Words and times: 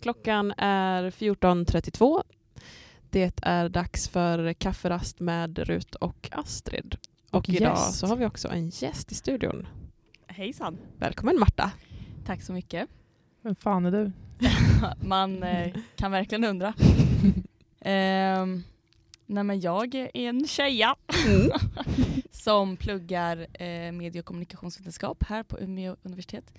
Klockan 0.00 0.52
är 0.56 1.10
14.32. 1.10 2.22
Det 3.10 3.40
är 3.42 3.68
dags 3.68 4.08
för 4.08 4.52
kafferast 4.52 5.20
med 5.20 5.58
Rut 5.58 5.94
och 5.94 6.28
Astrid. 6.32 6.96
Och, 7.30 7.38
Och 7.38 7.48
idag 7.48 7.76
gäst. 7.76 7.98
så 7.98 8.06
har 8.06 8.16
vi 8.16 8.26
också 8.26 8.48
en 8.48 8.68
gäst 8.68 9.12
i 9.12 9.14
studion. 9.14 9.66
Hejsan. 10.26 10.78
Välkommen 10.98 11.38
Marta. 11.38 11.72
Tack 12.26 12.42
så 12.42 12.52
mycket. 12.52 12.88
Vem 13.42 13.54
fan 13.56 13.86
är 13.86 13.90
du? 13.90 14.12
Man 15.08 15.42
eh, 15.42 15.74
kan 15.96 16.10
verkligen 16.10 16.44
undra. 16.44 16.74
Ehm, 17.82 18.62
nej 19.26 19.44
men 19.44 19.60
jag 19.60 19.94
är 19.94 20.10
en 20.16 20.46
tjeja 20.46 20.96
Mm. 21.26 21.50
som 22.30 22.76
pluggar 22.76 23.46
eh, 23.52 23.92
medie 23.92 24.20
och 24.20 24.24
kommunikationsvetenskap 24.24 25.22
här 25.22 25.42
på 25.42 25.58
Umeå 25.60 25.96
universitet. 26.02 26.54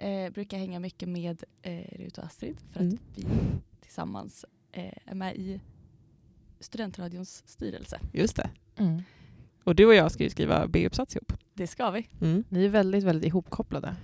Eh, 0.00 0.30
brukar 0.32 0.58
hänga 0.58 0.80
mycket 0.80 1.08
med 1.08 1.44
eh, 1.62 1.98
Rut 1.98 2.18
och 2.18 2.24
Astrid 2.24 2.56
för 2.72 2.80
att 2.80 2.84
Mm. 2.86 2.98
vi 3.14 3.26
tillsammans 3.80 4.44
eh, 4.72 4.92
är 5.04 5.14
med 5.14 5.36
i 5.36 5.60
Studentradions 6.60 7.42
styrelse. 7.46 8.00
Just 8.12 8.36
det. 8.36 8.50
Mm. 8.76 9.02
Och 9.64 9.74
du 9.74 9.86
och 9.86 9.94
jag 9.94 10.12
ska 10.12 10.22
ju 10.24 10.30
skriva 10.30 10.66
B-uppsats 10.66 11.16
ihop. 11.16 11.32
Det 11.54 11.66
ska 11.66 11.90
vi. 11.90 12.08
Mm. 12.20 12.44
Ni 12.48 12.64
är 12.64 12.68
väldigt, 12.68 13.04
väldigt 13.04 13.26
ihopkopplade. 13.28 13.96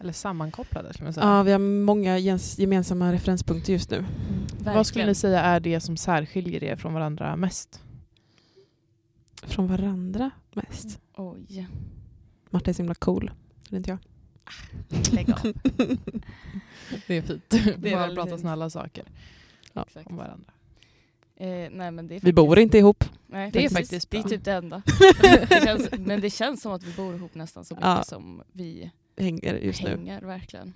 Eller 0.00 0.12
sammankopplade 0.12 0.92
skulle 0.92 1.04
man 1.04 1.12
säga. 1.12 1.26
Ja, 1.26 1.42
vi 1.42 1.52
har 1.52 1.58
många 1.58 2.18
gemensamma 2.18 3.12
referenspunkter 3.12 3.72
just 3.72 3.90
nu. 3.90 4.04
Vad 4.64 4.86
skulle 4.86 5.06
ni 5.06 5.14
säga 5.14 5.40
är 5.40 5.60
det 5.60 5.80
som 5.80 5.96
särskiljer 5.96 6.64
er 6.64 6.76
från 6.76 6.92
varandra 6.94 7.36
mest? 7.36 7.82
Från 9.42 9.66
varandra 9.66 10.30
mest. 10.54 11.00
Oj, 11.16 11.66
Marta 12.50 12.70
är 12.70 12.74
så 12.74 12.82
himla 12.82 12.94
cool. 12.94 13.30
Det 13.68 13.76
är 13.76 13.78
inte 13.78 13.90
jag. 13.90 13.98
Lägg 15.12 15.30
av. 15.32 15.38
Det 17.06 17.16
är 17.16 17.22
fint. 17.22 17.42
Det 17.50 17.92
är 17.92 17.96
Bara 17.96 18.14
prata 18.14 18.28
fint. 18.30 18.40
snälla 18.40 18.70
saker 18.70 19.04
Exakt. 19.86 20.06
om 20.10 20.16
varandra. 20.16 20.52
Eh, 21.36 21.46
nej, 21.70 21.90
men 21.90 22.08
det 22.08 22.16
är 22.16 22.20
Vi 22.20 22.32
bor 22.32 22.58
inte 22.58 22.78
ihop. 22.78 23.04
Nej, 23.26 23.50
Det 23.50 23.64
är 23.64 23.68
faktiskt 23.70 24.10
Det 24.10 24.18
är 24.18 24.22
typ 24.22 24.44
det 24.44 24.52
enda. 24.52 24.82
det 25.48 25.62
känns, 25.64 25.88
men 25.98 26.20
det 26.20 26.30
känns 26.30 26.62
som 26.62 26.72
att 26.72 26.82
vi 26.82 26.92
bor 26.92 27.14
ihop 27.14 27.34
nästan 27.34 27.64
så 27.64 27.74
mycket 27.74 27.86
Ja. 27.86 28.02
som 28.04 28.42
vi 28.52 28.90
Hänger 29.16 29.54
just 29.54 29.82
nu. 29.82 29.88
hänger 29.90 30.20
verkligen. 30.22 30.72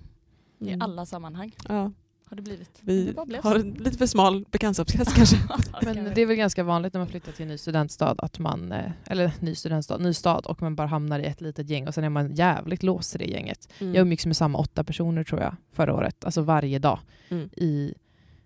I 0.61 0.69
Mm. 0.69 0.83
alla 0.83 1.07
sammanhang 1.07 1.53
Ja, 1.69 1.93
har 2.27 2.37
det 2.37 2.43
blivit. 2.43 2.71
vi 2.81 3.13
det 3.27 3.41
har 3.43 3.57
en 3.57 3.71
lite 3.71 3.99
för 3.99 4.07
smal 4.07 4.45
bekantskapskrets 4.51 5.13
kanske. 5.17 5.37
Men 5.83 6.05
det 6.15 6.23
är 6.23 6.27
väl 6.27 6.37
ganska 6.37 6.63
vanligt 6.65 6.93
när 6.93 7.01
man 7.01 7.09
flyttar 7.09 7.33
till 7.33 7.43
en 7.43 7.49
ny 7.49 7.59
studentstad, 7.59 8.15
att 8.19 8.39
man, 8.39 8.73
eh, 8.73 8.91
eller 9.07 9.33
ny 9.41 9.55
studentstad, 9.55 9.99
ny 9.99 10.13
stad, 10.15 10.47
och 10.47 10.63
man 10.63 10.77
bara 10.77 10.89
hamnar 10.89 11.19
i 11.21 11.25
ett 11.25 11.41
litet 11.41 11.71
gäng 11.71 11.87
och 11.89 11.95
sen 11.95 12.05
är 12.05 12.09
man 12.09 12.35
jävligt 12.35 12.83
låst 12.83 13.15
i 13.15 13.19
det 13.19 13.25
gänget. 13.25 13.69
Mm. 13.79 13.95
Jag 13.95 14.03
umgicks 14.03 14.27
med 14.27 14.37
samma 14.37 14.59
åtta 14.59 14.85
personer 14.85 15.25
tror 15.25 15.41
jag 15.41 15.57
förra 15.73 15.95
året, 15.95 16.25
alltså 16.25 16.43
varje 16.43 16.79
dag. 16.79 16.99
Mm. 17.29 17.49
I, 17.57 17.95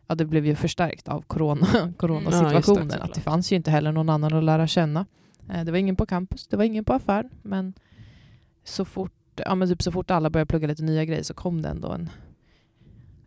ja, 0.07 0.15
det 0.15 0.25
blev 0.25 0.47
ju 0.47 0.55
förstärkt 0.55 1.09
av 1.09 1.21
corona, 1.23 1.67
Ja, 1.75 1.79
just 1.87 1.99
coronasituationen. 1.99 2.89
det, 2.89 2.99
att 3.03 3.15
det 3.15 3.21
fanns 3.21 3.53
ju 3.53 3.57
inte 3.57 3.71
heller 3.71 3.93
någon 3.93 4.09
annan 4.09 4.35
att 4.35 4.45
lära 4.45 4.67
känna. 4.67 5.07
Eh, 5.53 5.65
Det 5.65 5.71
var 5.71 5.79
ingen 5.79 5.97
på 5.97 6.07
campus, 6.07 6.47
det 6.47 6.57
var 6.57 6.65
ingen 6.65 6.85
på 6.85 6.93
affär, 6.93 7.29
men 7.43 7.75
så 8.65 8.85
fort, 8.85 9.13
ja, 9.37 9.55
men 9.55 9.69
typ 9.69 9.83
så 9.83 9.93
fort 9.93 10.11
alla 10.11 10.31
började 10.31 10.49
plugga 10.49 10.67
lite 10.69 10.83
nya 10.83 11.05
grejer 11.05 11.23
så 11.23 11.35
kom 11.35 11.63
det 11.63 11.69
ändå 11.69 11.89
en, 11.93 12.11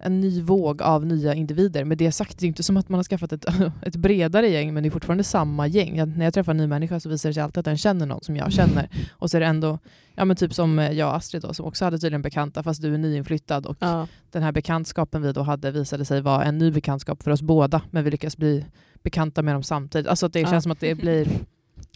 en 0.03 0.19
ny 0.19 0.41
våg 0.41 0.81
av 0.81 1.05
nya 1.05 1.33
individer. 1.33 1.83
Med 1.83 1.97
det 1.97 2.11
sagt, 2.11 2.37
det 2.39 2.45
är 2.45 2.47
inte 2.47 2.63
som 2.63 2.77
att 2.77 2.89
man 2.89 2.97
har 2.97 3.03
skaffat 3.03 3.31
ett, 3.33 3.45
ett 3.81 3.95
bredare 3.95 4.47
gäng, 4.47 4.73
men 4.73 4.83
det 4.83 4.89
är 4.89 4.91
fortfarande 4.91 5.23
samma 5.23 5.67
gäng. 5.67 5.97
Jag, 5.97 6.17
när 6.17 6.25
jag 6.25 6.33
träffar 6.33 6.51
en 6.51 6.57
ny 6.57 6.67
människa 6.67 6.99
så 6.99 7.09
visar 7.09 7.29
det 7.29 7.33
sig 7.33 7.43
alltid 7.43 7.57
att 7.57 7.65
den 7.65 7.77
känner 7.77 8.05
någon 8.05 8.23
som 8.23 8.35
jag 8.35 8.51
känner. 8.51 8.89
Och 9.11 9.31
så 9.31 9.37
är 9.37 9.41
det 9.41 9.47
ändå, 9.47 9.79
ja 10.15 10.25
men 10.25 10.35
typ 10.35 10.53
som 10.53 10.79
eh, 10.79 10.91
jag 10.91 11.09
och 11.09 11.15
Astrid 11.15 11.41
då, 11.41 11.53
som 11.53 11.65
också 11.65 11.85
hade 11.85 11.99
tydligen 11.99 12.21
bekanta, 12.21 12.63
fast 12.63 12.81
du 12.81 12.93
är 12.93 12.97
nyinflyttad 12.97 13.65
och 13.65 13.77
Ja. 13.79 14.07
den 14.31 14.43
här 14.43 14.51
bekantskapen 14.51 15.21
vi 15.21 15.31
då 15.33 15.41
hade 15.41 15.71
visade 15.71 16.05
sig 16.05 16.21
vara 16.21 16.43
en 16.43 16.57
ny 16.57 16.71
bekantskap 16.71 17.23
för 17.23 17.31
oss 17.31 17.41
båda, 17.41 17.81
men 17.91 18.03
vi 18.03 18.11
lyckas 18.11 18.37
bli 18.37 18.65
bekanta 19.03 19.41
med 19.41 19.55
dem 19.55 19.63
samtidigt. 19.63 20.07
Alltså 20.07 20.25
att 20.25 20.33
det 20.33 20.39
Ja. 20.39 20.49
känns 20.49 20.63
som 20.63 20.71
att 20.71 20.79
det 20.79 20.95
blir 20.95 21.27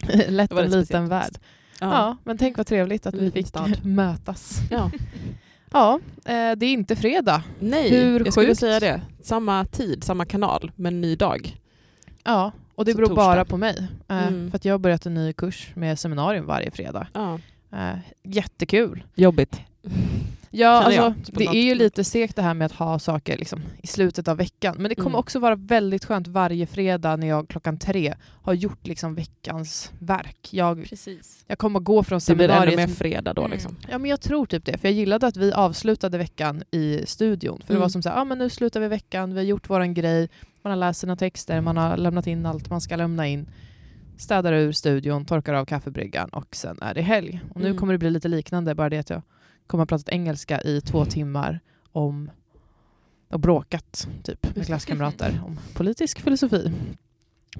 lätt 0.28 0.50
Det 0.50 0.56
en 0.58 0.64
lite 0.64 0.76
liten 0.78 1.08
värld. 1.08 1.38
Ja. 1.80 1.86
Ja. 1.92 2.16
men 2.24 2.38
tänk 2.38 2.56
vad 2.56 2.66
trevligt 2.66 3.06
att 3.06 3.14
vi 3.14 3.30
fick 3.30 3.46
stad. 3.46 3.80
mötas. 3.84 4.60
ja. 4.70 4.90
Ja, 5.72 6.00
eh, 6.24 6.52
det 6.56 6.66
är 6.66 6.72
inte 6.72 6.96
fredag. 6.96 7.42
Nej, 7.60 7.90
Hur 7.90 8.24
jag 8.24 8.32
skulle 8.32 8.46
sjukt? 8.46 8.60
säga 8.60 8.80
det. 8.80 9.00
Samma 9.22 9.64
tid, 9.64 10.04
samma 10.04 10.24
kanal, 10.24 10.70
men 10.76 11.00
ny 11.00 11.16
dag. 11.16 11.56
Ja, 12.24 12.52
och 12.74 12.84
det 12.84 12.90
Så 12.92 12.96
beror 12.96 13.06
torsdag. 13.08 13.22
bara 13.24 13.44
på 13.44 13.56
mig. 13.56 13.88
Eh, 14.08 14.26
Mm. 14.28 14.50
För 14.50 14.56
att 14.56 14.64
jag 14.64 14.74
har 14.74 14.78
börjat 14.78 15.06
en 15.06 15.14
ny 15.14 15.32
kurs 15.32 15.70
med 15.74 15.98
seminarium 15.98 16.46
varje 16.46 16.70
fredag. 16.70 17.06
Ja. 17.12 17.38
Eh, 17.72 17.98
jättekul. 18.22 19.04
Jobbigt. 19.14 19.60
Ja, 20.58 20.82
Känner 20.82 20.96
jag, 20.96 21.04
alltså, 21.04 21.32
det 21.32 21.44
är 21.46 21.62
ju 21.62 21.74
lite 21.74 22.04
segt 22.04 22.36
det 22.36 22.42
här 22.42 22.54
med 22.54 22.66
att 22.66 22.72
ha 22.72 22.98
saker 22.98 23.36
liksom, 23.38 23.60
i 23.82 23.86
slutet 23.86 24.28
av 24.28 24.36
veckan. 24.36 24.76
Men 24.78 24.88
det 24.88 24.94
kommer 24.94 25.08
Mm. 25.08 25.18
också 25.18 25.38
vara 25.38 25.54
väldigt 25.54 26.04
skönt 26.04 26.26
varje 26.28 26.66
fredag 26.66 27.16
när 27.16 27.26
jag 27.26 27.48
klockan 27.48 27.78
tre 27.78 28.14
har 28.42 28.54
gjort 28.54 28.86
liksom, 28.86 29.14
veckans 29.14 29.92
verk. 29.98 30.48
Jag, 30.50 30.84
Precis. 30.88 31.44
jag 31.46 31.58
kommer 31.58 31.80
gå 31.80 32.02
från 32.02 32.20
Det 32.26 32.34
blir 32.34 32.48
ännu 32.48 32.54
seminariet. 32.54 32.88
mer 32.90 32.94
fredag 32.96 33.32
då 33.34 33.42
Mm. 33.42 33.52
liksom. 33.52 33.76
Ja, 33.90 33.98
men 33.98 34.10
jag 34.10 34.20
tror 34.20 34.46
typ 34.46 34.64
det. 34.64 34.78
För 34.78 34.88
jag 34.88 34.94
gillade 34.94 35.26
att 35.26 35.36
vi 35.36 35.52
avslutade 35.52 36.18
veckan 36.18 36.62
i 36.70 37.00
studion. 37.06 37.58
För 37.60 37.66
det 37.66 37.72
Mm. 37.72 37.80
var 37.82 37.88
som 37.88 38.02
så 38.02 38.08
här, 38.08 38.20
ah, 38.20 38.24
men 38.24 38.38
nu 38.38 38.50
slutar 38.50 38.80
vi 38.80 38.88
veckan, 38.88 39.30
vi 39.34 39.36
har 39.40 39.44
gjort 39.44 39.70
våran 39.70 39.94
grej, 39.94 40.28
man 40.62 40.70
har 40.70 40.76
läst 40.76 41.00
sina 41.00 41.16
texter, 41.16 41.60
man 41.60 41.76
har 41.76 41.96
lämnat 41.96 42.26
in 42.26 42.46
allt 42.46 42.70
man 42.70 42.80
ska 42.80 42.96
lämna 42.96 43.26
in. 43.26 43.46
Städar 44.18 44.52
ur 44.52 44.72
studion, 44.72 45.24
torkar 45.24 45.54
av 45.54 45.64
kaffebryggan 45.64 46.28
och 46.28 46.56
sen 46.56 46.78
är 46.82 46.94
det 46.94 47.02
helg. 47.02 47.40
Och 47.50 47.60
nu 47.60 47.66
Mm. 47.66 47.78
kommer 47.78 47.92
det 47.94 47.98
bli 47.98 48.10
lite 48.10 48.28
liknande, 48.28 48.74
bara 48.74 48.88
det 48.88 48.98
att 48.98 49.10
jag 49.10 49.22
kommer 49.66 49.80
ha 49.82 49.86
pratat 49.86 50.08
engelska 50.08 50.60
i 50.60 50.80
två 50.80 51.04
timmar 51.04 51.60
om 51.92 52.30
och 53.30 53.40
bråkat 53.40 54.08
typ, 54.22 54.56
med 54.56 54.66
klasskamrater 54.66 55.40
om 55.46 55.58
politisk 55.74 56.20
filosofi. 56.20 56.72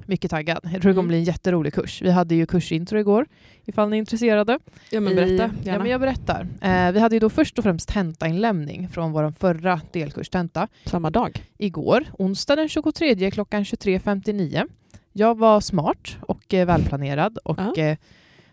Mycket 0.07 0.31
taggad. 0.31 0.59
Jag 0.63 0.71
tror 0.71 0.79
det 0.81 0.83
kommer 0.83 0.93
Mm. 0.99 1.09
bli 1.09 1.17
en 1.19 1.25
jätterolig 1.25 1.75
kurs. 1.75 2.03
Vi 2.03 2.11
hade 2.11 2.35
ju 2.35 2.47
kursintro 2.47 2.99
igår, 2.99 3.27
ifall 3.65 3.89
ni 3.89 3.97
är 3.97 3.99
intresserade. 3.99 4.59
Ja 4.91 5.01
men 5.01 5.17
berätta 5.17 5.33
Ja, 5.43 5.51
gärna. 5.63 5.79
men 5.83 5.91
jag 5.91 6.01
berättar. 6.01 6.49
Eh, 6.61 6.93
vi 6.93 7.01
hade 7.01 7.17
ju 7.17 7.21
då 7.21 7.31
först 7.31 7.59
och 7.59 7.65
främst 7.65 7.89
tentainlämning 7.89 8.89
från 8.89 9.13
vår 9.13 9.31
förra 9.31 9.81
delkurs 9.93 10.29
tenta 10.29 10.69
Samma 10.85 11.11
dag. 11.11 11.45
igår, 11.59 12.05
onsdag 12.19 12.57
den 12.57 12.69
23 12.69 13.31
klockan 13.31 13.65
23.59. 13.65 14.67
Jag 15.13 15.39
var 15.39 15.61
smart 15.61 16.17
och 16.21 16.55
eh, 16.55 16.67
välplanerad 16.67 17.39
och 17.45 17.59
Ja. 17.59 17.83
eh, 17.83 17.99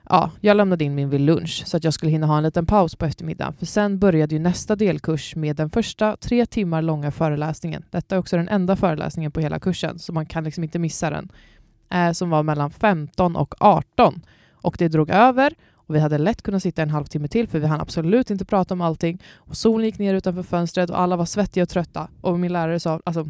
ja, 0.10 0.32
jag 0.42 0.58
lämnade 0.58 0.84
in 0.84 0.96
min 0.96 1.10
vid 1.10 1.22
lunch 1.22 1.64
så 1.66 1.78
att 1.78 1.84
jag 1.84 1.94
skulle 1.94 2.12
hinna 2.12 2.28
ha 2.28 2.38
en 2.38 2.44
liten 2.44 2.66
paus 2.66 2.96
på 2.96 3.06
eftermiddagen. 3.06 3.54
För 3.54 3.66
sen 3.66 4.00
började 4.00 4.36
ju 4.36 4.40
nästa 4.40 4.76
delkurs 4.76 5.36
med 5.36 5.56
den 5.56 5.70
första 5.70 6.18
tre 6.18 6.46
timmar 6.46 6.82
långa 6.82 7.12
föreläsningen. 7.12 7.86
Detta 7.90 8.16
är 8.16 8.20
också 8.20 8.38
den 8.38 8.50
enda 8.50 8.76
föreläsningen 8.76 9.32
på 9.32 9.40
hela 9.40 9.60
kursen 9.60 10.00
så 10.00 10.14
man 10.14 10.26
kan 10.26 10.44
liksom 10.44 10.64
inte 10.64 10.80
missa 10.80 11.10
den. 11.10 11.32
Eh, 11.90 12.12
som 12.12 12.30
var 12.30 12.44
mellan 12.44 12.72
15 12.72 13.36
och 13.36 13.56
18. 13.60 14.22
Och 14.52 14.76
det 14.80 14.88
drog 14.88 15.10
över 15.10 15.54
och 15.74 15.96
vi 15.96 16.00
hade 16.00 16.18
lätt 16.18 16.42
kunnat 16.42 16.64
sitta 16.64 16.82
en 16.82 16.90
halvtimme 16.90 17.28
till 17.28 17.48
för 17.48 17.60
vi 17.60 17.68
hann 17.68 17.82
absolut 17.82 18.32
inte 18.32 18.46
prata 18.46 18.74
om 18.74 18.82
allting. 18.82 19.22
Och 19.36 19.58
solen 19.58 19.86
gick 19.86 20.00
ner 20.00 20.14
utanför 20.14 20.44
fönstret 20.44 20.90
och 20.90 21.00
alla 21.00 21.16
var 21.16 21.26
svettiga 21.26 21.64
och 21.64 21.70
trötta. 21.70 22.08
Och 22.22 22.40
min 22.40 22.54
lärare 22.54 22.80
sa 22.80 23.00
alltså, 23.04 23.30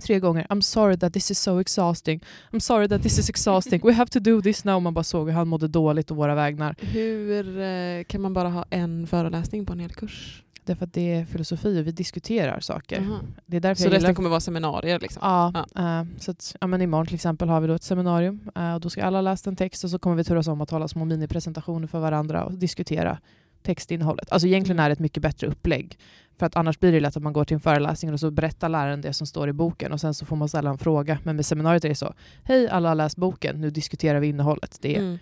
tre 0.00 0.18
gånger 0.20 0.46
I'm 0.50 0.60
sorry 0.60 0.96
that 0.96 1.12
this 1.12 1.30
is 1.30 1.38
so 1.38 1.60
exhausting. 1.60 2.20
I'm 2.52 2.60
sorry 2.60 2.88
that 2.88 3.02
this 3.02 3.18
is 3.18 3.28
exhausting. 3.28 3.80
We 3.84 3.92
have 3.92 4.10
to 4.10 4.20
do 4.20 4.42
this 4.42 4.64
now. 4.64 4.80
Man 4.80 4.94
bara 4.94 5.04
såg 5.04 5.28
hur 5.28 5.34
han 5.34 5.48
mådde 5.48 5.68
dåligt 5.68 6.10
och 6.10 6.16
våra 6.16 6.34
vägnar. 6.34 6.76
Hur 6.80 7.60
eh, 7.60 8.04
kan 8.04 8.20
man 8.20 8.32
bara 8.32 8.48
ha 8.48 8.64
en 8.70 9.06
föreläsning 9.06 9.66
på 9.66 9.72
en 9.72 9.80
hel 9.80 9.90
kurs? 9.90 10.42
Därför 10.64 10.84
att 10.84 10.92
det 10.92 11.12
är 11.12 11.24
filosofi 11.24 11.80
och 11.80 11.86
vi 11.86 11.92
diskuterar 11.92 12.60
saker. 12.60 13.02
Jaha. 13.02 13.20
Det 13.46 13.56
är 13.56 13.60
därför 13.60 13.82
Så 13.82 13.88
resten 13.88 14.00
gillar... 14.00 14.14
kommer 14.14 14.28
vara 14.30 14.40
seminarier 14.40 15.00
liksom? 15.00 15.20
Ja, 15.22 15.66
eh, 15.76 16.04
så 16.18 16.30
att, 16.30 16.56
ja, 16.60 16.66
men 16.66 16.82
imorgon 16.82 17.06
till 17.06 17.14
exempel 17.14 17.48
har 17.48 17.60
vi 17.60 17.66
då 17.66 17.74
ett 17.74 17.82
seminarium 17.82 18.50
eh, 18.56 18.74
och 18.74 18.80
då 18.80 18.90
ska 18.90 19.04
alla 19.04 19.20
läsa 19.20 19.50
en 19.50 19.56
text 19.56 19.84
och 19.84 19.90
så 19.90 19.98
kommer 19.98 20.16
vi 20.16 20.24
turas 20.24 20.46
om 20.48 20.60
att 20.60 20.70
hålla 20.70 20.88
små 20.88 21.04
minipresentationer 21.04 21.86
för 21.86 22.00
varandra 22.00 22.44
och 22.44 22.52
diskutera 22.52 23.18
textinnehållet. 23.62 24.32
Alltså 24.32 24.48
egentligen 24.48 24.78
är 24.78 24.88
det 24.88 24.92
ett 24.92 24.98
mycket 24.98 25.22
bättre 25.22 25.46
upplägg. 25.46 25.98
För 26.38 26.46
att 26.46 26.56
annars 26.56 26.78
blir 26.78 26.92
det 26.92 27.00
lätt 27.00 27.16
att 27.16 27.22
man 27.22 27.32
går 27.32 27.44
till 27.44 27.54
en 27.54 27.60
föreläsning 27.60 28.12
och 28.12 28.20
så 28.20 28.30
berättar 28.30 28.68
läraren 28.68 29.00
det 29.00 29.12
som 29.12 29.26
står 29.26 29.48
i 29.48 29.52
boken 29.52 29.92
och 29.92 30.00
sen 30.00 30.14
så 30.14 30.26
får 30.26 30.36
man 30.36 30.48
ställa 30.48 30.70
en 30.70 30.78
fråga. 30.78 31.18
Men 31.24 31.36
med 31.36 31.46
seminariet 31.46 31.84
är 31.84 31.88
det 31.88 31.94
så, 31.94 32.14
hej 32.44 32.68
alla 32.68 32.88
har 32.88 32.94
läst 32.94 33.16
boken, 33.16 33.60
nu 33.60 33.70
diskuterar 33.70 34.20
vi 34.20 34.26
innehållet. 34.28 34.78
Det, 34.80 34.96
Mm. 34.96 35.18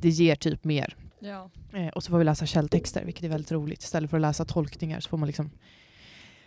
det 0.00 0.08
ger 0.08 0.36
typ 0.36 0.64
mer. 0.64 0.96
Ja. 1.20 1.50
Eh, 1.72 1.88
och 1.88 2.02
så 2.04 2.10
får 2.10 2.18
vi 2.18 2.24
läsa 2.24 2.46
källtexter, 2.46 3.04
vilket 3.04 3.24
är 3.24 3.28
väldigt 3.28 3.52
roligt. 3.52 3.82
Istället 3.82 4.10
för 4.10 4.16
att 4.16 4.20
läsa 4.22 4.44
tolkningar 4.44 5.00
så 5.00 5.08
får 5.08 5.18
man 5.18 5.26
liksom 5.26 5.50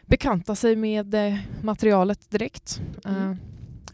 bekanta 0.06 0.56
sig 0.56 0.76
med 0.76 1.14
eh, 1.14 1.36
materialet 1.62 2.30
direkt. 2.32 2.82
Eh, 3.06 3.16
Mm. 3.24 3.38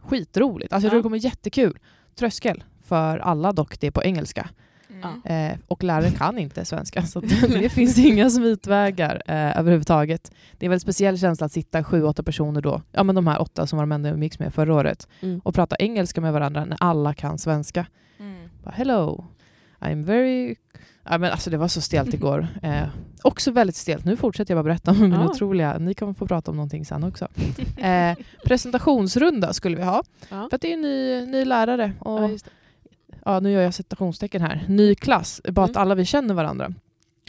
skitroligt. 0.03 0.73
Alltså, 0.73 0.85
jag 0.85 0.89
Ja. 0.89 0.91
tror 0.91 0.99
det 0.99 1.03
kommer 1.03 1.17
jättekul. 1.17 1.79
Tröskel 2.15 2.63
för 2.83 3.17
alla 3.19 3.51
dock, 3.51 3.79
det 3.79 3.87
är 3.87 3.91
på 3.91 4.03
engelska. 4.03 4.49
Mm. 5.03 5.51
Eh, 5.51 5.57
och 5.67 5.83
läraren 5.83 6.11
kan 6.11 6.37
inte 6.37 6.65
svenska, 6.65 7.03
så 7.03 7.19
det 7.49 7.69
finns 7.69 7.97
inga 7.97 8.29
smitvägar 8.29 9.21
eh, 9.27 9.59
överhuvudtaget. 9.59 10.31
Det 10.57 10.65
är 10.65 10.67
en 10.67 10.71
väldigt 10.71 10.81
speciell 10.83 11.17
känsla 11.19 11.45
att 11.45 11.51
sitta 11.51 11.83
sju, 11.83 12.03
åtta 12.03 12.23
personer 12.23 12.61
då, 12.61 12.81
ja 12.91 13.03
men 13.03 13.15
de 13.15 13.27
här 13.27 13.41
åtta 13.41 13.67
som 13.67 13.77
var 13.77 13.83
de 13.83 13.91
enda 13.91 14.09
jag 14.09 14.13
umgicks 14.15 14.39
med 14.39 14.53
förra 14.53 14.73
året, 14.73 15.07
Mm. 15.21 15.39
och 15.43 15.55
prata 15.55 15.75
engelska 15.79 16.21
med 16.21 16.33
varandra 16.33 16.65
när 16.65 16.77
alla 16.79 17.13
kan 17.13 17.37
svenska. 17.37 17.85
Mm. 18.19 18.49
Bara, 18.63 18.71
Hello, 18.71 19.25
I'm 19.79 20.03
very... 20.05 20.55
Ja, 21.11 21.17
men 21.17 21.31
alltså 21.31 21.49
det 21.49 21.57
var 21.57 21.67
så 21.67 21.81
stelt 21.81 22.13
igår. 22.13 22.47
Eh, 22.63 22.83
också 23.21 23.51
väldigt 23.51 23.75
stelt. 23.75 24.05
Nu 24.05 24.17
fortsätter 24.17 24.53
jag 24.55 24.65
bara 24.65 24.69
berätta 24.69 24.91
om 24.91 24.99
min 25.01 25.11
Ja. 25.11 25.25
otroliga... 25.29 25.77
Ni 25.77 25.93
kommer 25.93 26.13
få 26.13 26.27
prata 26.27 26.51
om 26.51 26.57
någonting 26.57 26.85
sen 26.85 27.03
också. 27.03 27.27
Eh, 27.77 28.17
presentationsrunda 28.45 29.53
skulle 29.53 29.75
vi 29.77 29.83
ha. 29.83 30.03
Ja. 30.29 30.47
För 30.49 30.55
att 30.55 30.61
det 30.61 30.69
är 30.69 30.73
en 30.73 30.81
ny, 30.81 31.25
ny 31.25 31.45
lärare. 31.45 31.91
Och, 31.99 32.23
Ja. 32.23 32.37
Ja, 33.33 33.39
nu 33.39 33.51
gör 33.51 33.61
jag 33.61 33.73
citationstecken 33.73 34.41
här. 34.41 34.65
Ny 34.67 34.95
klass. 34.95 35.41
Bara 35.49 35.65
att 35.65 35.69
Mm. 35.71 35.81
alla 35.81 35.95
vi 35.95 36.05
känner 36.05 36.33
varandra. 36.33 36.73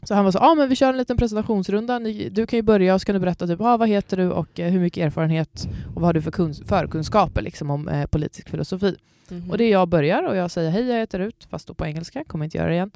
Så 0.03 0.15
han 0.15 0.25
var 0.25 0.33
så, 0.33 0.39
ja 0.39 0.51
ah, 0.51 0.55
men 0.55 0.69
vi 0.69 0.77
kör 0.77 0.89
en 0.89 0.97
liten 0.97 1.17
presentationsrunda. 1.17 1.99
Ni, 1.99 2.29
du 2.29 2.47
kan 2.47 2.57
ju 2.57 2.63
börja 2.63 2.95
och 2.95 3.01
så 3.01 3.05
kan 3.05 3.15
du 3.15 3.19
berätta 3.21 3.47
typ, 3.47 3.61
ah, 3.61 3.77
vad 3.77 3.89
heter 3.89 4.17
du 4.17 4.31
och 4.31 4.61
eh, 4.61 4.71
hur 4.73 4.81
mycket 4.81 5.07
erfarenhet 5.07 5.69
och 5.95 6.01
vad 6.01 6.05
har 6.05 6.13
du 6.13 6.23
för 6.23 6.31
kuns- 6.31 6.65
förkunskaper 6.67 7.43
liksom, 7.43 7.71
om 7.71 7.89
eh, 7.89 8.07
politisk 8.07 8.49
filosofi. 8.51 8.97
Mhm. 9.29 9.51
Och 9.51 9.59
det 9.59 9.65
är 9.65 9.71
jag 9.71 9.89
börjar 9.89 10.23
och 10.29 10.37
jag 10.37 10.51
säger 10.51 10.71
hej, 10.71 10.87
jag 10.91 10.99
heter 10.99 11.19
Rut, 11.19 11.47
fast 11.51 11.67
då 11.67 11.75
på 11.75 11.87
engelska, 11.87 12.25
kommer 12.25 12.45
inte 12.45 12.59
göra 12.59 12.69
det 12.69 12.75
igen. 12.75 12.91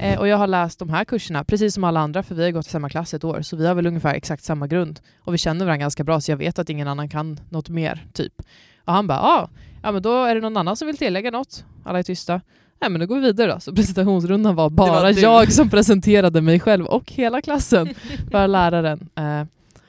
Eh, 0.00 0.18
och 0.18 0.28
jag 0.28 0.36
har 0.36 0.46
läst 0.46 0.78
de 0.78 0.88
här 0.90 1.04
kurserna, 1.04 1.44
precis 1.44 1.74
som 1.74 1.84
alla 1.84 2.00
andra, 2.00 2.22
för 2.22 2.34
vi 2.34 2.44
har 2.44 2.50
gått 2.50 2.66
i 2.66 2.70
samma 2.70 2.88
klass 2.88 3.14
ett 3.14 3.24
år, 3.24 3.42
så 3.42 3.56
vi 3.56 3.66
har 3.66 3.74
väl 3.74 3.86
ungefär 3.86 4.14
exakt 4.14 4.44
samma 4.44 4.66
grund. 4.66 5.00
Och 5.20 5.34
vi 5.34 5.38
känner 5.38 5.64
varandra 5.64 5.80
ganska 5.80 6.04
bra, 6.04 6.20
så 6.20 6.30
jag 6.32 6.36
vet 6.36 6.58
att 6.58 6.70
ingen 6.70 6.88
annan 6.88 7.08
kan 7.08 7.40
något 7.48 7.68
mer, 7.68 8.06
typ. 8.12 8.42
Och 8.84 8.92
han 8.92 9.06
bara, 9.06 9.20
ah, 9.20 9.48
ja 9.82 9.92
men 9.92 10.02
då 10.02 10.24
är 10.24 10.34
det 10.34 10.40
någon 10.40 10.56
annan 10.56 10.76
som 10.76 10.86
vill 10.86 10.96
tillägga 10.96 11.30
något. 11.30 11.64
Alla 11.84 11.98
är 11.98 12.02
tysta. 12.02 12.40
Nej 12.80 12.90
men 12.90 13.00
då 13.00 13.06
går 13.06 13.14
vi 13.14 13.20
vidare 13.20 13.52
då. 13.52 13.60
Så 13.60 13.74
presentationsrundan 13.74 14.54
var 14.54 14.70
bara 14.70 15.00
var 15.02 15.18
jag 15.22 15.52
som 15.52 15.70
presenterade 15.70 16.40
mig 16.40 16.60
själv 16.60 16.86
och 16.86 17.12
hela 17.12 17.42
klassen 17.42 17.88
för 18.30 18.48
läraren. 18.48 19.08
Eh, 19.14 19.44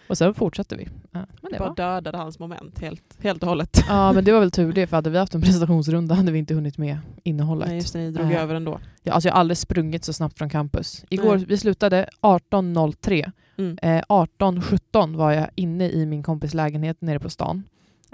och 0.07 0.17
sen 0.17 0.33
fortsatte 0.33 0.75
vi. 0.75 0.83
Eh, 0.83 0.89
men 1.41 1.51
det 1.51 1.57
bara 1.59 1.69
var. 1.69 1.75
dödade 1.75 2.17
hans 2.17 2.39
moment 2.39 2.79
helt, 2.81 3.03
helt 3.23 3.43
och 3.43 3.49
hållet. 3.49 3.83
Ja 3.89 4.13
men 4.13 4.23
det 4.23 4.31
var 4.31 4.39
väl 4.39 4.51
tur 4.51 4.73
det, 4.73 4.87
för 4.87 4.97
hade 4.97 5.09
vi 5.09 5.17
haft 5.17 5.35
en 5.35 5.41
presentationsrunda 5.41 6.15
hade 6.15 6.31
vi 6.31 6.39
inte 6.39 6.53
hunnit 6.53 6.77
med 6.77 6.97
innehållet. 7.23 7.67
Nej, 7.67 7.77
just 7.77 7.93
det, 7.93 7.99
ni 7.99 8.11
drog 8.11 8.31
Eh, 8.31 8.41
över 8.43 8.55
ändå. 8.55 8.79
Ja, 9.03 9.13
alltså 9.13 9.29
jag 9.29 9.33
har 9.33 9.39
aldrig 9.39 9.57
sprungit 9.57 10.05
så 10.05 10.13
snabbt 10.13 10.37
från 10.37 10.49
campus. 10.49 11.05
Igår, 11.09 11.35
Nej. 11.37 11.45
vi 11.45 11.57
slutade 11.57 12.09
18.03. 12.21 13.31
Mm. 13.57 13.77
Eh, 13.81 14.03
18.17 14.09 15.15
var 15.15 15.31
jag 15.31 15.47
inne 15.55 15.89
i 15.89 16.05
min 16.05 16.23
kompis 16.23 16.53
lägenhet 16.53 17.01
nere 17.01 17.19
på 17.19 17.29
stan. 17.29 17.63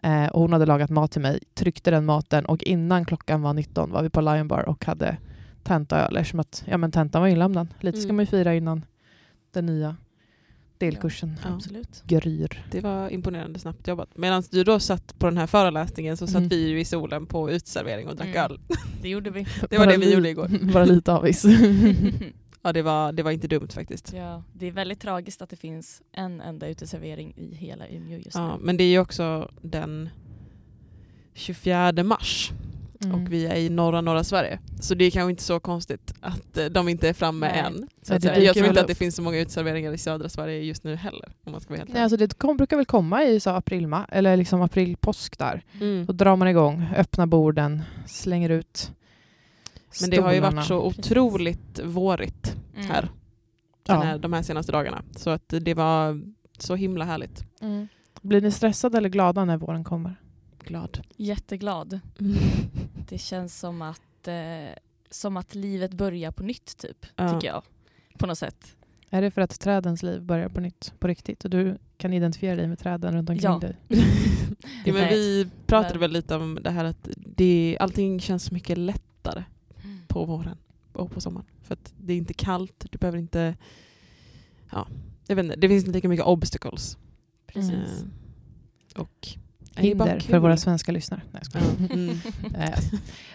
Eh, 0.03 0.25
och 0.27 0.41
hon 0.41 0.53
hade 0.53 0.65
lagat 0.65 0.89
mat 0.89 1.11
till 1.11 1.21
mig, 1.21 1.39
tryckte 1.53 1.91
den 1.91 2.05
maten 2.05 2.45
och 2.45 2.63
innan 2.63 3.05
klockan 3.05 3.41
var 3.41 3.53
19 3.53 3.91
var 3.91 4.03
vi 4.03 4.09
på 4.09 4.21
Lion 4.21 4.47
Bar 4.47 4.69
och 4.69 4.85
hade 4.85 5.17
tentaöl 5.63 6.17
eftersom 6.17 6.39
att 6.39 6.63
ja, 6.67 6.77
men 6.77 6.91
tentan 6.91 7.21
var 7.21 7.27
inlämnad. 7.29 7.67
Lite 7.79 7.97
ska 7.97 8.05
Mm. 8.07 8.15
man 8.15 8.23
ju 8.25 8.29
fira 8.29 8.55
innan 8.55 8.85
den 9.51 9.65
nya 9.65 9.95
delkursen 10.77 11.35
Ja. 11.43 11.49
Absolut. 11.55 12.03
gryr. 12.05 12.65
Det 12.71 12.81
var 12.81 13.09
imponerande 13.09 13.59
snabbt 13.59 13.87
jobbat. 13.87 14.09
Medan 14.17 14.43
du 14.51 14.63
då 14.63 14.79
satt 14.79 15.19
på 15.19 15.25
den 15.25 15.37
här 15.37 15.47
föreläsningen 15.47 16.17
så 16.17 16.27
satt 16.27 16.35
Mm. 16.37 16.49
vi 16.49 16.67
ju 16.69 16.79
i 16.79 16.85
solen 16.85 17.25
på 17.25 17.51
uteservering 17.51 18.07
och 18.07 18.15
drack 18.15 18.27
Mm. 18.27 18.43
öl. 18.51 18.59
Det 19.01 19.09
gjorde 19.09 19.29
vi. 19.29 19.43
Det 19.69 19.77
var 19.77 19.85
Bara 19.85 19.91
det 19.97 19.97
vi 20.05 20.13
gjorde 20.13 20.29
igår. 20.29 20.47
Bara 20.73 20.85
lite 20.85 21.13
avis. 21.13 21.45
Ja, 22.61 22.73
det 22.73 22.81
var, 22.81 23.11
det 23.11 23.23
var 23.23 23.31
inte 23.31 23.47
dumt 23.47 23.67
faktiskt. 23.71 24.13
ja, 24.13 24.43
det 24.53 24.67
är 24.67 24.71
väldigt 24.71 24.99
tragiskt 24.99 25.41
att 25.41 25.49
det 25.49 25.55
finns 25.55 26.01
en 26.11 26.41
enda 26.41 26.67
uteservering 26.67 27.33
i 27.37 27.55
hela 27.55 27.87
Umeå 27.87 28.17
just 28.17 28.35
Ja, 28.35 28.57
nu. 28.57 28.63
men 28.63 28.77
det 28.77 28.83
är 28.83 28.89
ju 28.89 28.99
också 28.99 29.51
den 29.61 30.09
24 31.33 32.03
mars 32.03 32.51
Mm. 33.03 33.15
och 33.25 33.31
vi 33.33 33.45
är 33.45 33.55
i 33.55 33.69
norra 33.69 34.01
norra 34.01 34.23
Sverige. 34.23 34.59
Så 34.79 34.95
det 34.95 35.05
är 35.05 35.11
kanske 35.11 35.29
inte 35.29 35.43
så 35.43 35.59
konstigt 35.59 36.13
att 36.19 36.57
eh, 36.57 36.65
de 36.65 36.87
inte 36.89 37.09
är 37.09 37.13
framme 37.13 37.47
Nej. 37.47 37.59
än. 37.59 37.87
Så 38.01 38.13
Ja, 38.13 38.17
att 38.17 38.21
säga. 38.23 38.39
Jag 38.43 38.55
tror 38.55 38.67
inte 38.67 38.81
att 38.81 38.87
det 38.87 38.95
finns 38.95 39.15
så 39.15 39.21
många 39.21 39.39
uteserveringar 39.39 39.91
i 39.93 39.97
södra 39.97 40.29
Sverige 40.29 40.61
just 40.63 40.83
nu 40.83 40.95
heller. 40.95 41.31
Om 41.45 41.51
man 41.51 41.61
ska 41.61 41.69
vara 41.69 41.77
helt 41.79 41.93
Nej, 41.93 42.03
alltså 42.03 42.17
det 42.17 42.37
kom, 42.37 42.57
brukar 42.57 42.77
väl 42.77 42.85
komma 42.85 43.23
i 43.23 43.39
så 43.39 43.49
april, 43.49 43.87
ma- 43.87 44.05
eller 44.09 44.37
liksom 44.37 44.61
april, 44.61 44.97
påsk 44.97 45.37
där. 45.37 45.61
Mm. 45.81 46.05
Då 46.05 46.13
drar 46.13 46.35
man 46.35 46.47
igång, 46.47 46.85
öppnar 46.97 47.25
borden, 47.25 47.81
slänger 48.07 48.49
ut 48.49 48.91
Men 50.01 50.09
det 50.09 50.17
har 50.21 50.33
ju 50.33 50.39
varit 50.39 50.65
så 50.65 50.89
Precis. 50.91 50.99
otroligt 51.11 51.79
vårigt 51.83 52.55
Mm. 52.75 52.87
här 52.87 53.09
Ja. 53.87 53.93
den 53.93 54.01
här, 54.07 54.17
de 54.17 54.33
här 54.33 54.41
senaste 54.41 54.71
dagarna. 54.71 55.03
Så 55.15 55.29
att 55.29 55.53
det 55.61 55.73
var 55.73 56.21
så 56.57 56.75
himla 56.75 57.05
härligt. 57.05 57.43
Mm. 57.61 57.87
Blir 58.21 58.41
ni 58.41 58.51
stressade 58.51 58.97
eller 58.97 59.09
glada 59.09 59.45
när 59.45 59.57
våren 59.57 59.83
kommer? 59.83 60.15
Glad. 60.63 60.99
Jätteglad. 61.15 61.99
Det 63.09 63.17
känns 63.17 63.59
som 63.59 63.81
att, 63.81 64.27
eh, 64.27 64.75
som 65.09 65.37
att 65.37 65.55
livet 65.55 65.93
börjar 65.93 66.31
på 66.31 66.43
nytt 66.43 66.77
typ, 66.77 67.05
Ja. 67.15 67.33
tycker 67.33 67.47
jag. 67.47 67.63
På 68.17 68.27
något 68.27 68.37
sätt. 68.37 68.75
Är 69.09 69.21
det 69.21 69.31
för 69.31 69.41
att 69.41 69.59
trädens 69.59 70.03
liv 70.03 70.21
börjar 70.21 70.49
på 70.49 70.59
nytt, 70.61 70.93
på 70.99 71.07
riktigt? 71.07 71.43
Och 71.45 71.49
du 71.49 71.77
kan 71.97 72.13
identifiera 72.13 72.55
dig 72.55 72.67
med 72.67 72.79
träden 72.79 73.13
runt 73.13 73.29
omkring 73.29 73.51
Ja. 73.51 73.59
dig? 73.59 73.75
Ja, 74.85 74.93
men 74.93 75.09
vi 75.09 75.47
pratade 75.67 75.99
väl 75.99 76.11
lite 76.11 76.35
om 76.35 76.59
det 76.61 76.69
här 76.71 76.85
att 76.85 77.09
det, 77.15 77.77
allting 77.79 78.19
känns 78.19 78.43
så 78.43 78.53
mycket 78.53 78.77
lättare 78.77 79.43
på 80.07 80.25
våren 80.25 80.57
och 80.93 81.11
på 81.11 81.21
sommaren. 81.21 81.47
För 81.61 81.73
att 81.73 81.93
det 81.97 82.13
är 82.13 82.17
inte 82.17 82.33
kallt, 82.33 82.85
du 82.91 82.97
behöver 82.97 83.17
inte... 83.17 83.57
Ja, 84.71 84.87
jag 85.27 85.35
vet 85.35 85.45
inte, 85.45 85.55
det 85.55 85.67
finns 85.69 85.83
inte 85.83 85.97
lika 85.97 86.09
mycket 86.09 86.25
obstacles. 86.25 86.97
Precis. 87.47 88.03
Eh, 88.95 89.01
och 89.01 89.37
Hinder 89.77 90.19
för 90.19 90.39
våra 90.39 90.57
svenska 90.57 90.91
lyssnare. 90.91 91.21
Nej, 91.31 91.41
jag 91.53 91.91
mm. 91.91 92.19
Eh, 92.55 92.79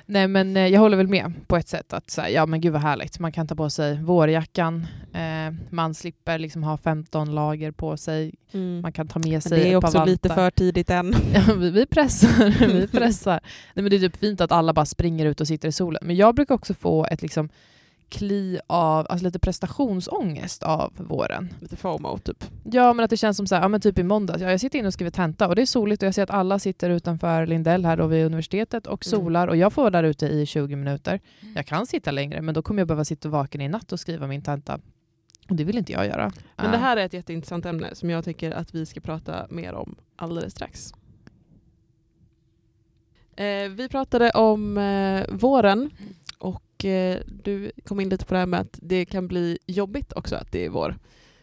Nej 0.07 0.29
men 0.29 0.57
eh, 0.57 0.67
jag 0.67 0.81
håller 0.81 0.97
väl 0.97 1.09
med 1.09 1.33
på 1.47 1.57
ett 1.57 1.69
sätt 1.69 1.93
att 1.93 2.11
så 2.11 2.21
här, 2.21 2.29
ja 2.29 2.47
men 2.47 2.61
gud 2.61 2.73
vad 2.73 2.83
härligt. 2.83 3.19
Man 3.19 3.33
kan 3.33 3.47
ta 3.47 3.55
på 3.55 3.71
sig 3.71 4.03
vårjackan, 4.03 4.87
eh, 5.15 5.55
man 5.71 5.95
slipper 5.95 6.39
liksom 6.39 6.63
ha 6.63 6.77
15 6.77 7.35
lager 7.35 7.71
på 7.71 7.97
sig, 7.97 8.35
Mm. 8.55 8.81
man 8.81 8.93
kan 8.93 9.09
ta 9.09 9.19
med 9.19 9.33
Men 9.33 9.41
sig 9.41 9.61
det 9.61 9.73
är 9.73 9.77
också 9.77 10.05
lite 10.05 10.29
för 10.29 10.51
tidigt 10.51 10.91
än. 10.91 11.15
Ja, 11.35 11.55
vi, 11.55 11.71
vi 11.71 11.87
pressar. 11.87 12.67
vi 12.73 12.89
pressar. 12.89 13.41
Nej, 13.75 13.83
men 13.83 13.91
det 13.91 13.97
är 13.97 14.01
typ 14.01 14.17
fint 14.17 14.41
att 14.41 14.53
alla 14.53 14.73
bara 14.73 14.87
springer 14.87 15.27
ut 15.27 15.41
och 15.41 15.49
sitter 15.49 15.69
i 15.69 15.73
solen. 15.73 16.03
Men 16.07 16.17
jag 16.17 16.35
brukar 16.35 16.55
också 16.55 16.75
få 16.75 17.07
ett 17.07 17.23
liksom 17.23 17.49
kli 18.13 18.61
av, 18.67 19.07
alltså 19.09 19.25
lite 19.25 19.39
prestationsångest 19.39 20.63
av 20.63 20.93
våren. 20.97 21.55
Lite 21.61 21.77
FOMO 21.77 22.19
typ. 22.19 22.45
Ja, 22.65 22.93
men 22.93 23.05
att 23.05 23.11
det 23.11 23.17
känns 23.17 23.37
som 23.37 23.47
så 23.47 23.55
här, 23.55 23.63
ja, 23.63 23.69
men 23.69 23.81
typ 23.81 23.99
i 23.99 24.03
måndags, 24.03 24.41
ja, 24.43 24.51
jag 24.51 24.61
sitter 24.61 24.79
inne 24.79 24.89
och 24.89 24.95
skriver 24.95 25.11
tenta 25.11 25.49
och 25.49 25.57
det 25.57 25.63
är 25.63 25.67
soligt 25.67 26.03
och 26.03 26.07
jag 26.07 26.15
ser 26.15 26.23
att 26.23 26.31
alla 26.31 26.59
sitter 26.59 26.91
utanför 26.91 27.47
Lindell 27.47 27.85
här 27.85 27.97
då 27.97 28.07
vid 28.07 28.27
universitetet 28.27 28.87
och 28.87 29.07
Mm. 29.07 29.21
solar 29.21 29.49
och 29.49 29.57
jag 29.57 29.73
får 29.73 29.83
vara 29.83 29.91
där 29.91 30.03
ute 30.05 30.27
i 30.27 30.47
20 30.47 30.77
minuter. 30.77 31.21
Jag 31.55 31.67
kan 31.67 31.87
sitta 31.87 32.11
längre, 32.11 32.43
men 32.43 32.55
då 32.55 32.63
kommer 32.63 32.81
jag 32.81 32.89
behöva 32.89 33.05
sitta 33.05 33.29
vaken 33.29 33.61
i 33.61 33.69
natt 33.69 33.93
och 33.93 34.01
skriva 34.01 34.27
min 34.27 34.43
tenta. 34.43 34.79
Och 35.49 35.57
det 35.57 35.65
vill 35.65 35.79
inte 35.79 35.93
jag 35.93 36.07
göra. 36.07 36.33
Men 36.57 36.71
det 36.71 36.79
här 36.79 36.97
är 36.97 37.05
ett 37.07 37.13
jätteintressant 37.13 37.67
ämne 37.67 37.95
som 37.95 38.11
jag 38.11 38.25
tycker 38.25 38.51
att 38.51 38.75
vi 38.75 38.87
ska 38.87 39.01
prata 39.01 39.47
mer 39.51 39.75
om 39.75 39.95
alldeles 40.17 40.53
strax. 40.53 40.93
Eh, 43.37 43.69
vi 43.71 43.89
pratade 43.91 44.31
om 44.31 44.79
eh, 44.79 45.25
våren 45.31 45.91
och 46.83 46.89
eh, 46.89 47.21
du 47.45 47.73
kom 47.85 48.01
in 48.01 48.09
lite 48.09 48.25
på 48.25 48.35
det 48.35 48.41
här 48.41 48.47
med 48.47 48.61
att 48.61 48.79
det 48.83 49.05
kan 49.05 49.29
bli 49.29 49.59
jobbigt 49.67 50.13
också 50.13 50.37
att 50.37 50.53
det 50.53 50.65
är 50.65 50.69
vår. 50.69 50.99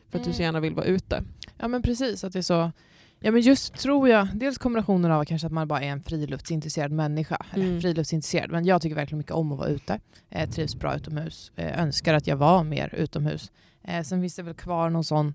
För 0.09 0.19
att 0.19 0.25
du 0.25 0.31
så 0.33 0.35
Mm. 0.37 0.43
gärna 0.45 0.59
vill 0.59 0.73
vara 0.75 0.85
ute. 0.85 1.23
Ja 1.57 1.67
men 1.67 1.81
precis, 1.81 2.23
att 2.23 2.33
det 2.33 2.39
är 2.39 2.43
så. 2.43 2.71
Ja 3.19 3.31
men 3.31 3.41
just 3.41 3.73
tror 3.73 4.09
jag, 4.09 4.27
dels 4.33 4.57
kombinationen 4.57 5.11
av 5.11 5.25
kanske 5.25 5.47
att 5.47 5.53
man 5.53 5.67
bara 5.67 5.81
är 5.81 5.87
en 5.89 6.01
friluftsintresserad 6.03 6.91
människa. 6.91 7.45
Eller 7.53 7.65
Mm. 7.65 7.81
friluftsintresserad, 7.81 8.51
men 8.51 8.65
jag 8.65 8.81
tycker 8.81 8.95
verkligen 8.95 9.17
mycket 9.17 9.33
om 9.33 9.51
att 9.51 9.57
vara 9.59 9.69
ute. 9.69 9.99
Eh, 10.29 10.49
trivs 10.49 10.75
bra 10.75 10.95
utomhus. 10.95 11.51
Eh, 11.55 11.81
önskar 11.83 12.13
att 12.13 12.27
jag 12.27 12.35
var 12.37 12.63
mer 12.63 12.95
utomhus. 12.95 13.51
Eh, 13.83 14.03
sen 14.03 14.21
finns 14.21 14.35
det 14.35 14.43
väl 14.43 14.53
kvar 14.53 14.89
någon 14.89 15.03
sån 15.03 15.33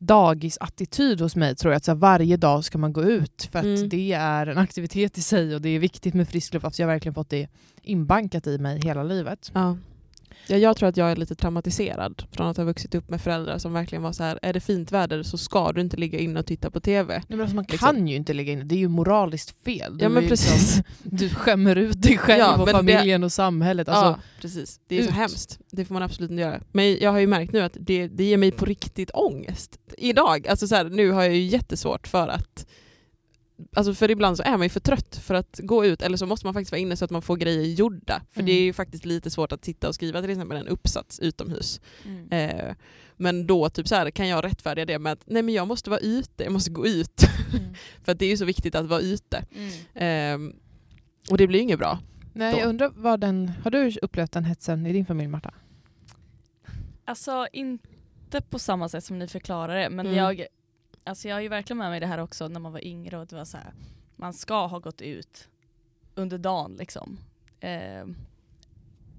dagisattityd 0.00 1.20
hos 1.20 1.36
mig 1.36 1.56
tror 1.56 1.72
jag. 1.72 1.76
Att 1.76 1.84
så 1.84 1.90
här, 1.90 1.96
varje 1.98 2.36
dag 2.36 2.64
ska 2.64 2.78
man 2.78 2.92
gå 2.92 3.02
ut 3.02 3.48
för 3.52 3.58
att 3.58 3.64
Mm. 3.64 3.88
det 3.88 4.12
är 4.12 4.46
en 4.46 4.58
aktivitet 4.58 5.18
i 5.18 5.22
sig 5.22 5.54
och 5.54 5.60
det 5.60 5.68
är 5.68 5.78
viktigt 5.78 6.14
med 6.14 6.28
frisk 6.28 6.52
luft. 6.54 6.64
Alltså 6.64 6.82
jag 6.82 6.88
har 6.88 6.94
verkligen 6.94 7.14
fått 7.14 7.30
det 7.30 7.48
inbankat 7.82 8.46
i 8.46 8.58
mig 8.58 8.80
hela 8.84 9.02
livet. 9.02 9.50
Ja. 9.54 9.76
Ja, 10.46 10.56
jag 10.56 10.76
tror 10.76 10.88
att 10.88 10.96
jag 10.96 11.10
är 11.10 11.16
lite 11.16 11.34
traumatiserad 11.34 12.22
från 12.32 12.46
att 12.46 12.56
ha 12.56 12.64
vuxit 12.64 12.94
upp 12.94 13.08
med 13.10 13.20
föräldrar 13.20 13.58
som 13.58 13.72
verkligen 13.72 14.02
var 14.02 14.12
så 14.12 14.22
här: 14.22 14.38
är 14.42 14.52
det 14.52 14.60
fint 14.60 14.92
väder 14.92 15.22
så 15.22 15.38
ska 15.38 15.72
du 15.72 15.80
inte 15.80 15.96
ligga 15.96 16.18
inne 16.18 16.40
och 16.40 16.46
titta 16.46 16.70
på 16.70 16.80
TV. 16.80 17.14
Nej, 17.14 17.24
men 17.28 17.40
alltså 17.40 17.56
man 17.56 17.64
Liksom. 17.68 17.86
kan 17.96 18.08
ju 18.08 18.16
inte 18.16 18.32
ligga 18.32 18.52
inne, 18.52 18.64
det 18.64 18.74
är 18.74 18.78
ju 18.78 18.88
moraliskt 18.88 19.64
fel. 19.64 19.98
Du 19.98 20.04
Ja, 20.04 20.08
men 20.08 20.22
ju 20.22 20.28
precis. 20.28 20.76
Liksom, 20.76 20.84
du 21.02 21.28
skämmer 21.28 21.76
ut 21.76 22.02
dig 22.02 22.18
själv 22.18 22.40
Ja, 22.40 22.62
och 22.62 22.68
familjen 22.70 23.24
och 23.24 23.32
samhället. 23.32 23.88
Alltså, 23.88 24.04
ja, 24.04 24.18
precis. 24.40 24.80
Det 24.88 24.98
är 24.98 25.02
så 25.02 25.08
ut. 25.08 25.14
hemskt. 25.14 25.58
Det 25.70 25.84
får 25.84 25.94
man 25.94 26.02
absolut 26.02 26.30
inte 26.30 26.40
göra. 26.42 26.60
Men 26.72 26.98
jag 27.00 27.10
har 27.12 27.18
ju 27.18 27.26
märkt 27.26 27.52
nu 27.52 27.60
att 27.60 27.76
det, 27.80 28.08
det 28.08 28.24
ger 28.24 28.36
mig 28.36 28.50
på 28.50 28.64
riktigt 28.64 29.10
ångest. 29.14 29.78
Idag, 29.98 30.48
alltså 30.48 30.66
så 30.68 30.74
här, 30.74 30.84
nu 30.84 31.10
har 31.10 31.22
jag 31.22 31.34
ju 31.34 31.42
jättesvårt 31.46 32.06
för 32.08 32.28
att 32.28 32.66
Alltså 33.76 33.94
för 33.94 34.10
ibland 34.10 34.36
så 34.36 34.42
är 34.42 34.50
man 34.50 34.62
ju 34.62 34.68
för 34.68 34.80
trött 34.80 35.16
för 35.16 35.34
att 35.34 35.60
gå 35.62 35.84
ut 35.84 36.02
eller 36.02 36.16
så 36.16 36.26
måste 36.26 36.46
man 36.46 36.54
faktiskt 36.54 36.72
vara 36.72 36.78
inne 36.80 36.96
så 36.96 37.04
att 37.04 37.10
man 37.10 37.22
får 37.22 37.36
grejer 37.36 37.62
gjorda. 37.74 38.22
För 38.30 38.40
Mm. 38.40 38.46
det 38.46 38.52
är 38.52 38.62
ju 38.62 38.72
faktiskt 38.72 39.04
lite 39.04 39.30
svårt 39.30 39.52
att 39.52 39.64
sitta 39.64 39.88
och 39.88 39.94
skriva 39.94 40.20
till 40.20 40.30
exempel 40.30 40.58
en 40.58 40.68
uppsats 40.68 41.20
utomhus. 41.20 41.80
Mm. 42.04 42.28
Eh, 42.32 42.74
men 43.16 43.46
då 43.46 43.68
typ 43.70 43.88
så 43.88 43.94
här, 43.94 44.10
kan 44.10 44.28
jag 44.28 44.44
rättfärdiga 44.44 44.84
det 44.84 44.98
med 44.98 45.12
att 45.12 45.22
nej 45.26 45.42
men 45.42 45.54
jag 45.54 45.68
måste 45.68 45.90
vara 45.90 46.00
ute, 46.00 46.44
jag 46.44 46.52
måste 46.52 46.70
gå 46.70 46.86
ut. 46.86 47.22
Mm. 47.54 47.74
för 48.04 48.12
att 48.12 48.18
det 48.18 48.24
är 48.26 48.30
ju 48.30 48.36
så 48.36 48.44
viktigt 48.44 48.74
att 48.74 48.86
vara 48.86 49.00
ute. 49.00 49.44
Mm. 49.94 50.50
Eh, 50.50 50.54
och 51.30 51.38
det 51.38 51.46
blir 51.46 51.58
ju 51.58 51.62
inget 51.62 51.78
bra. 51.78 51.98
Nej, 52.32 52.52
Då. 52.52 52.58
jag 52.58 52.68
undrar 52.68 52.92
vad 52.96 53.20
den... 53.20 53.52
Har 53.64 53.70
du 53.70 53.98
upplevt 54.02 54.32
den 54.32 54.44
hetsen 54.44 54.86
i 54.86 54.92
din 54.92 55.06
familj, 55.06 55.28
Marta? 55.28 55.54
Alltså 57.04 57.46
inte 57.52 58.40
på 58.50 58.58
samma 58.58 58.88
sätt 58.88 59.04
som 59.04 59.18
ni 59.18 59.26
förklarar 59.28 59.76
det 59.76 59.90
men 59.90 60.06
Mm. 60.06 60.18
jag, 60.18 60.44
alltså 61.04 61.28
jag 61.28 61.36
har 61.36 61.40
ju 61.40 61.48
verkligen 61.48 61.78
med 61.78 61.90
mig 61.90 62.00
det 62.00 62.06
här 62.06 62.18
också 62.18 62.48
när 62.48 62.60
man 62.60 62.72
var 62.72 62.84
yngre 62.84 63.18
och 63.18 63.26
det 63.26 63.36
var 63.36 63.44
så 63.44 63.56
här, 63.56 63.72
man 64.16 64.32
ska 64.32 64.66
ha 64.66 64.78
gått 64.78 65.00
ut 65.00 65.48
under 66.14 66.38
dagen 66.38 66.76
liksom. 66.78 67.18
Eh, 67.60 68.04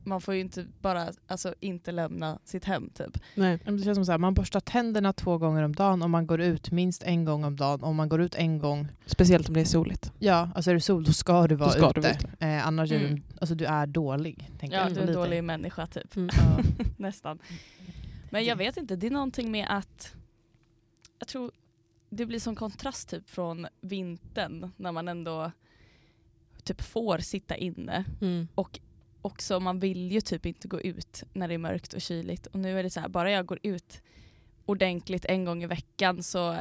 man 0.04 0.22
får 0.22 0.34
ju 0.34 0.40
inte 0.42 0.66
bara 0.82 1.08
alltså, 1.28 1.54
inte 1.60 1.92
lämna 1.92 2.40
sitt 2.44 2.66
hem 2.66 2.90
typ. 2.90 3.18
Nej. 3.36 3.60
Men 3.66 3.78
Det 3.78 3.84
känns 3.84 3.96
som 3.98 4.06
så 4.06 4.12
här, 4.12 4.20
man 4.20 4.34
borstar 4.34 4.60
tänderna 4.60 5.14
två 5.14 5.38
gånger 5.38 5.64
om 5.64 5.76
dagen 5.76 6.02
och 6.02 6.10
man 6.10 6.28
går 6.28 6.42
ut 6.42 6.72
minst 6.72 7.04
en 7.04 7.26
gång 7.26 7.44
om 7.44 7.56
dagen. 7.56 7.84
Om 7.84 7.96
man 7.96 8.10
går 8.10 8.22
ut 8.22 8.36
en 8.36 8.60
gång, 8.60 8.88
Speciellt 9.06 9.48
om 9.48 9.54
det 9.54 9.62
är 9.62 9.66
soligt. 9.66 10.12
ja, 10.20 10.50
alltså 10.56 10.72
är 10.72 10.76
det 10.76 10.82
sol 10.82 11.04
då 11.04 11.12
ska 11.14 11.48
du 11.48 11.56
vara 11.56 11.70
ska 11.70 11.90
ute. 11.90 11.94
du 11.94 12.02
vara 12.02 12.14
ute. 12.14 12.30
Eh, 12.46 12.68
annars 12.68 12.92
är 12.92 13.00
Mm. 13.00 13.16
du, 13.16 13.22
alltså, 13.42 13.56
du 13.56 13.66
är 13.66 13.88
dålig. 13.88 14.50
Tänker 14.60 14.78
Ja, 14.78 14.84
jag. 14.84 14.94
du 14.94 15.00
är 15.02 15.08
en 15.08 15.14
dålig 15.14 15.44
människa 15.44 15.88
typ. 15.88 16.16
Mm. 16.16 16.30
Nästan. 16.98 17.40
Men 18.30 18.46
jag 18.46 18.56
vet 18.56 18.78
inte, 18.78 18.96
det 18.96 19.08
är 19.08 19.12
någonting 19.12 19.52
med 19.52 19.66
att 19.70 20.16
jag 21.20 21.28
tror 21.28 21.52
det 22.14 22.26
blir 22.26 22.40
som 22.40 22.56
kontrast 22.56 23.10
typ 23.10 23.30
från 23.30 23.68
vintern 23.82 24.72
när 24.78 24.92
man 24.92 25.08
ändå 25.08 25.52
typ 26.64 26.82
får 26.82 27.18
sitta 27.18 27.56
inne 27.56 28.06
Mm. 28.22 28.48
och 28.56 28.80
också 29.22 29.60
man 29.60 29.80
vill 29.80 30.12
ju 30.12 30.22
typ 30.22 30.46
inte 30.46 30.68
gå 30.68 30.82
ut 30.82 31.24
när 31.34 31.48
det 31.48 31.54
är 31.54 31.58
mörkt 31.58 31.94
och 31.94 32.02
kyligt 32.02 32.46
och 32.48 32.60
nu 32.60 32.80
är 32.80 32.84
det 32.84 32.90
så 32.90 33.00
här, 33.00 33.10
bara 33.10 33.32
jag 33.32 33.46
går 33.46 33.60
ut 33.64 34.02
ordentligt 34.66 35.26
en 35.26 35.46
gång 35.46 35.64
i 35.64 35.68
veckan 35.68 36.24
så 36.24 36.58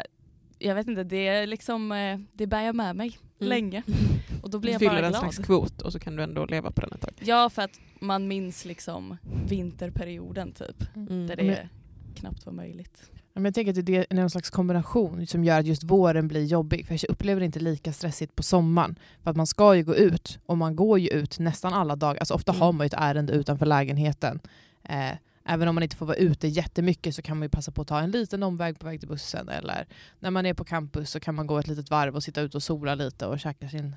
jag 0.58 0.74
vet 0.74 0.88
inte, 0.88 1.04
det 1.04 1.28
är 1.28 1.46
liksom, 1.46 1.92
eh, 1.92 2.18
det 2.32 2.46
bär 2.46 2.62
jag 2.62 2.74
med 2.74 2.96
mig 2.96 3.18
Mm. 3.40 3.48
länge 3.48 3.82
och 4.42 4.50
då 4.50 4.58
blir 4.58 4.68
Du 4.70 4.72
jag 4.74 4.78
fyller 4.78 4.92
bara 4.92 5.06
en 5.06 5.12
glad. 5.12 5.20
slags 5.34 5.38
kvot 5.46 5.82
och 5.82 5.92
så 5.92 5.98
kan 5.98 6.16
du 6.16 6.22
ändå 6.22 6.44
leva 6.46 6.70
på 6.70 6.80
den 6.80 6.92
ett 6.92 7.00
tag. 7.00 7.12
Ja 7.20 7.50
för 7.50 7.62
att 7.62 7.80
man 8.00 8.28
minns 8.28 8.64
liksom 8.64 9.16
vinterperioden 9.48 10.52
typ, 10.52 10.96
Mm. 10.96 11.26
där 11.26 11.36
det 11.36 11.68
knappt 12.14 12.46
var 12.46 12.52
möjligt. 12.52 13.10
Men 13.42 13.44
jag 13.44 13.54
tänker 13.54 13.80
att 13.80 13.86
det 13.86 14.06
är 14.10 14.14
någon 14.14 14.30
slags 14.30 14.50
kombination 14.50 15.26
som 15.26 15.44
gör 15.44 15.60
att 15.60 15.66
just 15.66 15.82
våren 15.84 16.28
blir 16.28 16.44
jobbig. 16.44 16.86
För 16.86 16.94
jag 16.94 17.10
upplever 17.10 17.40
det 17.40 17.46
inte 17.46 17.60
lika 17.60 17.92
stressigt 17.92 18.36
på 18.36 18.42
sommaren. 18.42 18.98
För 19.22 19.30
att 19.30 19.36
man 19.36 19.46
ska 19.46 19.74
ju 19.74 19.82
gå 19.84 19.94
ut 19.94 20.38
och 20.46 20.58
man 20.58 20.76
går 20.76 20.98
ju 20.98 21.08
ut 21.08 21.38
nästan 21.38 21.72
alla 21.72 21.96
dagar. 21.96 22.20
Alltså 22.20 22.34
ofta 22.34 22.52
Mm. 22.52 22.60
har 22.60 22.72
man 22.72 22.84
ju 22.84 22.86
ett 22.86 22.94
ärende 22.96 23.32
utanför 23.32 23.66
lägenheten. 23.66 24.40
Eh, 24.82 25.12
även 25.44 25.68
om 25.68 25.74
man 25.74 25.82
inte 25.82 25.96
får 25.96 26.06
vara 26.06 26.16
ute 26.16 26.48
jättemycket 26.48 27.14
så 27.14 27.22
kan 27.22 27.36
man 27.38 27.44
ju 27.44 27.48
passa 27.48 27.72
på 27.72 27.82
att 27.82 27.88
ta 27.88 28.00
en 28.00 28.10
liten 28.10 28.42
omväg 28.42 28.78
på 28.78 28.86
väg 28.86 29.00
till 29.00 29.08
bussen. 29.08 29.48
Eller 29.48 29.86
när 30.18 30.30
man 30.30 30.46
är 30.46 30.54
på 30.54 30.64
campus 30.64 31.10
så 31.10 31.20
kan 31.20 31.34
man 31.34 31.46
gå 31.46 31.58
ett 31.58 31.68
litet 31.68 31.90
varv 31.90 32.16
och 32.16 32.22
sitta 32.22 32.40
ute 32.40 32.56
och 32.56 32.62
sola 32.62 32.94
lite 32.94 33.26
och 33.26 33.40
käka 33.40 33.68
sin 33.68 33.96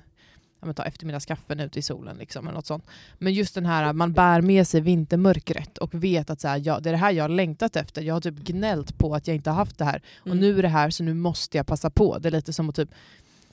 men 0.64 0.74
ta 0.74 0.84
eftermiddagskaffen 0.84 1.60
ute 1.60 1.78
i 1.78 1.82
solen. 1.82 2.16
Liksom, 2.16 2.46
eller 2.46 2.54
något 2.54 2.66
sånt. 2.66 2.84
Men 3.18 3.32
just 3.32 3.54
den 3.54 3.66
här 3.66 3.92
man 3.92 4.12
bär 4.12 4.40
med 4.40 4.66
sig 4.68 4.80
vintermörkret 4.80 5.78
och 5.78 5.94
vet 5.94 6.30
att 6.30 6.40
så 6.40 6.48
här, 6.48 6.62
ja, 6.64 6.80
det 6.80 6.90
är 6.90 6.92
det 6.92 6.98
här 6.98 7.10
jag 7.12 7.24
har 7.24 7.28
längtat 7.28 7.76
efter. 7.76 8.02
Jag 8.02 8.14
har 8.14 8.20
typ 8.20 8.34
gnällt 8.38 8.98
på 8.98 9.14
att 9.14 9.26
jag 9.26 9.34
inte 9.36 9.50
har 9.50 9.56
haft 9.56 9.78
det 9.78 9.84
här. 9.84 10.02
Och 10.20 10.26
Mm. 10.26 10.38
nu 10.38 10.58
är 10.58 10.62
det 10.62 10.68
här 10.68 10.90
så 10.90 11.02
nu 11.04 11.14
måste 11.14 11.56
jag 11.56 11.66
passa 11.66 11.90
på. 11.90 12.18
Det 12.18 12.28
är 12.28 12.32
lite 12.32 12.52
som 12.52 12.68
att 12.68 12.74
typ 12.76 12.88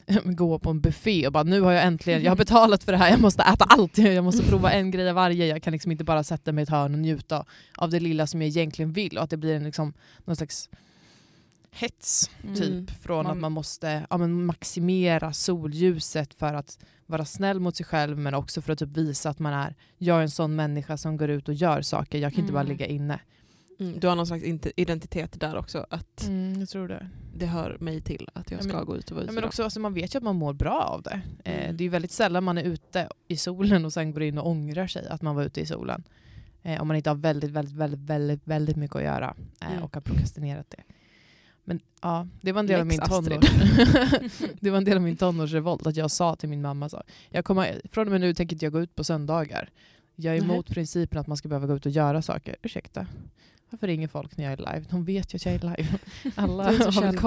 gå 0.23 0.59
på 0.59 0.69
en 0.69 0.81
buffé 0.81 1.27
och 1.27 1.33
bara 1.33 1.43
nu 1.43 1.61
har 1.61 1.71
jag 1.71 1.83
äntligen, 1.83 2.23
jag 2.23 2.31
har 2.31 2.35
betalat 2.35 2.83
för 2.83 2.91
det 2.91 2.97
här, 2.97 3.09
jag 3.09 3.21
måste 3.21 3.43
äta 3.43 3.65
allt. 3.65 3.97
Jag 3.97 4.23
måste 4.23 4.43
prova 4.43 4.71
en 4.71 4.91
grej 4.91 5.09
av 5.09 5.15
varje. 5.15 5.45
Jag 5.45 5.63
kan 5.63 5.73
liksom 5.73 5.91
inte 5.91 6.03
bara 6.03 6.23
sätta 6.23 6.51
mig 6.51 6.61
i 6.61 6.63
ett 6.63 6.69
hörn 6.69 6.93
och 6.93 6.99
njuta 6.99 7.45
av 7.77 7.89
det 7.89 7.99
lilla 7.99 8.27
som 8.27 8.41
jag 8.41 8.47
egentligen 8.47 8.93
vill. 8.93 9.17
Och 9.17 9.23
att 9.23 9.29
det 9.29 9.37
blir 9.37 9.55
en 9.55 9.63
liksom, 9.63 9.93
någon 10.25 10.35
slags 10.35 10.69
hets 11.71 12.29
Mm. 12.43 12.55
typ 12.55 12.67
Mm. 12.69 12.87
från 12.87 13.23
Man- 13.23 13.31
att 13.31 13.37
man 13.37 13.51
måste 13.51 14.05
ja, 14.09 14.17
men 14.17 14.45
maximera 14.45 15.33
solljuset 15.33 16.33
för 16.33 16.53
att 16.53 16.79
vara 17.05 17.25
snäll 17.25 17.59
mot 17.59 17.75
sig 17.75 17.85
själv 17.85 18.17
men 18.17 18.33
också 18.33 18.61
för 18.61 18.73
att 18.73 18.79
typ 18.79 18.97
visa 18.97 19.29
att 19.29 19.39
man 19.39 19.53
är 19.53 19.75
jag 19.97 20.17
är 20.17 20.21
en 20.21 20.29
sån 20.31 20.55
människa 20.55 20.97
som 20.97 21.17
går 21.17 21.29
ut 21.29 21.47
och 21.49 21.53
gör 21.53 21.81
saker. 21.81 22.17
Jag 22.19 22.33
kan 22.33 22.39
inte 22.41 22.53
bara 22.53 22.59
Mm. 22.61 22.71
ligga 22.71 22.85
inne. 22.85 23.19
Mm. 23.79 23.99
Du 23.99 24.07
har 24.07 24.15
någon 24.15 24.27
slags 24.27 24.43
identitet 24.75 25.39
där 25.39 25.55
också, 25.57 25.85
att 25.89 26.29
jag 26.59 26.69
tror 26.69 26.87
det. 26.87 27.09
det 27.35 27.45
hör 27.45 27.77
mig 27.79 28.01
till 28.01 28.29
att 28.33 28.51
jag 28.51 28.59
Ja, 28.59 28.63
ska 28.63 28.77
men- 28.77 28.85
gå 28.85 28.97
ut 28.97 29.11
och 29.11 29.15
vara 29.15 29.21
Ja, 29.21 29.25
ute 29.25 29.33
men 29.33 29.37
idag. 29.41 29.47
också, 29.47 29.63
alltså, 29.63 29.79
man 29.79 29.93
vet 29.93 30.15
ju 30.15 30.17
att 30.17 30.23
man 30.23 30.35
mår 30.35 30.53
bra 30.53 30.81
av 30.83 31.01
det. 31.01 31.21
Eh, 31.43 31.63
Mm. 31.63 31.77
det 31.77 31.83
är 31.83 31.89
väldigt 31.89 32.11
sällan 32.11 32.43
man 32.43 32.57
är 32.57 32.63
ute 32.63 33.07
i 33.27 33.37
solen 33.37 33.85
och 33.85 33.93
sen 33.93 34.11
går 34.11 34.23
in 34.23 34.37
och 34.37 34.47
ångrar 34.47 34.87
sig 34.87 35.07
att 35.07 35.21
man 35.21 35.35
var 35.35 35.43
ute 35.43 35.61
i 35.61 35.65
solen. 35.65 36.03
Eh, 36.63 36.81
om 36.81 36.87
man 36.87 36.97
inte 36.97 37.09
har 37.09 37.15
väldigt, 37.17 37.51
väldigt, 37.51 37.75
väldigt, 37.75 37.99
väldigt, 37.99 38.41
väldigt 38.47 38.75
mycket 38.75 38.95
att 38.95 39.03
göra 39.03 39.35
eh, 39.61 39.71
Mm. 39.71 39.83
och 39.83 39.95
har 39.95 40.01
prokrastinerat 40.01 40.69
det. 40.69 40.83
Men 41.63 41.79
ja, 42.01 42.27
det 42.41 42.51
var 42.51 42.59
en 42.59 42.67
del 42.67 42.79
av 42.79 42.87
Lex 42.87 42.97
min 42.97 43.01
Astrid. 43.01 43.41
tonårs... 43.41 44.41
det 44.59 44.69
var 44.69 44.77
en 44.77 44.83
del 44.83 44.97
av 44.97 45.03
min 45.03 45.17
tonårsrevolt 45.17 45.87
att 45.87 45.95
jag 45.95 46.11
sa 46.11 46.35
till 46.35 46.49
min 46.49 46.61
mamma 46.61 46.89
så, 46.89 47.03
jag 47.29 47.45
kommer, 47.45 47.81
från 47.91 48.07
och 48.07 48.11
med 48.11 48.21
nu 48.21 48.33
tänker 48.33 48.55
inte 48.55 48.65
jag 48.65 48.73
gå 48.73 48.79
ut 48.79 48.95
på 48.95 49.03
söndagar. 49.03 49.69
Jag 50.15 50.35
är 50.35 50.41
Nej. 50.41 50.49
emot 50.49 50.67
principen 50.67 51.19
att 51.19 51.27
man 51.27 51.37
ska 51.37 51.47
behöva 51.49 51.67
gå 51.67 51.75
ut 51.75 51.85
och 51.85 51.91
göra 51.91 52.21
saker. 52.21 52.55
Ursäkta. 52.61 53.07
Varför 53.69 53.87
ringer 53.87 54.07
folk 54.07 54.37
när 54.37 54.43
jag 54.43 54.53
är 54.53 54.57
live? 54.57 54.85
De 54.89 55.05
vet 55.05 55.33
ju 55.33 55.35
att 55.35 55.45
jag 55.45 55.55
är 55.55 55.59
live. 55.59 55.97
Alla 56.35 56.63
har 56.63 57.17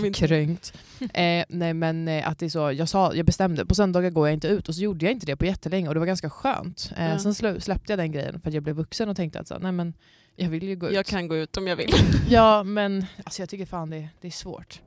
koll. 0.00 0.12
Kränkt. 0.14 0.72
Eh, 1.00 1.44
nej 1.48 1.74
men 1.74 2.08
eh, 2.08 2.28
att 2.28 2.38
det 2.38 2.46
är 2.46 2.50
så, 2.50 2.72
jag, 2.72 2.88
sa, 2.88 3.14
jag 3.14 3.26
bestämde, 3.26 3.66
på 3.66 3.74
söndagar 3.74 4.10
går 4.10 4.28
jag 4.28 4.34
inte 4.34 4.48
ut 4.48 4.68
och 4.68 4.74
så 4.74 4.82
gjorde 4.82 5.04
jag 5.04 5.12
inte 5.12 5.26
det 5.26 5.36
på 5.36 5.46
jättelänge 5.46 5.88
och 5.88 5.94
det 5.94 6.00
var 6.00 6.06
ganska 6.06 6.30
skönt. 6.30 6.92
Eh, 6.96 7.10
Ja. 7.10 7.18
Sen 7.18 7.34
släppte 7.60 7.92
jag 7.92 7.98
den 7.98 8.12
grejen 8.12 8.40
för 8.40 8.48
att 8.48 8.54
jag 8.54 8.62
blev 8.62 8.76
vuxen 8.76 9.08
och 9.08 9.16
tänkte 9.16 9.40
att 9.40 9.48
så, 9.48 9.58
nej 9.58 9.72
men 9.72 9.94
jag 10.36 10.48
vill 10.48 10.62
ju 10.62 10.76
gå 10.76 10.88
ut. 10.88 10.94
Jag 10.94 11.06
kan 11.06 11.28
gå 11.28 11.36
ut 11.36 11.56
om 11.56 11.66
jag 11.66 11.76
vill. 11.76 11.90
Ja 12.28 12.62
men 12.62 13.04
alltså 13.24 13.42
jag 13.42 13.48
tycker 13.48 13.66
fan 13.66 13.90
det, 13.90 14.08
det 14.20 14.26
är 14.26 14.30
svårt. 14.30 14.80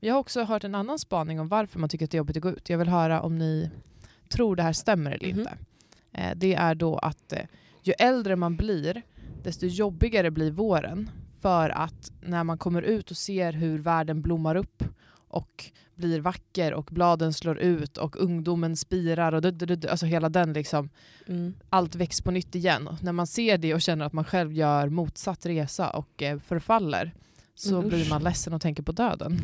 Jag 0.00 0.14
har 0.14 0.20
också 0.20 0.44
hört 0.44 0.64
en 0.64 0.74
annan 0.74 0.98
spaning 0.98 1.40
om 1.40 1.48
varför 1.48 1.78
man 1.78 1.88
tycker 1.88 2.04
att 2.04 2.10
det 2.10 2.14
är 2.14 2.18
jobbigt 2.18 2.36
att 2.36 2.42
gå 2.42 2.50
ut. 2.50 2.70
Jag 2.70 2.78
vill 2.78 2.88
höra 2.88 3.20
om 3.22 3.38
ni 3.38 3.70
tror 4.28 4.56
det 4.56 4.62
här 4.62 4.72
stämmer 4.72 5.10
eller 5.10 5.28
Mhm. 5.28 5.38
inte. 5.40 5.56
Eh, 6.12 6.32
det 6.36 6.54
är 6.54 6.74
då 6.74 6.96
att 6.98 7.32
eh, 7.32 7.38
ju 7.82 7.92
äldre 7.98 8.36
man 8.36 8.56
blir 8.56 9.02
desto 9.42 9.66
jobbigare 9.66 10.30
blir 10.30 10.50
våren. 10.50 11.10
För 11.40 11.70
att 11.70 12.12
när 12.20 12.44
man 12.44 12.58
kommer 12.58 12.82
ut 12.82 13.10
och 13.10 13.16
ser 13.16 13.52
hur 13.52 13.78
världen 13.78 14.22
blommar 14.22 14.54
upp 14.54 14.84
och 15.28 15.70
blir 16.08 16.20
vacker 16.20 16.74
och 16.74 16.84
bladen 16.92 17.32
slår 17.32 17.58
ut 17.58 17.96
och 17.98 18.16
ungdomen 18.20 18.76
spirar 18.76 19.32
och 19.32 19.42
du, 19.42 19.50
du, 19.50 19.76
du, 19.76 19.88
alltså 19.88 20.06
hela 20.06 20.28
den 20.28 20.52
liksom, 20.52 20.90
Mm. 21.26 21.54
allt 21.70 21.94
väcks 21.94 22.20
på 22.20 22.30
nytt 22.30 22.54
igen. 22.54 22.88
Och 22.88 23.02
när 23.02 23.12
man 23.12 23.26
ser 23.26 23.58
det 23.58 23.74
och 23.74 23.80
känner 23.82 24.04
att 24.04 24.12
man 24.12 24.24
själv 24.24 24.52
gör 24.52 24.88
motsatt 24.88 25.46
resa 25.46 25.90
och 25.90 26.22
eh, 26.22 26.38
förfaller 26.38 27.12
så 27.54 27.78
usch. 27.82 27.88
blir 27.88 28.10
man 28.10 28.22
ledsen 28.22 28.52
och 28.52 28.60
tänker 28.62 28.82
på 28.82 28.92
döden. 28.92 29.40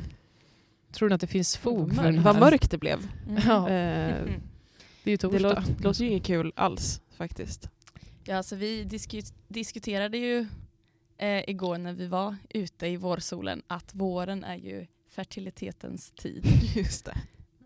Tror 0.92 1.08
ni 1.08 1.14
att 1.14 1.20
det 1.20 1.26
finns 1.26 1.56
fog 1.56 1.94
för 1.94 2.02
den 2.02 2.14
mörkt. 2.14 2.26
här? 2.26 2.32
Vad 2.32 2.40
mörkt 2.40 2.70
det 2.70 2.78
blev. 2.78 2.98
Mm. 3.28 3.42
Ja, 3.46 3.68
Eh, 3.68 4.16
Mm. 4.22 4.40
det 5.04 5.10
är 5.10 5.12
ju 5.12 5.16
det 5.16 5.18
torsdag. 5.18 5.38
låter, 5.38 5.62
det 5.78 5.84
låter 5.84 6.00
ju 6.04 6.10
inget 6.10 6.24
kul 6.24 6.52
alls 6.56 7.00
faktiskt. 7.16 7.70
Ja, 8.24 8.36
alltså 8.36 8.56
vi 8.56 8.84
disku- 8.84 9.32
diskuterade 9.48 10.18
ju 10.18 10.46
eh, 11.18 11.50
igår 11.50 11.78
när 11.78 11.92
vi 11.92 12.06
var 12.06 12.36
ute 12.50 12.86
i 12.86 12.96
vårsolen 12.96 13.62
att 13.66 13.94
våren 13.94 14.44
är 14.44 14.56
ju 14.56 14.86
fertilitetens 15.18 16.10
tid 16.10 16.46
Just 16.76 17.04
det. 17.04 17.18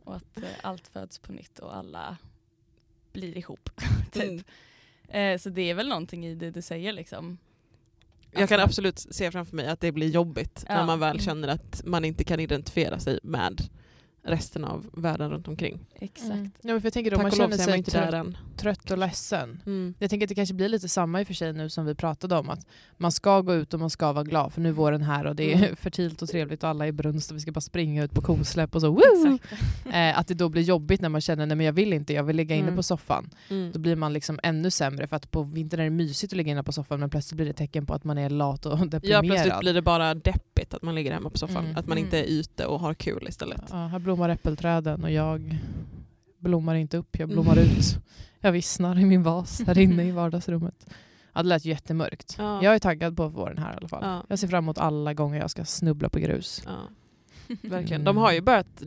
och 0.04 0.16
att 0.16 0.37
eh, 0.38 0.49
allt 0.62 0.88
föds 0.88 1.18
på 1.18 1.32
nytt 1.32 1.59
och 1.59 1.76
alla 1.76 2.16
blir 3.12 3.38
ihop. 3.38 3.71
Mm. 4.14 4.38
typ. 4.38 4.47
eh, 5.09 5.38
så 5.38 5.49
det 5.50 5.71
är 5.71 5.75
väl 5.75 5.88
någonting 5.88 6.26
i 6.26 6.35
det 6.35 6.50
du 6.50 6.62
säger 6.62 6.92
liksom. 6.92 7.38
Jag 8.30 8.49
kan 8.49 8.61
Alltså- 8.61 8.64
absolut 8.64 8.99
se 8.99 9.30
framför 9.30 9.56
mig 9.56 9.66
att 9.66 9.80
det 9.80 9.92
blir 9.92 10.09
jobbigt 10.11 10.64
när 10.68 10.76
Ja. 10.78 10.87
man 10.87 11.00
väl 11.00 11.11
Mm. 11.16 11.25
känner 11.25 11.49
att 11.49 11.82
man 11.85 12.04
inte 12.04 12.25
kan 12.25 12.40
identifiera 12.40 12.99
sig 12.99 13.18
med 13.23 13.61
resten 14.24 14.64
av 14.64 14.86
världen 14.92 15.30
runt 15.30 15.48
omkring. 15.48 15.80
Exakt. 15.94 16.30
Mm. 16.32 16.50
Ja, 16.62 16.80
för 16.80 16.86
jag 16.86 16.92
tänker 16.92 17.10
då, 17.10 17.16
Tack 17.16 17.22
man 17.22 17.30
känner 17.32 17.56
sig 17.56 17.78
inte 17.78 17.90
där 17.90 18.00
trött, 18.10 18.14
än. 18.26 18.36
trött 18.56 18.90
och 18.90 18.98
ledsen. 18.98 19.62
Mm. 19.66 19.94
Jag 19.98 20.10
tänker 20.10 20.24
att 20.26 20.28
det 20.28 20.34
kanske 20.34 20.54
blir 20.54 20.68
lite 20.68 20.88
samma 20.88 21.20
i 21.20 21.22
och 21.22 21.26
för 21.26 21.34
sig 21.34 21.52
nu 21.52 21.68
som 21.70 21.84
vi 21.86 21.94
pratade 21.94 22.36
om. 22.36 22.50
Att 22.50 22.66
man 22.96 23.12
ska 23.12 23.40
gå 23.40 23.54
ut 23.54 23.74
och 23.74 23.80
man 23.80 23.90
ska 23.90 24.12
vara 24.12 24.24
glad 24.24 24.52
för 24.52 24.60
nu 24.60 24.68
är 24.68 24.72
våren 24.72 25.02
här 25.02 25.26
och 25.26 25.36
det 25.36 25.52
är 25.52 25.56
Mm. 25.56 25.76
fertilt 25.76 26.22
och 26.22 26.28
trevligt 26.28 26.62
och 26.62 26.68
alla 26.70 26.86
är 26.86 26.92
brunst 26.92 27.30
och 27.30 27.36
vi 27.36 27.40
ska 27.40 27.52
bara 27.52 27.60
springa 27.60 28.04
ut 28.04 28.12
på 28.12 28.20
kosläpp 28.20 28.74
och 28.74 28.80
så. 28.80 28.90
Woo! 28.90 29.34
Exakt. 29.34 29.62
Eh, 29.94 30.18
att 30.18 30.28
det 30.28 30.34
då 30.34 30.48
blir 30.48 30.62
jobbigt 30.62 31.00
när 31.00 31.08
man 31.08 31.20
känner 31.20 31.46
nej 31.46 31.56
men 31.56 31.66
jag 31.66 31.72
vill 31.72 31.92
inte, 31.92 32.12
jag 32.12 32.22
vill 32.24 32.36
ligga 32.36 32.54
inne 32.56 32.62
Mm. 32.62 32.76
på 32.76 32.82
soffan. 32.82 33.30
Mm. 33.50 33.72
Då 33.72 33.78
blir 33.78 33.96
man 33.96 34.12
liksom 34.12 34.40
ännu 34.42 34.70
sämre 34.70 35.06
för 35.06 35.16
att 35.16 35.30
på 35.30 35.42
vintern 35.42 35.80
är 35.80 35.84
det 35.84 35.90
mysigt 35.90 36.32
att 36.32 36.36
ligga 36.36 36.52
inne 36.52 36.62
på 36.62 36.72
soffan 36.72 37.00
men 37.00 37.10
plötsligt 37.10 37.36
blir 37.36 37.46
det 37.46 37.52
tecken 37.52 37.86
på 37.86 37.94
att 37.94 38.04
man 38.04 38.18
är 38.18 38.30
lat 38.30 38.66
och 38.66 38.78
Ja, 38.78 38.84
deprimerad. 38.84 39.24
plötsligt 39.26 39.60
blir 39.60 39.74
det 39.74 39.82
bara 39.82 40.14
deppigt 40.62 40.75
att 40.75 40.83
man 40.83 40.95
ligger 40.95 41.12
hemma 41.12 41.31
på 41.31 41.38
soffan. 41.38 41.64
Mm. 41.64 41.76
Att 41.76 41.87
man 41.87 41.99
Mm. 41.99 42.04
inte 42.07 42.19
är 42.21 42.25
ute 42.25 42.66
och 42.66 42.81
har 42.81 42.95
kul 42.95 43.26
istället. 43.28 43.62
Ja, 43.71 43.76
här 43.87 43.99
blommar 43.99 44.28
äppelträden 44.28 45.04
och 45.04 45.11
jag 45.11 45.59
blommar 46.38 46.75
inte 46.75 46.97
upp, 46.97 47.19
jag 47.19 47.28
blommar 47.28 47.59
ut. 47.59 47.99
Jag 48.40 48.52
vissnar 48.52 48.99
i 48.99 49.04
min 49.04 49.23
vas 49.23 49.61
här 49.66 49.78
inne 49.78 50.04
i 50.04 50.11
vardagsrummet. 50.21 50.87
Ja, 51.35 51.42
det 51.42 51.49
lät 51.49 51.64
jättemörkt. 51.64 52.35
Ja. 52.38 52.62
Jag 52.62 52.75
är 52.75 52.78
taggad 52.78 53.16
på 53.16 53.28
våren 53.28 53.59
här 53.59 53.73
i 53.73 53.76
alla 53.76 53.88
fall. 53.88 54.00
Ja. 54.04 54.25
Jag 54.28 54.38
ser 54.38 54.49
fram 54.49 54.64
emot 54.64 54.78
alla 54.78 55.14
gånger 55.14 55.38
jag 55.40 55.50
ska 55.50 55.64
snubbla 55.64 56.09
på 56.09 56.19
grus. 56.19 56.62
Ja. 56.66 56.73
Verkligen. 57.62 58.00
Mm. 58.02 58.04
De 58.04 58.16
har 58.16 58.33
ju 58.33 58.40
börjat 58.40 58.83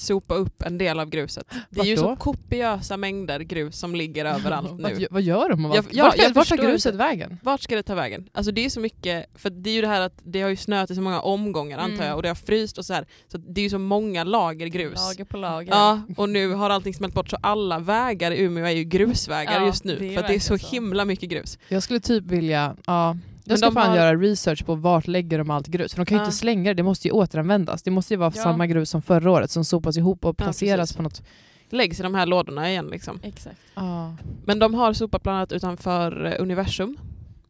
sopa 0.00 0.34
upp 0.34 0.62
en 0.62 0.78
del 0.78 1.00
av 1.00 1.08
gruset. 1.10 1.46
Det 1.70 1.80
är 1.80 1.84
ju 1.84 1.96
så 1.96 2.16
kopiösa 2.16 2.96
mängder 2.96 3.40
grus 3.40 3.78
som 3.78 3.94
ligger 3.94 4.24
överallt 4.34 4.78
nu. 4.80 5.06
vad 5.10 5.22
gör 5.22 5.48
de? 5.48 5.60
Jag- 5.64 5.70
Vart, 5.82 5.86
ja, 5.92 6.04
vart, 6.04 6.18
jag 6.18 6.34
vart 6.34 6.48
tar 6.48 6.56
gruset 6.56 6.92
inte. 6.94 7.04
vägen? 7.04 7.38
Vart 7.42 7.60
ska 7.60 7.76
det 7.76 7.82
ta 7.82 7.94
vägen? 7.94 8.28
Alltså 8.32 8.52
det 8.52 8.64
är 8.64 8.70
så 8.70 8.80
mycket, 8.80 9.26
för 9.34 9.50
det 9.50 9.70
är 9.70 9.74
ju 9.74 9.80
det 9.80 9.86
här 9.88 10.00
att 10.00 10.14
det 10.24 10.42
har 10.42 10.48
ju 10.48 10.56
snöat 10.56 10.90
i 10.90 10.94
så 10.94 11.00
många 11.00 11.20
omgångar 11.20 11.78
antar 11.78 11.94
Mm. 11.94 12.06
jag 12.06 12.16
och 12.16 12.22
det 12.22 12.28
har 12.28 12.34
fryst 12.34 12.78
och 12.78 12.84
så 12.84 12.94
här. 12.94 13.06
Så 13.32 13.38
det 13.38 13.60
är 13.60 13.62
ju 13.62 13.70
så 13.70 13.78
många 13.78 14.24
lager 14.24 14.66
grus. 14.66 14.94
Lager 14.98 15.24
på 15.24 15.36
lager. 15.36 15.72
Ja, 15.72 16.00
och 16.16 16.28
nu 16.28 16.52
har 16.52 16.70
allting 16.70 16.94
smält 16.94 17.14
bort 17.14 17.30
så 17.30 17.36
alla 17.40 17.78
vägar 17.78 18.30
i 18.30 18.40
Umeå 18.42 18.64
är 18.64 18.70
ju 18.70 18.84
grusvägar 18.84 19.60
Ja, 19.60 19.66
just 19.66 19.84
nu. 19.84 19.96
för 19.96 20.28
det 20.28 20.34
är 20.34 20.40
så 20.40 20.58
så. 20.58 20.66
himla 20.70 21.04
mycket 21.04 21.28
grus. 21.30 21.58
Jag 21.68 21.82
skulle 21.82 22.00
typ 22.00 22.24
vilja... 22.24 22.76
Ja, 22.86 23.16
jag 23.44 23.58
ska 23.58 23.66
de 23.66 23.74
fan 23.74 23.88
har- 23.88 23.96
göra 23.96 24.16
research 24.16 24.64
på 24.66 24.74
vart 24.74 25.06
lägger 25.06 25.38
de 25.38 25.50
allt 25.50 25.66
grus. 25.68 25.92
För 25.94 25.96
de 26.00 26.06
kan 26.06 26.16
ju 26.16 26.20
Ja. 26.22 26.24
inte 26.26 26.36
slänga 26.36 26.70
det, 26.70 26.74
det 26.74 26.82
måste 26.82 27.08
ju 27.08 27.12
återanvändas. 27.12 27.82
Det 27.82 27.90
måste 27.90 28.14
ju 28.14 28.18
vara 28.18 28.32
Ja. 28.36 28.42
samma 28.42 28.66
grus 28.66 28.90
som 28.90 29.02
förra 29.02 29.30
året 29.30 29.50
som 29.50 29.64
sopas 29.64 29.96
ihop 29.96 30.24
och 30.24 30.28
Ja, 30.38 30.44
placeras 30.44 30.80
precis. 30.80 30.96
på 30.96 31.02
något 31.02 31.22
läggs 31.70 32.00
i 32.00 32.02
de 32.02 32.14
här 32.14 32.26
lådorna 32.26 32.70
igen. 32.70 32.86
Liksom. 32.86 33.20
Exakt. 33.22 33.56
Ja. 33.74 34.16
Men 34.44 34.58
de 34.58 34.74
har 34.74 34.92
sopat 34.92 35.22
bland 35.22 35.36
annat 35.38 35.52
utanför 35.52 36.24
eh, 36.26 36.42
universum. 36.42 36.96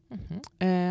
Mhm. 0.07 0.39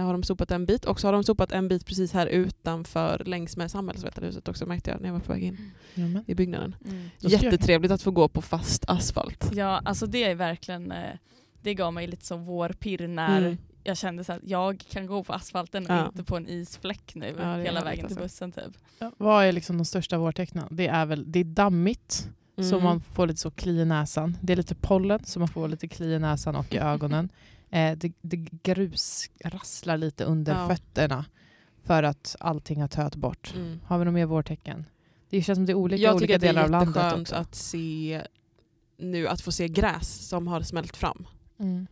Eh, 0.00 0.04
har 0.06 0.12
de 0.12 0.22
sopat 0.22 0.50
en 0.50 0.66
bit. 0.66 0.84
Och 0.84 1.00
så 1.00 1.08
har 1.08 1.12
de 1.12 1.24
sopat 1.24 1.52
en 1.52 1.68
bit 1.68 1.86
precis 1.86 2.12
här 2.12 2.26
utanför 2.26 3.22
längs 3.26 3.56
med 3.56 3.70
samhällsvetarhuset 3.70 4.48
också 4.48 4.66
märkte 4.66 4.90
jag 4.90 5.00
när 5.00 5.08
jag 5.08 5.12
var 5.12 5.20
på 5.20 5.32
väg 5.32 5.42
in 5.42 5.70
Jamen. 5.94 6.24
i 6.26 6.34
byggnaden. 6.34 6.74
Mm. 6.84 7.10
Jättetrevligt 7.18 7.92
att 7.92 8.02
få 8.02 8.10
gå 8.10 8.28
på 8.28 8.42
fast 8.42 8.84
asfalt. 8.88 9.50
Ja, 9.52 9.80
alltså 9.84 10.06
det 10.06 10.24
är 10.24 10.34
verkligen, 10.34 10.92
eh, 10.92 10.98
det 11.62 11.74
gav 11.74 11.92
mig 11.92 12.06
lite 12.06 12.26
som 12.26 12.44
vårpirr 12.44 13.06
när 13.08 13.38
Mm. 13.40 13.56
Jag 13.84 13.96
kände 13.96 14.24
så 14.24 14.32
att 14.32 14.40
jag 14.44 14.78
kan 14.90 15.06
gå 15.06 15.24
på 15.24 15.32
asfalten 15.32 15.86
och 15.86 15.92
Ja. 15.92 16.06
inte 16.06 16.24
på 16.24 16.36
en 16.36 16.48
isfläck 16.48 17.14
nu 17.14 17.26
Ja, 17.26 17.34
det 17.34 17.42
är 17.42 17.58
hela 17.58 17.84
vägen 17.84 18.06
till 18.06 18.18
alltså. 18.18 18.20
bussen 18.20 18.52
typ. 18.52 18.78
Ja, 18.98 19.12
vad 19.18 19.44
är 19.44 19.52
liksom 19.52 19.76
de 19.78 19.84
största 19.84 20.18
vårtecknen? 20.18 20.68
Det 20.70 20.86
är 20.88 21.06
väl 21.06 21.32
det 21.32 21.38
är 21.40 21.44
dammigt, 21.44 22.28
så 22.56 22.62
Mm. 22.74 22.82
man 22.84 23.00
får 23.00 23.26
lite 23.26 23.40
så 23.40 23.50
kli 23.50 23.80
i 23.80 23.84
näsan. 23.84 24.36
Det 24.42 24.52
är 24.52 24.56
lite 24.56 24.74
pollen, 24.74 25.24
så 25.24 25.38
man 25.38 25.48
får 25.48 25.68
lite 25.68 25.88
kli 25.88 26.12
i 26.14 26.18
näsan 26.18 26.56
och 26.56 26.74
i 26.74 26.78
ögonen. 26.78 27.28
Eh, 27.70 27.96
det, 27.98 28.12
det 28.22 28.36
grusrasslar 28.62 29.96
lite 29.96 30.24
under 30.24 30.54
Ja. 30.54 30.68
fötterna 30.68 31.24
för 31.84 32.02
att 32.02 32.36
allting 32.40 32.80
har 32.80 32.88
töt 32.88 33.14
bort. 33.16 33.52
Mm. 33.56 33.80
Har 33.86 33.98
vi 33.98 34.04
några 34.04 34.14
mer 34.14 34.26
vårtecken? 34.26 34.84
Det 35.30 35.42
känns 35.42 35.56
som 35.56 35.66
det 35.66 35.72
är 35.72 35.74
olika 35.74 36.00
i 36.00 36.04
Jag 36.04 36.14
olika 36.14 36.24
tycker 36.26 36.34
att 36.34 36.40
det 36.40 36.46
delar 36.46 36.60
är 36.60 36.64
av 36.64 36.70
landet 36.70 36.96
jätteskönt 36.96 37.32
att 37.32 37.54
se 37.54 38.22
nu 38.98 39.28
att 39.28 39.40
få 39.40 39.52
se 39.52 39.68
gräs 39.68 40.28
som 40.28 40.46
har 40.46 40.60
smält 40.60 40.96
fram. 40.96 41.26
Mm. 41.58 41.86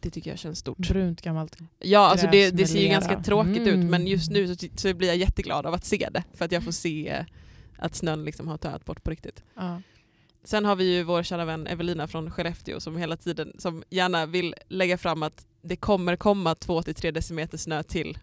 Det 0.00 0.10
tycker 0.10 0.30
jag 0.30 0.38
känns 0.38 0.58
stort. 0.58 0.78
Brunt 0.78 1.20
gammalt. 1.22 1.56
Ja, 1.78 1.98
alltså 2.08 2.26
det, 2.32 2.50
det 2.50 2.66
ser 2.66 2.74
ju 2.78 2.80
lera. 2.82 2.92
ganska 2.92 3.20
tråkigt 3.22 3.58
ut 3.66 3.74
Mm. 3.74 3.86
men 3.86 4.06
just 4.06 4.30
nu 4.30 4.56
så, 4.56 4.66
så 4.76 4.94
blir 4.94 5.08
jag 5.08 5.16
jätteglad 5.16 5.66
av 5.66 5.74
att 5.74 5.84
se 5.84 6.08
det 6.12 6.24
för 6.34 6.44
att 6.44 6.52
jag 6.52 6.62
får 6.64 6.72
se 6.72 7.24
att 7.78 7.94
snön 7.94 8.24
liksom 8.24 8.48
har 8.48 8.56
töat 8.58 8.84
bort 8.84 9.02
på 9.04 9.10
riktigt. 9.10 9.42
Ja. 9.56 9.82
Sen 10.44 10.64
har 10.64 10.76
vi 10.76 10.94
ju 10.96 11.02
vår 11.02 11.22
kära 11.22 11.44
vän 11.44 11.66
Evelina 11.66 12.06
från 12.06 12.30
Skellefteå 12.30 12.80
som 12.80 12.96
hela 12.96 13.16
tiden 13.16 13.52
som 13.58 13.82
gärna 13.90 14.26
vill 14.26 14.54
lägga 14.68 14.98
fram 14.98 15.22
att 15.22 15.46
det 15.62 15.76
kommer 15.76 16.16
komma 16.16 16.54
2-3 16.54 17.10
decimeter 17.12 17.58
snö 17.58 17.82
till 17.82 18.18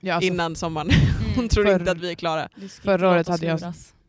Ja, 0.00 0.14
alltså, 0.14 0.32
innan 0.32 0.56
sommaren. 0.56 0.90
Mm. 1.20 1.34
Hon 1.36 1.48
tror 1.48 1.64
Förr- 1.64 1.78
inte 1.80 1.90
att 1.90 1.98
vi 1.98 2.10
är 2.10 2.14
klara. 2.14 2.48
Förra 2.82 3.10
året 3.10 3.28
hade 3.28 3.46
jag-. 3.46 3.60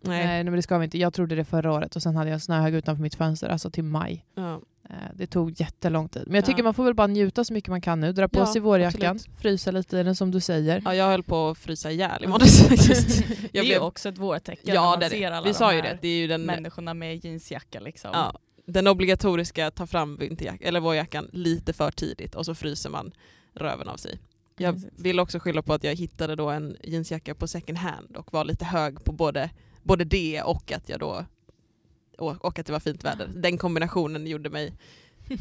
Nej. 0.03 0.25
Nej, 0.25 0.43
men 0.43 0.53
det 0.53 0.61
ska 0.61 0.77
vi 0.77 0.83
inte. 0.83 0.97
Jag 0.97 1.13
trodde 1.13 1.35
det 1.35 1.45
förra 1.45 1.71
året 1.73 1.95
och 1.95 2.01
sen 2.03 2.15
hade 2.15 2.29
jag 2.29 2.41
snöhög 2.41 2.73
utanför 2.73 3.01
mitt 3.01 3.15
fönster, 3.15 3.49
alltså 3.49 3.69
till 3.71 3.83
maj. 3.83 4.25
Ja. 4.35 4.61
Eh, 4.91 4.95
Det 5.15 5.27
tog 5.27 5.59
jättelång 5.61 6.09
tid. 6.09 6.23
Men 6.27 6.35
jag 6.35 6.45
tycker 6.45 6.59
Ja. 6.59 6.63
man 6.63 6.73
får 6.73 6.83
väl 6.83 6.93
bara 6.93 7.07
njuta 7.07 7.43
så 7.43 7.53
mycket 7.53 7.69
man 7.69 7.81
kan 7.81 7.99
nu. 7.99 8.11
Dra 8.13 8.27
på 8.27 8.39
Ja, 8.39 8.45
sig 8.45 8.61
vårjackan, 8.61 9.15
absolut. 9.15 9.39
frysa 9.39 9.71
lite 9.71 9.97
i 9.97 10.03
den 10.03 10.15
som 10.15 10.31
du 10.31 10.39
säger. 10.39 10.81
ja, 10.85 10.95
jag 10.95 11.05
höll 11.05 11.23
på 11.23 11.49
att 11.49 11.57
frysa 11.57 11.91
ihjäl 11.91 12.23
i 12.23 12.27
faktiskt. 12.29 13.17
Det 13.27 13.33
är 13.33 13.49
Jag 13.51 13.65
ju 13.65 13.69
blev, 13.69 13.81
också 13.81 14.09
ett 14.09 14.17
vårtecken 14.17 14.63
när 14.65 14.73
ja, 14.75 14.81
man 14.89 14.99
det 14.99 15.05
är 15.05 15.09
ser 15.09 15.19
det. 15.31 15.37
alla 15.37 15.45
Vi 15.45 15.49
de 15.51 15.57
sa 15.57 15.73
ju 15.73 15.81
det. 15.81 15.97
Det 16.01 16.07
är 16.07 16.17
ju 16.17 16.27
den, 16.27 16.41
människorna 16.45 16.93
med 16.93 17.25
jeansjacka 17.25 17.79
liksom. 17.79 18.11
ja, 18.13 18.39
den 18.65 18.87
obligatoriska 18.87 19.71
ta 19.71 19.87
fram 19.87 20.17
vinterjack, 20.17 20.61
eller 20.61 20.79
vårjackan 20.79 21.29
lite 21.33 21.73
för 21.73 21.91
tidigt 21.91 22.35
och 22.35 22.45
så 22.45 22.55
fryser 22.55 22.89
man 22.89 23.11
röven 23.55 23.87
av 23.89 23.97
sig. 23.97 24.19
Jag 24.57 24.73
Precis. 24.75 24.89
vill 24.97 25.19
också 25.19 25.39
skylla 25.39 25.61
på 25.61 25.73
att 25.73 25.83
jag 25.83 25.95
hittade 25.95 26.35
då 26.35 26.49
en 26.49 26.77
jeansjacka 26.83 27.35
på 27.35 27.47
second 27.47 27.77
hand 27.77 28.17
och 28.17 28.33
var 28.33 28.45
lite 28.45 28.65
hög 28.65 29.03
på 29.03 29.11
både, 29.11 29.49
både 29.83 30.03
det 30.03 30.41
och 30.41 30.71
att 30.71 30.89
jag 30.89 30.99
då 30.99 31.25
och, 32.21 32.45
och 32.45 32.59
att 32.59 32.65
det 32.65 32.71
var 32.71 32.79
fint 32.79 33.03
väder. 33.03 33.29
Den 33.35 33.57
kombinationen 33.57 34.27
gjorde 34.27 34.49
mig, 34.49 34.73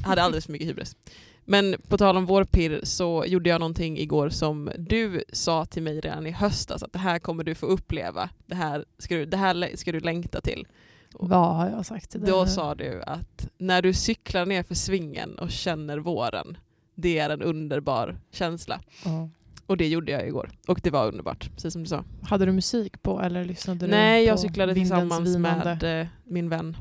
hade 0.05 0.23
alldeles 0.23 0.47
för 0.47 0.53
mycket 0.53 0.69
hybris. 0.69 0.97
Men 1.45 1.77
på 1.89 1.99
tal 1.99 2.17
om 2.17 2.27
vårpirr 2.27 2.81
så 2.83 3.25
gjorde 3.27 3.51
jag 3.51 3.61
någonting 3.61 3.99
igår 3.99 4.29
som 4.29 4.71
du 4.79 5.25
sa 5.33 5.65
till 5.65 5.83
mig 5.83 6.01
redan 6.01 6.27
i 6.27 6.31
höstas 6.31 6.83
att 6.83 6.93
det 6.93 6.99
här 6.99 7.19
kommer 7.19 7.45
du 7.45 7.55
få 7.55 7.67
uppleva. 7.67 8.31
Det 8.47 8.55
här 8.55 8.85
ska 8.99 9.17
du, 9.17 9.27
det 9.27 9.37
här 9.37 9.77
ska 9.77 9.93
du 9.93 10.01
längta 10.01 10.41
till. 10.41 10.67
Vad 11.13 11.57
har 11.57 11.71
jag 11.71 11.87
sagt 11.87 12.11
till 12.11 12.21
dig? 12.21 12.31
Då 12.31 12.47
sa 12.47 12.75
du 12.75 13.03
att 13.03 13.49
när 13.59 13.83
du 13.83 13.93
cyklar 13.93 14.47
ner 14.47 14.63
för 14.63 14.75
svingen 14.75 15.39
och 15.39 15.51
känner 15.51 15.99
våren, 15.99 16.59
det 16.95 17.19
är 17.19 17.31
en 17.31 17.43
underbar 17.43 18.19
känsla. 18.31 18.81
Ja. 19.05 19.31
Och 19.71 19.77
det 19.77 19.89
gjorde 19.89 20.13
jag 20.13 20.27
igår. 20.29 20.51
Och 20.69 20.81
det 20.83 20.91
var 20.91 21.07
underbart, 21.09 21.51
precis 21.55 21.73
som 21.73 21.83
du 21.83 21.89
sa. 21.89 22.05
Hade 22.23 22.45
du 22.47 22.53
musik 22.53 23.03
på 23.03 23.21
eller 23.23 23.45
lyssnade 23.45 23.87
du 23.87 23.91
Nej, 23.91 24.25
jag 24.25 24.41
cyklade 24.41 24.75
tillsammans 24.75 25.29
vinande? 25.29 25.79
med 25.83 26.01
eh, 26.01 26.07
min 26.25 26.49
vän 26.49 26.77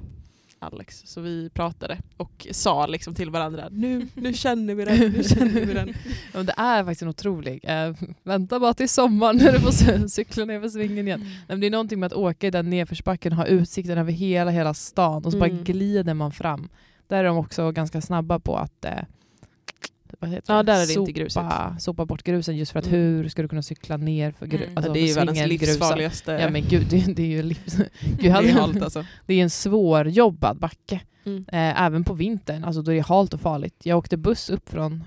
Alex. 0.60 1.02
Så 1.06 1.22
vi 1.22 1.50
pratade 1.54 1.98
och 2.18 2.48
sa 2.52 2.86
liksom 2.88 3.16
till 3.16 3.30
varandra, 3.30 3.68
nu, 3.72 4.08
nu 4.16 4.34
känner 4.34 4.76
vi 4.76 4.86
den, 4.86 4.98
nu 5.12 5.24
känner 5.24 5.66
vi 5.66 5.74
den. 5.74 5.94
Ja, 6.34 6.44
det 6.44 6.54
är 6.58 6.84
faktiskt 6.84 7.02
en 7.02 7.08
otrolig. 7.08 7.60
Eh, 7.64 7.94
vänta 8.24 8.60
bara 8.60 8.74
till 8.74 8.90
sommaren 8.90 9.38
när 9.38 9.52
du 9.54 9.60
får 9.60 9.72
cy- 9.72 10.08
cykla 10.10 10.46
ner 10.46 10.62
för 10.62 10.70
svingen 10.70 11.08
igen. 11.08 11.20
Nej, 11.24 11.38
men 11.48 11.60
det 11.60 11.68
är 11.68 11.72
någonting 11.72 12.00
med 12.00 12.08
att 12.08 12.14
åka 12.14 12.48
i 12.48 12.52
den 12.52 12.70
nedförsbacken 12.70 13.32
och 13.32 13.38
ha 13.38 13.46
utsikten 13.46 13.98
över 13.98 14.12
hela, 14.12 14.52
hela 14.52 14.74
stan 14.74 15.26
och 15.26 15.32
så 15.32 15.38
bara 15.40 15.50
Mm. 15.50 15.64
glider 15.64 16.14
man 16.14 16.32
fram. 16.32 16.70
Där 17.08 17.18
är 17.18 17.24
de 17.24 17.38
också 17.38 17.72
ganska 17.72 18.02
snabba 18.02 18.40
på 18.40 18.58
att 18.58 18.86
eh, 18.86 18.92
vad 20.20 20.30
heter 20.30 20.54
Ja, 20.54 20.64
där 20.64 20.76
är 20.76 20.80
det 20.80 20.86
sopa, 20.86 21.00
inte 21.00 21.12
grusigt. 21.12 21.46
sopa 21.80 22.06
bort 22.06 22.24
grusen 22.24 22.58
just 22.58 22.72
för 22.72 22.80
att 22.80 22.88
Mm. 22.88 23.00
hur 23.00 23.30
ska 23.30 23.42
du 23.42 23.48
kunna 23.48 23.62
cykla 23.62 23.98
ner 23.98 24.32
för 24.32 24.46
gru- 24.46 24.64
Mm. 24.64 24.78
alltså, 24.78 24.90
Ja, 24.90 24.94
det 24.94 25.00
är 25.00 25.08
ju 25.08 25.14
världens 25.14 25.48
livsfarligaste. 25.48 26.32
Ja 26.32 26.50
men 26.50 26.64
gud, 26.70 26.88
det, 26.90 27.14
det 27.16 27.22
är 27.24 27.28
ju 27.28 27.42
livs... 27.44 27.76
gud, 27.76 27.88
det 28.22 28.28
är 28.28 28.54
halt 28.54 28.82
alltså. 28.82 29.06
det 29.26 29.34
är 29.34 29.44
en 29.44 29.50
svårjobbad 29.50 30.60
backe. 30.60 31.02
Mm. 31.26 31.46
Eh, 31.48 31.82
även 31.82 32.04
på 32.04 32.14
vintern, 32.14 32.64
alltså 32.64 32.82
då 32.82 32.92
är 32.92 32.96
det 32.96 33.02
halt 33.08 33.34
och 33.34 33.42
farligt. 33.42 33.76
Jag 33.84 33.98
åkte 33.98 34.18
buss 34.18 34.50
upp 34.50 34.70
från, 34.70 35.04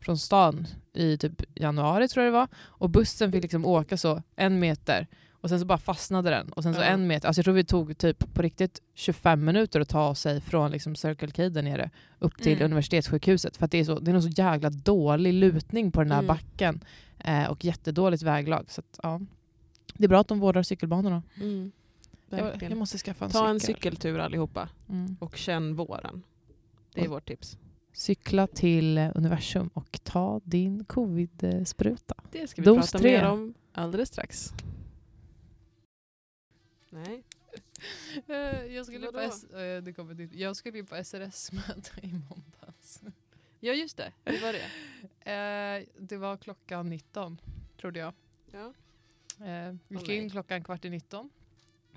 från 0.00 0.18
stan 0.18 0.66
i 0.94 1.16
typ 1.18 1.42
januari 1.54 2.08
tror 2.08 2.24
jag 2.24 2.32
det 2.34 2.38
var. 2.38 2.48
Och 2.58 2.90
bussen 2.90 3.32
fick 3.32 3.42
liksom 3.42 3.66
åka 3.66 3.96
så 3.96 4.22
en 4.36 4.58
meter 4.58 5.06
och 5.46 5.50
sen 5.50 5.60
så 5.60 5.66
bara 5.66 5.78
fastnade 5.78 6.30
den. 6.30 6.48
Och 6.52 6.62
sen 6.62 6.74
så 6.74 6.80
Ja. 6.80 6.84
en 6.84 7.06
meter, 7.06 7.28
alltså 7.28 7.38
jag 7.40 7.44
tror 7.44 7.54
vi 7.54 7.64
tog 7.64 7.98
typ 7.98 8.34
på 8.34 8.42
riktigt 8.42 8.82
25 8.94 9.44
minuter 9.44 9.80
att 9.80 9.88
ta 9.88 10.14
sig 10.14 10.40
från 10.40 10.70
liksom 10.70 10.96
Circle 10.96 11.30
K 11.30 11.48
där 11.48 11.62
nere 11.62 11.90
upp 12.18 12.36
till 12.42 12.52
Mm. 12.52 12.64
universitetssjukhuset. 12.64 13.56
För 13.56 13.64
att 13.64 13.70
det 13.70 13.78
är, 13.78 13.84
så, 13.84 13.98
det 13.98 14.10
är 14.10 14.12
nog 14.12 14.22
så 14.22 14.28
jävla 14.28 14.70
dålig 14.70 15.32
lutning 15.32 15.92
på 15.92 16.02
den 16.02 16.10
här 16.12 16.18
Mm. 16.18 16.26
backen. 16.26 16.84
Eh, 17.18 17.44
och 17.50 17.64
jättedåligt 17.64 18.22
väglag. 18.22 18.64
Så 18.70 18.80
att, 18.80 19.00
ja. 19.02 19.20
Det 19.94 20.04
är 20.04 20.08
bra 20.08 20.20
att 20.20 20.28
de 20.28 20.40
vårdar 20.40 20.62
cykelbanorna. 20.62 21.22
Mm. 21.40 21.72
Jag, 22.30 22.62
jag 22.62 22.76
måste 22.78 22.98
skaffa 22.98 23.24
en 23.24 23.30
Ta 23.30 23.48
en 23.48 23.60
cykel. 23.60 23.74
cykeltur 23.76 24.18
allihopa 24.18 24.68
Mm. 24.88 25.16
och 25.20 25.36
känn 25.36 25.74
våren. 25.76 26.22
Det 26.94 27.00
är 27.00 27.04
Och- 27.04 27.10
vårt 27.10 27.28
tips. 27.28 27.58
Cykla 27.92 28.46
till 28.46 28.98
eh, 28.98 29.10
universum 29.14 29.70
och 29.74 30.00
ta 30.02 30.40
din 30.44 30.84
covid-spruta. 30.84 32.14
Det 32.32 32.46
ska 32.48 32.62
vi 32.62 32.66
Dos 32.66 32.76
prata 32.76 32.98
tre. 32.98 33.16
mer 33.18 33.24
om 33.30 33.54
alldeles 33.74 34.08
strax. 34.08 34.52
Nej. 36.90 37.22
Jag 38.74 38.86
skulle 38.86 39.12
på 39.12 39.18
S- 39.18 39.44
det 39.82 39.96
kommer 39.96 40.28
jag 40.32 40.56
skulle 40.56 40.84
på 40.84 41.04
SRS-möte 41.04 41.90
i 42.02 42.12
måndags. 42.12 43.00
Ja 43.60 43.72
just 43.72 43.96
det, 43.96 44.12
hur 44.24 44.40
var 44.42 44.52
det? 44.52 45.30
Eh, 45.32 45.86
det 45.98 46.16
var 46.16 46.36
klockan 46.36 46.88
19, 46.88 47.40
trodde 47.80 47.98
jag. 47.98 48.14
Ja. 48.52 48.72
Eh, 49.46 49.74
gick 49.88 50.08
in 50.08 50.30
klockan 50.30 50.64
kvart 50.64 50.84
i 50.84 50.90
19 50.90 51.30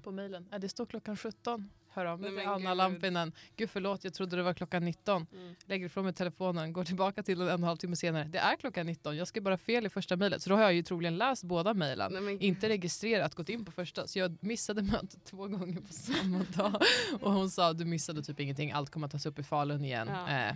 på 0.04 0.12
mejlen. 0.12 0.48
Eh, 0.52 0.60
det 0.60 0.70
står 0.70 0.86
klockan 0.86 1.18
17. 1.18 1.70
Hör 1.94 2.06
av 2.06 2.22
mig 2.22 2.30
till 2.30 2.48
Anna 2.48 2.70
gud. 2.70 2.78
Lampinen. 2.78 3.32
Gud 3.56 3.70
förlåt, 3.70 4.04
jag 4.04 4.14
trodde 4.14 4.36
det 4.36 4.44
var 4.44 4.54
klockan 4.54 4.86
19. 4.86 5.28
Mm. 5.34 5.56
Lägger 5.66 5.86
ifrån 5.86 6.06
mig 6.06 6.14
telefonen, 6.14 6.74
går 6.74 6.84
tillbaka 6.84 7.24
till 7.24 7.40
den 7.40 7.48
en 7.48 7.54
och 7.54 7.60
en 7.60 7.64
halv 7.64 7.78
timme 7.78 7.96
senare. 7.96 8.24
Det 8.24 8.38
är 8.38 8.56
klockan 8.56 8.86
19, 8.86 9.18
jag 9.18 9.28
skrev 9.28 9.44
bara 9.44 9.58
fel 9.58 9.86
i 9.86 9.90
första 9.90 10.16
mejlet. 10.16 10.42
Så 10.42 10.50
då 10.50 10.56
har 10.56 10.64
jag 10.64 10.74
ju 10.74 10.84
troligen 10.84 11.18
läst 11.18 11.44
båda 11.44 11.74
mejlen. 11.74 12.42
Inte 12.42 12.70
registrerat, 12.70 13.36
gått 13.36 13.50
in 13.50 13.66
på 13.66 13.72
första. 13.72 14.08
Så 14.08 14.20
jag 14.20 14.38
missade 14.44 14.82
mötet 14.82 15.26
två 15.26 15.48
gånger 15.48 15.82
på 15.82 15.94
samma 15.94 16.44
dag. 16.44 16.82
Och 17.22 17.34
hon 17.34 17.50
sa 17.50 17.74
du 17.74 17.86
missade 17.86 18.24
typ 18.24 18.40
ingenting, 18.40 18.72
allt 18.72 18.90
kommer 18.90 19.06
att 19.06 19.12
tas 19.12 19.26
upp 19.26 19.40
i 19.40 19.44
Falun 19.44 19.86
igen. 19.86 20.08
Ja. 20.08 20.48
Eh, 20.48 20.56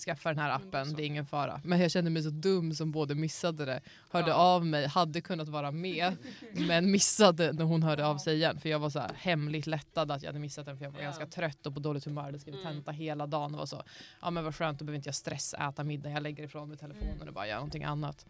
skaffa 0.00 0.28
den 0.28 0.38
här 0.38 0.48
då 0.48 0.54
appen, 0.54 0.94
det 0.94 1.02
är 1.02 1.06
ingen 1.06 1.26
fara. 1.26 1.60
Men 1.64 1.80
jag 1.80 1.90
kände 1.90 2.10
mig 2.10 2.22
så 2.22 2.30
dum 2.30 2.74
som 2.74 2.92
både 2.92 3.14
missade 3.14 3.64
det, 3.64 3.80
hörde 4.10 4.28
Ja. 4.28 4.34
av 4.34 4.66
mig, 4.66 4.86
hade 4.86 5.20
kunnat 5.20 5.48
vara 5.48 5.70
med, 5.70 6.16
men 6.52 6.90
missade 6.90 7.52
när 7.52 7.64
hon 7.64 7.82
hörde 7.82 8.06
av 8.06 8.18
sig 8.18 8.34
igen. 8.36 8.60
För 8.60 8.68
jag 8.68 8.78
var 8.78 8.90
så 8.90 8.98
här 8.98 9.10
hemligt 9.16 9.66
lättad 9.66 10.10
att 10.10 10.22
jag 10.22 10.28
hade 10.28 10.38
missat 10.38 10.66
den 10.66 10.76
för 10.78 10.84
jag 10.84 10.92
var 10.92 10.98
Ja. 11.00 11.04
ganska 11.04 11.26
trött 11.26 11.66
och 11.66 11.74
på 11.74 11.80
dåligt 11.80 12.04
humör. 12.04 12.22
Jag 12.22 12.26
hade 12.26 12.38
skrivit 12.38 12.60
Mm. 12.60 12.72
tenta 12.74 12.90
hela 12.92 13.26
dagen 13.26 13.52
och 13.54 13.58
var 13.58 13.66
så, 13.66 13.82
ja 14.22 14.30
men 14.30 14.44
vad 14.44 14.54
skönt, 14.54 14.78
då 14.78 14.84
behöver 14.84 14.96
inte 14.96 15.08
jag 15.08 15.14
stressäta 15.14 15.84
middag. 15.84 16.10
Jag 16.10 16.22
lägger 16.22 16.44
ifrån 16.44 16.68
mig 16.68 16.78
telefonen 16.78 17.14
Mm. 17.16 17.28
och 17.28 17.34
bara 17.34 17.46
gör 17.46 17.54
någonting 17.56 17.84
annat. 17.84 18.26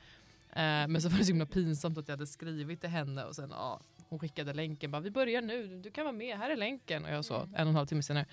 Eh, 0.52 0.62
men 0.62 1.02
så 1.02 1.08
var 1.08 1.18
det 1.18 1.24
så 1.24 1.30
himla 1.30 1.46
pinsamt 1.46 1.98
att 1.98 2.08
jag 2.08 2.12
hade 2.16 2.26
skrivit 2.26 2.80
till 2.80 2.90
henne 2.90 3.24
och 3.24 3.36
sen 3.36 3.50
ja, 3.50 3.80
hon 4.08 4.18
skickade 4.18 4.52
länken. 4.52 4.90
Bara, 4.90 5.02
vi 5.02 5.10
börjar 5.10 5.42
nu, 5.42 5.80
du 5.80 5.90
kan 5.90 6.04
vara 6.04 6.12
med, 6.16 6.38
här 6.38 6.50
är 6.50 6.56
länken. 6.56 7.04
Och 7.04 7.10
jag 7.10 7.24
så 7.24 7.34
en 7.34 7.48
och 7.50 7.58
en 7.60 7.74
halv 7.74 7.86
timme 7.86 8.02
senare. 8.02 8.26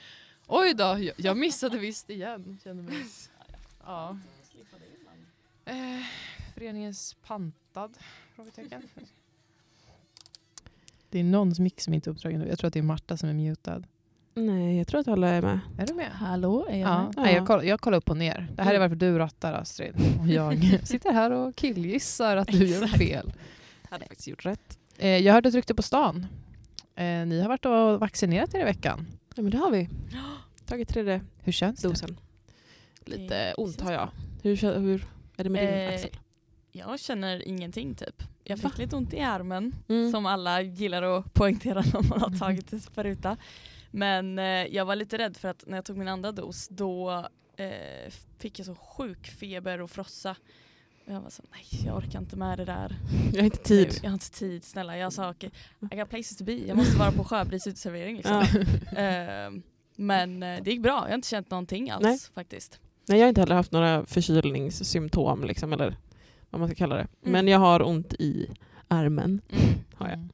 Oj 0.47 0.73
då, 0.73 0.83
jag, 0.83 1.11
jag 1.17 1.37
missade 1.37 1.77
visst 1.77 2.09
igen. 2.09 2.57
Kände 2.63 2.83
mig, 2.83 3.03
ja. 3.85 4.17
Eh, 5.65 5.73
föreningens 6.53 7.15
pantad? 7.25 7.97
Frågetecken. 8.35 8.81
Det 11.09 11.19
är 11.19 11.23
någons 11.23 11.59
mix 11.59 11.83
som 11.83 11.93
inte 11.93 12.09
är 12.09 12.11
uppdragen 12.11 12.39
nu. 12.39 12.47
Jag 12.47 12.59
tror 12.59 12.67
att 12.67 12.73
det 12.73 12.79
är 12.79 12.83
Marta 12.83 13.17
som 13.17 13.29
är 13.29 13.33
mutad. 13.33 13.83
Nej, 14.33 14.77
jag 14.77 14.87
tror 14.87 14.99
att 14.99 15.07
alla 15.07 15.27
är 15.29 15.41
med. 15.41 15.59
Är 15.77 15.87
du 15.87 15.93
med? 15.93 16.11
Hallå, 16.11 16.65
är 16.69 16.77
jag 16.79 16.89
Ja, 16.89 17.03
med? 17.03 17.13
Nej, 17.17 17.31
Ja. 17.33 17.37
jag, 17.37 17.47
kollar, 17.47 17.63
jag 17.63 17.79
kollar 17.81 17.97
upp 17.97 18.09
och 18.09 18.17
ner. 18.17 18.47
Det 18.55 18.63
här 18.63 18.71
är 18.71 18.75
Mm. 18.75 18.89
varför 18.89 18.95
du 18.95 19.17
rattar 19.17 19.53
Astrid. 19.53 19.95
Och 20.21 20.27
jag 20.27 20.79
sitter 20.87 21.13
här 21.13 21.31
och 21.31 21.55
killgissar 21.55 22.37
att 22.37 22.47
du 22.47 22.67
gör 22.67 22.87
fel. 22.87 23.33
Hade 23.89 24.05
faktiskt 24.05 24.27
gjort 24.27 24.45
rätt. 24.45 24.79
Eh, 24.97 25.07
jag 25.17 25.33
hörde 25.33 25.49
ett 25.49 25.55
rykte 25.55 25.75
på 25.75 25.81
stan. 25.81 26.25
Eh, 26.95 27.03
ni 27.05 27.41
har 27.41 27.47
varit 27.49 27.65
och 27.65 27.99
vaccinerat 27.99 28.55
er 28.55 28.59
i 28.61 28.63
veckan. 28.63 29.07
Ja, 29.37 29.41
men 29.43 29.51
det 29.51 29.57
har 29.57 29.71
vi. 29.71 29.89
Tagit 30.65 30.89
tredje 30.89 31.21
Hur 31.43 31.51
känns 31.51 31.81
det? 31.81 31.87
dosen. 31.87 32.19
Lite 33.05 33.23
Det 33.27 33.53
ont 33.53 33.75
känns 33.75 33.81
har 33.87 33.91
jag. 33.93 34.09
Hur, 34.43 34.55
hur 34.79 35.05
är 35.37 35.43
det 35.43 35.49
med 35.49 35.63
din 35.67 35.73
Eh, 35.73 35.93
axel? 35.93 36.09
Jag 36.71 36.99
känner 36.99 37.47
ingenting 37.47 37.95
typ. 37.95 38.23
Jag 38.43 38.57
Va? 38.57 38.69
fick 38.69 38.77
lite 38.77 38.95
ont 38.95 39.13
i 39.13 39.19
armen 39.19 39.75
Mm. 39.87 40.11
som 40.11 40.25
alla 40.25 40.61
gillar 40.61 41.03
att 41.03 41.33
poängtera 41.33 41.81
när 41.93 42.09
man 42.09 42.21
har 42.21 42.39
tagit 42.39 42.73
en 42.73 42.79
spruta. 42.81 43.37
Men 43.91 44.39
eh, 44.39 44.45
jag 44.45 44.85
var 44.85 44.95
lite 44.95 45.17
rädd 45.17 45.37
för 45.37 45.47
att 45.47 45.63
när 45.67 45.77
jag 45.77 45.85
tog 45.85 45.97
min 45.97 46.07
andra 46.07 46.31
dos 46.31 46.67
då 46.67 47.27
eh, 47.57 48.11
fick 48.37 48.59
jag 48.59 48.65
så 48.65 48.75
sjuk 48.75 49.27
feber 49.27 49.81
och 49.81 49.91
frossa. 49.91 50.35
Och 51.07 51.13
jag 51.13 51.21
var 51.21 51.29
så, 51.29 51.43
nej 51.51 51.85
jag 51.85 51.97
orkar 51.97 52.19
inte 52.19 52.35
med 52.35 52.57
det 52.57 52.65
där. 52.65 52.95
Jag 53.33 53.39
har 53.39 53.45
inte 53.45 53.57
tid. 53.57 53.87
Nu, 53.87 53.99
jag 54.01 54.09
har 54.09 54.13
inte 54.13 54.31
tid 54.31 54.63
snälla. 54.63 54.97
Jag 54.97 55.13
sa 55.13 55.29
okej, 55.29 55.51
I 55.91 55.95
got 55.95 56.09
places 56.09 56.37
to 56.37 56.43
be. 56.43 56.53
Jag 56.53 56.77
måste 56.77 56.97
vara 56.97 57.11
på 57.11 57.23
Sjöbris 57.23 57.67
uteservering 57.67 58.15
liksom. 58.15 58.45
Ja. 58.53 58.97
Eh, 59.01 59.51
men 59.95 60.43
eh, 60.43 60.63
det 60.63 60.71
gick 60.71 60.81
bra, 60.81 61.01
jag 61.01 61.09
har 61.09 61.15
inte 61.15 61.27
känt 61.27 61.51
någonting 61.51 61.89
alls 61.89 62.03
Nej. 62.03 62.19
faktiskt. 62.33 62.79
Nej, 63.07 63.17
jag 63.17 63.25
har 63.25 63.29
inte 63.29 63.41
heller 63.41 63.55
haft 63.55 63.71
några 63.71 64.05
förkylningssymptom 64.05 65.43
liksom, 65.43 65.73
eller 65.73 65.97
vad 66.49 66.59
man 66.59 66.69
ska 66.69 66.75
kalla 66.75 66.95
det. 66.95 67.07
Mm. 67.21 67.31
Men 67.31 67.47
jag 67.47 67.59
har 67.59 67.81
ont 67.81 68.13
i 68.13 68.49
armen. 68.87 69.41
Har 69.93 70.09
jag. 70.09 70.27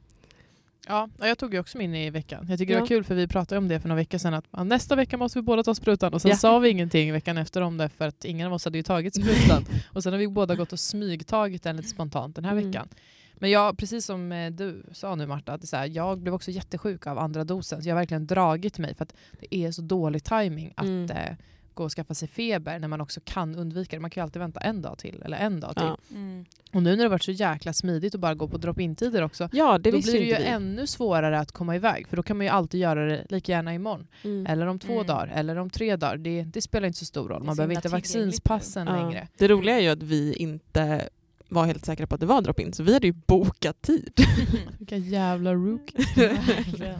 Ja, 0.88 1.10
jag 1.19 1.38
tog 1.38 1.54
ju 1.54 1.60
också 1.60 1.78
min 1.78 1.96
i 1.96 2.10
veckan. 2.10 2.46
Jag 2.50 2.60
tycker 2.60 2.74
det 2.74 2.78
Ja. 2.78 2.80
var 2.82 2.88
kul 2.88 3.04
för 3.04 3.15
vi 3.15 3.28
pratade 3.28 3.60
om 3.60 3.67
det 3.67 3.80
för 3.80 3.88
några 3.89 4.02
veckor 4.02 4.17
sedan 4.17 4.34
att 4.34 4.46
ja, 4.52 4.63
nästa 4.63 4.96
vecka 4.96 5.17
måste 5.17 5.38
vi 5.39 5.43
båda 5.43 5.63
ta 5.63 5.76
sprutan 5.76 6.13
och 6.13 6.22
sen 6.22 6.32
Ja. 6.32 6.38
sa 6.38 6.60
vi 6.60 6.69
ingenting 6.69 7.12
veckan 7.13 7.38
efter 7.38 7.62
om 7.62 7.78
det 7.78 7.89
för 7.89 8.08
att 8.08 8.26
ingen 8.26 8.48
av 8.48 8.54
oss 8.54 8.65
hade 8.65 8.78
ju 8.78 8.84
tagit 8.84 9.15
sprutan. 9.15 9.65
och 9.93 10.04
sen 10.04 10.13
har 10.13 10.19
vi 10.19 10.28
båda 10.28 10.56
gått 10.56 10.74
och 10.74 10.80
smygtagit 10.80 11.63
den 11.63 11.78
lite 11.78 11.89
spontant 11.89 12.36
den 12.36 12.46
här 12.46 12.52
Mm. 12.52 12.65
veckan. 12.67 12.88
Men 13.36 13.52
jag, 13.52 13.78
precis 13.78 14.06
som 14.06 14.32
eh, 14.32 14.52
du 14.52 14.84
sa 14.91 15.15
nu 15.15 15.28
Marta, 15.28 15.54
att 15.54 15.62
det 15.62 15.67
så 15.67 15.78
här, 15.78 15.86
jag 15.86 16.19
blev 16.19 16.34
också 16.34 16.52
jättesjuk 16.52 17.08
av 17.08 17.19
andra 17.19 17.43
dosen 17.43 17.82
så 17.84 17.89
jag 17.89 17.96
har 17.96 18.02
verkligen 18.02 18.28
dragit 18.28 18.78
mig 18.78 18.96
för 18.96 19.04
att 19.04 19.13
det 19.39 19.56
är 19.56 19.72
så 19.72 19.82
dålig 19.82 20.24
timing 20.24 20.74
att 20.76 20.86
Mm. 20.86 21.12
eh, 21.12 21.36
gå 21.76 21.84
och 21.84 21.92
skaffa 21.92 22.14
sig 22.14 22.28
feber 22.28 22.80
när 22.80 22.88
man 22.88 23.02
också 23.02 23.22
kan 23.24 23.56
undvika 23.56 23.96
det. 23.96 24.00
Man 24.00 24.10
kan 24.12 24.22
ju 24.22 24.24
alltid 24.24 24.40
vänta 24.40 24.60
en 24.60 24.82
dag 24.82 24.98
till 24.98 25.22
eller 25.26 25.38
en 25.38 25.60
dag 25.60 25.76
till. 25.76 25.86
Ja. 25.86 25.98
Mm. 26.12 26.46
Och 26.74 26.84
nu 26.84 26.90
när 26.90 26.98
det 26.98 27.04
har 27.04 27.10
varit 27.10 27.24
så 27.24 27.32
jäkla 27.32 27.74
smidigt 27.74 28.16
att 28.16 28.22
bara 28.22 28.34
gå 28.36 28.48
på 28.48 28.58
drop-in-tider 28.58 29.22
också 29.22 29.50
Ja, 29.54 29.78
det 29.78 29.92
då 29.92 30.02
blir 30.02 30.12
det 30.14 30.18
ju 30.20 30.36
vi. 30.36 30.44
ännu 30.46 30.88
svårare 30.88 31.40
att 31.40 31.52
komma 31.52 31.76
iväg 31.76 32.08
för 32.08 32.18
då 32.18 32.24
kan 32.24 32.38
man 32.38 32.46
ju 32.46 32.50
alltid 32.52 32.80
göra 32.80 33.06
det 33.06 33.26
lika 33.30 33.52
gärna 33.52 33.74
imorgon. 33.74 34.08
Mm. 34.24 34.46
Eller 34.46 34.68
om 34.68 34.80
två 34.80 34.94
Mm. 34.94 35.08
dagar, 35.08 35.28
eller 35.36 35.56
om 35.56 35.70
tre 35.70 35.96
dagar. 35.96 36.18
Det, 36.18 36.44
det 36.44 36.62
spelar 36.62 36.88
inte 36.88 37.00
så 37.00 37.06
stor 37.06 37.30
roll. 37.30 37.44
Man 37.44 37.56
behöver 37.56 37.76
inte 37.76 37.90
vaccinspassen 37.90 38.88
Ja. 38.88 38.96
längre. 38.96 39.28
Det 39.38 39.48
roliga 39.48 39.76
är 39.78 39.82
ju 39.82 39.90
att 39.90 40.04
vi 40.04 40.34
inte 40.34 41.10
var 41.50 41.66
helt 41.66 41.86
säkra 41.86 42.08
på 42.08 42.16
att 42.16 42.22
det 42.22 42.28
var 42.28 42.42
drop-in, 42.42 42.74
så 42.74 42.84
vi 42.84 42.94
hade 42.94 43.08
ju 43.08 43.14
bokat 43.14 43.82
tid. 43.82 44.14
Vilka 44.80 44.98
jävla 44.98 45.54
rookie. 45.54 46.06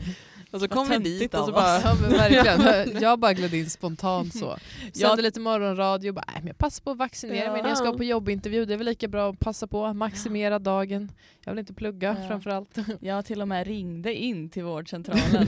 och 0.54 0.60
så 0.60 0.68
kom 0.68 0.88
vi 0.88 0.98
dit 0.98 1.34
och 1.34 1.46
så 1.46 1.52
bara... 1.52 1.80
Ja, 1.80 1.94
men 2.00 2.10
verkligen. 2.10 3.02
Jag 3.02 3.18
bara 3.18 3.32
gled 3.32 3.54
in 3.54 3.70
spontant 3.70 4.34
så. 4.38 4.56
Jag- 4.82 4.96
Sände 5.08 5.22
lite 5.22 5.40
morgonradio 5.40 6.08
och 6.08 6.14
bara, 6.14 6.24
"Nej, 6.26 6.36
men 6.38 6.46
jag 6.46 6.58
passar 6.58 6.82
på 6.84 6.90
att 6.90 6.96
vaccinera 6.98 7.52
mig 7.52 7.62
när 7.62 7.68
jag 7.68 7.78
ska 7.78 7.92
på 7.92 8.04
jobbintervju. 8.04 8.64
Det 8.64 8.72
är 8.74 8.78
väl 8.78 8.86
lika 8.86 9.08
bra 9.08 9.30
att 9.30 9.38
passa 9.40 9.66
på, 9.66 9.92
maximera 9.92 10.58
dagen. 10.58 11.12
Jag 11.44 11.52
vill 11.52 11.58
inte 11.58 11.74
plugga 11.74 12.16
Ja. 12.20 12.28
framförallt. 12.28 12.76
Jag 13.00 13.24
till 13.26 13.40
och 13.42 13.48
med 13.48 13.66
ringde 13.66 14.14
in 14.14 14.50
till 14.50 14.64
vårdcentralen. 14.64 15.46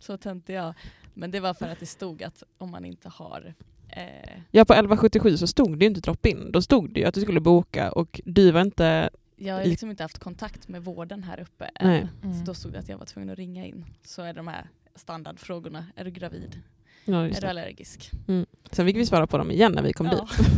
så 0.00 0.16
tänkte 0.16 0.52
jag. 0.52 0.74
Men 1.14 1.30
det 1.30 1.40
var 1.40 1.54
för 1.54 1.68
att 1.68 1.80
det 1.80 1.86
stod 1.86 2.22
att 2.22 2.42
om 2.58 2.70
man 2.70 2.84
inte 2.84 3.08
har 3.08 3.54
eh, 3.88 4.02
Ja, 4.50 4.64
på 4.64 4.72
1177 4.72 5.36
så 5.36 5.46
stod 5.46 5.78
det 5.78 5.84
ju 5.84 5.88
inte 5.88 6.00
drop-in. 6.00 6.52
Då 6.52 6.62
stod 6.62 6.94
det 6.94 7.00
ju 7.00 7.06
att 7.06 7.14
du 7.14 7.20
skulle 7.20 7.40
boka 7.40 7.92
och 7.92 8.20
du 8.24 8.50
var 8.50 8.60
inte... 8.60 9.10
Jag 9.44 9.54
har 9.54 9.64
liksom 9.64 9.90
inte 9.90 10.02
haft 10.02 10.18
kontakt 10.18 10.68
med 10.68 10.84
vården 10.84 11.22
här 11.22 11.40
uppe 11.40 11.64
än. 11.74 11.88
Nej. 11.90 12.06
Mm. 12.22 12.38
Så 12.38 12.44
då 12.44 12.54
stod 12.54 12.72
det 12.72 12.78
att 12.78 12.88
jag 12.88 12.98
var 12.98 13.06
tvungen 13.06 13.30
att 13.30 13.38
ringa 13.38 13.66
in. 13.66 13.84
Så 14.04 14.22
är 14.22 14.32
de 14.34 14.48
här 14.48 14.68
standardfrågorna. 14.94 15.86
Är 15.96 16.04
du 16.04 16.10
gravid? 16.10 16.60
Ja, 17.04 17.24
Är 17.24 17.28
du 17.28 17.40
det. 17.40 17.50
allergisk? 17.50 18.10
Sen 18.70 18.86
fick 18.86 18.96
vi 18.96 19.06
svara 19.06 19.26
på 19.26 19.38
dem 19.38 19.50
igen 19.50 19.72
när 19.72 19.82
vi 19.82 19.92
kom 19.92 20.06
Ja. 20.06 20.12
dit. 20.38 20.48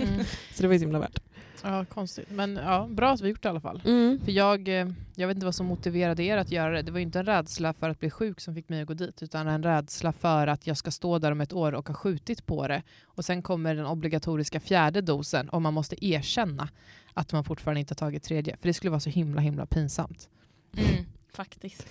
Mm. 0.08 0.24
Så 0.54 0.62
det 0.62 0.66
var 0.68 0.72
ju 0.74 0.78
så 0.78 0.84
himla 0.84 0.98
värt. 0.98 1.18
Ja, 1.62 1.84
konstigt. 1.84 2.30
Men 2.30 2.56
ja, 2.56 2.88
bra 2.90 3.10
att 3.12 3.20
vi 3.20 3.28
gjort 3.28 3.42
det 3.42 3.46
i 3.46 3.50
alla 3.50 3.60
fall. 3.60 3.82
Mm. 3.86 4.20
För 4.24 4.32
jag, 4.32 4.68
eh, 4.68 4.88
jag 5.14 5.26
vet 5.28 5.34
inte 5.34 5.44
vad 5.46 5.54
som 5.54 5.66
motiverade 5.66 6.22
er 6.22 6.36
att 6.36 6.50
göra 6.50 6.70
det. 6.74 6.82
Det 6.82 6.92
var 6.92 6.98
ju 6.98 7.02
inte 7.02 7.18
en 7.18 7.26
rädsla 7.26 7.72
för 7.72 7.90
att 7.90 8.00
bli 8.00 8.10
sjuk 8.10 8.40
som 8.40 8.54
fick 8.54 8.68
mig 8.68 8.80
att 8.82 8.88
gå 8.88 8.94
dit, 8.94 9.22
utan 9.22 9.48
en 9.48 9.62
rädsla 9.62 10.12
för 10.12 10.46
att 10.46 10.66
jag 10.66 10.76
ska 10.76 10.90
stå 10.90 11.18
där 11.18 11.32
om 11.32 11.40
ett 11.40 11.52
år 11.52 11.72
och 11.74 11.88
ha 11.88 11.94
skjutit 11.94 12.46
på 12.46 12.68
det. 12.68 12.82
Och 13.04 13.24
sen 13.24 13.42
kommer 13.42 13.74
den 13.74 13.86
obligatoriska 13.86 14.60
fjärde 14.60 15.00
dosen 15.00 15.48
och 15.48 15.62
man 15.62 15.74
måste 15.74 16.04
erkänna 16.06 16.68
att 17.16 17.32
man 17.32 17.44
fortfarande 17.44 17.80
inte 17.80 17.92
har 17.92 17.96
tagit 17.96 18.22
tredje. 18.22 18.56
För 18.56 18.68
det 18.68 18.74
skulle 18.74 18.90
vara 18.90 19.00
så 19.00 19.10
himla 19.10 19.40
himla 19.40 19.66
pinsamt. 19.66 20.28
Mm, 20.76 21.04
faktiskt. 21.32 21.86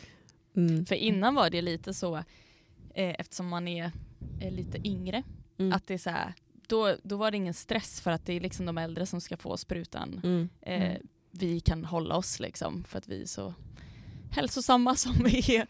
Mm. 0.56 0.86
För 0.86 0.96
innan 0.96 1.36
var 1.36 1.50
det 1.50 1.62
lite 1.62 1.94
så, 1.94 2.16
eh, 2.96 3.16
eftersom 3.20 3.48
man 3.48 3.68
är, 3.68 3.92
är 4.42 4.52
lite 4.52 4.88
yngre, 4.88 5.24
Mm. 5.58 5.74
att 5.74 5.88
det 5.88 5.94
är 5.94 5.98
så 5.98 6.10
här, 6.10 6.34
då, 6.68 6.96
då 7.04 7.18
var 7.18 7.32
det 7.32 7.38
ingen 7.38 7.54
stress 7.54 8.02
för 8.02 8.12
att 8.12 8.26
det 8.26 8.34
är 8.34 8.40
liksom 8.40 8.66
de 8.66 8.78
äldre 8.78 9.06
som 9.06 9.22
ska 9.22 9.38
få 9.38 9.58
sprutan. 9.58 10.22
Mm. 10.24 10.50
Eh, 10.62 10.84
Mm. 10.92 11.08
Vi 11.32 11.60
kan 11.60 11.86
hålla 11.86 12.16
oss 12.16 12.40
liksom 12.40 12.84
för 12.84 12.98
att 12.98 13.08
vi 13.08 13.22
är 13.22 13.26
så 13.26 13.54
hälsosamma 14.32 14.96
som 14.96 15.14
vi 15.24 15.56
är. 15.56 15.62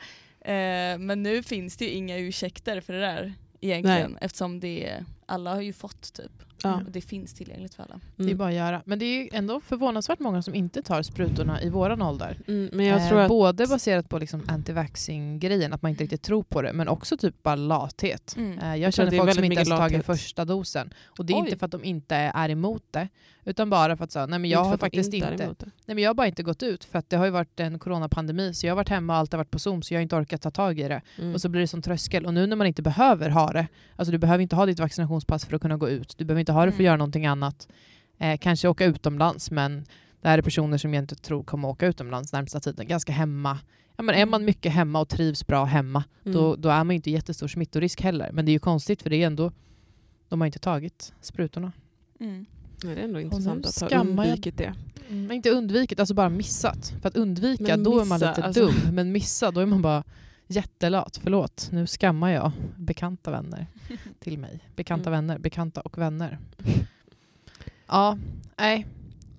Eh, 0.41 0.97
men 0.97 1.23
nu 1.23 1.43
finns 1.43 1.77
det 1.77 1.85
ju 1.85 1.91
inga 1.91 2.17
ursäkter 2.17 2.81
för 2.81 2.93
det 2.93 2.99
där 2.99 3.33
egentligen 3.61 4.17
eftersom 4.21 4.59
det 4.59 4.87
är, 4.89 5.05
alla 5.25 5.53
har 5.53 5.61
ju 5.61 5.73
fått 5.73 6.13
typ. 6.13 6.31
Ja. 6.63 6.75
Och 6.85 6.91
det 6.91 7.01
finns 7.01 7.33
tillgängligt 7.33 7.75
för 7.75 7.83
alla. 7.83 7.99
Det 8.15 8.23
är 8.23 8.27
Mm. 8.27 8.37
bara 8.37 8.49
att 8.49 8.55
göra. 8.55 8.81
Men 8.85 8.99
det 8.99 9.05
är 9.05 9.23
ju 9.23 9.29
ändå 9.33 9.59
förvånansvärt 9.59 10.19
många 10.19 10.41
som 10.41 10.55
inte 10.55 10.81
tar 10.81 11.01
sprutorna 11.01 11.61
i 11.61 11.69
våran 11.69 12.01
ålder. 12.01 12.37
Mm. 12.47 12.69
Men 12.73 12.85
jag 12.85 13.01
Eh, 13.01 13.09
tror 13.09 13.19
att... 13.19 13.27
Både 13.27 13.67
baserat 13.67 14.09
på 14.09 14.19
liksom 14.19 14.41
anti-vaxxing-grejen, 14.41 15.73
att 15.73 15.81
man 15.81 15.89
inte 15.89 16.03
riktigt 16.03 16.21
tror 16.21 16.43
på 16.43 16.61
det, 16.61 16.73
men 16.73 16.87
också 16.87 17.17
typ 17.17 17.43
bara 17.43 17.55
lathet. 17.55 18.33
Mm. 18.37 18.59
Eh, 18.59 18.75
Jag 18.75 18.93
känner 18.93 19.11
folk 19.17 19.33
som 19.33 19.43
inte 19.43 19.55
ens 19.55 19.69
tagit 19.69 20.05
första 20.05 20.45
dosen. 20.45 20.93
Och 21.05 21.25
det 21.25 21.33
är 21.33 21.37
Oj. 21.37 21.45
inte 21.45 21.57
för 21.57 21.65
att 21.65 21.71
de 21.71 21.83
inte 21.83 22.15
är 22.15 22.49
emot 22.49 22.83
det, 22.91 23.07
utan 23.45 23.69
bara 23.69 23.97
för 23.97 24.03
att 24.03 24.11
så, 24.11 24.25
nej, 24.25 24.39
men 24.39 24.49
jag 24.49 24.59
inte 24.61 24.69
har 24.69 24.77
faktiskt 24.77 25.13
inte, 25.13 25.35
det. 25.35 25.55
nej, 25.59 25.95
men 25.95 25.97
jag 25.97 26.09
har 26.09 26.13
bara 26.15 26.27
inte 26.27 26.43
gått 26.43 26.63
ut 26.63 26.83
för 26.83 26.99
att 26.99 27.09
det 27.09 27.17
har 27.17 27.25
ju 27.25 27.31
varit 27.31 27.59
en 27.59 27.79
coronapandemi 27.79 28.53
så 28.53 28.65
jag 28.67 28.71
har 28.71 28.75
varit 28.75 28.89
hemma 28.89 29.13
och 29.13 29.19
allt 29.19 29.31
har 29.33 29.37
varit 29.37 29.51
på 29.51 29.59
zoom 29.59 29.81
så 29.81 29.93
jag 29.93 29.99
har 29.99 30.01
inte 30.03 30.15
orkat 30.15 30.41
ta 30.41 30.51
tag 30.51 30.79
i 30.79 30.87
det. 30.87 31.01
Mm. 31.19 31.33
Och 31.33 31.41
så 31.41 31.49
blir 31.49 31.61
det 31.61 31.67
som 31.67 31.81
tröskel. 31.81 32.25
Och 32.25 32.33
nu 32.33 32.47
när 32.47 32.55
man 32.55 32.67
inte 32.67 32.81
behöver 32.81 33.29
ha 33.29 33.51
det, 33.51 33.67
alltså 33.95 34.11
du 34.11 34.17
behöver 34.17 34.41
inte 34.41 34.55
ha 34.55 34.65
ditt 34.65 34.79
vaccinationspass 34.79 35.45
för 35.45 35.55
att 35.55 35.61
kunna 35.61 35.77
gå 35.77 35.89
ut, 35.89 36.13
du 36.17 36.25
behöver 36.25 36.39
inte 36.45 36.51
ha 36.51 36.65
det 36.65 36.71
för 36.71 36.79
att 36.79 36.85
göra 36.85 36.97
någonting 36.97 37.25
annat. 37.25 37.67
Eh, 38.17 38.37
kanske 38.37 38.67
åka 38.67 38.85
utomlands 38.85 39.51
men 39.51 39.85
det 40.21 40.27
här 40.29 40.37
är 40.37 40.41
personer 40.41 40.77
som 40.77 40.93
jag 40.93 41.03
inte 41.03 41.15
tror 41.15 41.43
kommer 41.43 41.67
åka 41.67 41.87
utomlands 41.87 42.33
närmsta 42.33 42.59
tiden. 42.59 42.87
Ganska 42.87 43.11
hemma. 43.13 43.59
Ja, 43.97 44.03
men 44.03 44.15
är 44.15 44.19
Mm. 44.19 44.29
man 44.31 44.45
mycket 44.45 44.71
hemma 44.71 44.99
och 44.99 45.09
trivs 45.09 45.47
bra 45.47 45.65
hemma 45.65 46.03
Mm. 46.25 46.37
då, 46.37 46.55
då 46.55 46.69
är 46.69 46.83
man 46.83 46.89
ju 46.89 46.95
inte 46.95 47.11
jättestor 47.11 47.47
smittorisk 47.47 48.01
heller. 48.01 48.31
Men 48.31 48.45
det 48.45 48.51
är 48.51 48.53
ju 48.53 48.59
konstigt 48.59 49.01
för 49.01 49.09
det 49.09 49.15
är 49.23 49.27
ändå, 49.27 49.51
de 50.29 50.41
har 50.41 50.45
inte 50.45 50.59
tagit 50.59 51.13
sprutorna. 51.21 51.71
Mm. 52.19 52.45
Nej, 52.83 52.95
det 52.95 53.01
är 53.01 53.05
ändå 53.05 53.19
intressant 53.21 53.65
att 53.65 53.79
ha 53.81 53.89
jag- 53.91 54.07
undvikit 54.07 54.57
det. 54.57 54.73
Mm. 55.09 55.31
Inte 55.31 55.49
undvikit, 55.49 55.99
alltså 55.99 56.13
bara 56.15 56.29
missat. 56.29 56.93
För 57.01 57.07
att 57.09 57.17
undvika, 57.17 57.63
Men 57.63 57.83
då 57.83 57.99
är 57.99 58.05
man 58.05 58.19
missa, 58.19 58.29
lite 58.29 58.43
alltså- 58.43 58.65
dum. 58.65 58.75
Men 58.95 59.11
missa, 59.11 59.51
då 59.51 59.59
är 59.61 59.65
man 59.65 59.81
bara 59.81 60.03
jättelat. 60.47 61.19
Förlåt, 61.23 61.69
nu 61.71 61.87
skammar 61.87 62.29
jag 62.29 62.51
bekanta 62.77 63.31
vänner 63.31 63.67
till 64.19 64.37
mig. 64.39 64.59
Bekanta 64.75 65.09
Mm. 65.09 65.11
vänner, 65.11 65.39
bekanta 65.39 65.81
och 65.81 65.97
vänner. 65.97 66.39
Ja, 67.87 68.17
nej. 68.57 68.87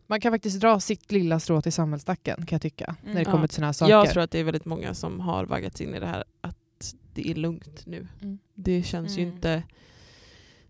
Man 0.06 0.20
kan 0.20 0.32
faktiskt 0.32 0.60
dra 0.60 0.80
sitt 0.80 1.12
lilla 1.12 1.40
strå 1.40 1.62
till 1.62 1.72
samhällsstacken 1.72 2.36
kan 2.36 2.56
jag 2.56 2.62
tycka. 2.62 2.96
När 3.04 3.12
det 3.14 3.20
Mm. 3.20 3.24
kommer 3.32 3.44
Ja. 3.44 3.48
till 3.48 3.54
sådana 3.54 3.66
här 3.68 3.72
saker. 3.72 3.92
Jag 3.92 4.10
tror 4.10 4.22
att 4.22 4.30
det 4.30 4.38
är 4.38 4.44
väldigt 4.44 4.64
många 4.64 4.94
som 4.94 5.20
har 5.20 5.44
vaggats 5.46 5.80
in 5.80 5.94
i 5.94 6.00
det 6.00 6.06
här 6.06 6.24
att 6.40 6.94
det 7.14 7.30
är 7.30 7.34
lugnt 7.34 7.86
nu. 7.86 8.06
Mm. 8.22 8.38
Det 8.54 8.82
känns 8.82 9.18
ju 9.18 9.22
Mm. 9.22 9.34
inte... 9.34 9.62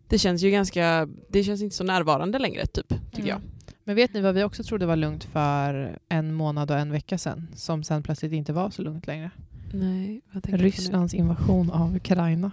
Det 0.09 0.19
känns 0.19 0.43
ju 0.43 0.51
ganska... 0.51 1.09
Det 1.29 1.45
känns 1.45 1.63
inte 1.63 1.77
så 1.77 1.85
närvarande 1.85 2.39
längre, 2.39 2.67
typ, 2.67 2.89
tycker 3.13 3.31
Mm. 3.33 3.43
Men 3.85 3.97
vet 3.97 4.15
ni 4.15 4.21
vad 4.21 4.35
vi 4.35 4.45
också 4.45 4.65
trodde 4.65 4.87
var 4.87 4.97
lugnt 4.97 5.25
för 5.25 5.99
en 6.09 6.35
månad 6.35 6.71
och 6.71 6.79
en 6.79 6.91
vecka 6.93 7.19
sedan? 7.19 7.49
Som 7.55 7.85
sen 7.85 8.03
plötsligt 8.03 8.33
inte 8.33 8.53
var 8.53 8.71
så 8.71 8.83
lugnt 8.83 9.07
längre. 9.07 9.31
Nej, 9.79 10.21
vad 10.33 10.43
du? 10.59 10.65
Rysslands 10.65 11.15
invasion 11.15 11.71
av 11.71 11.97
Ukraina. 11.97 12.51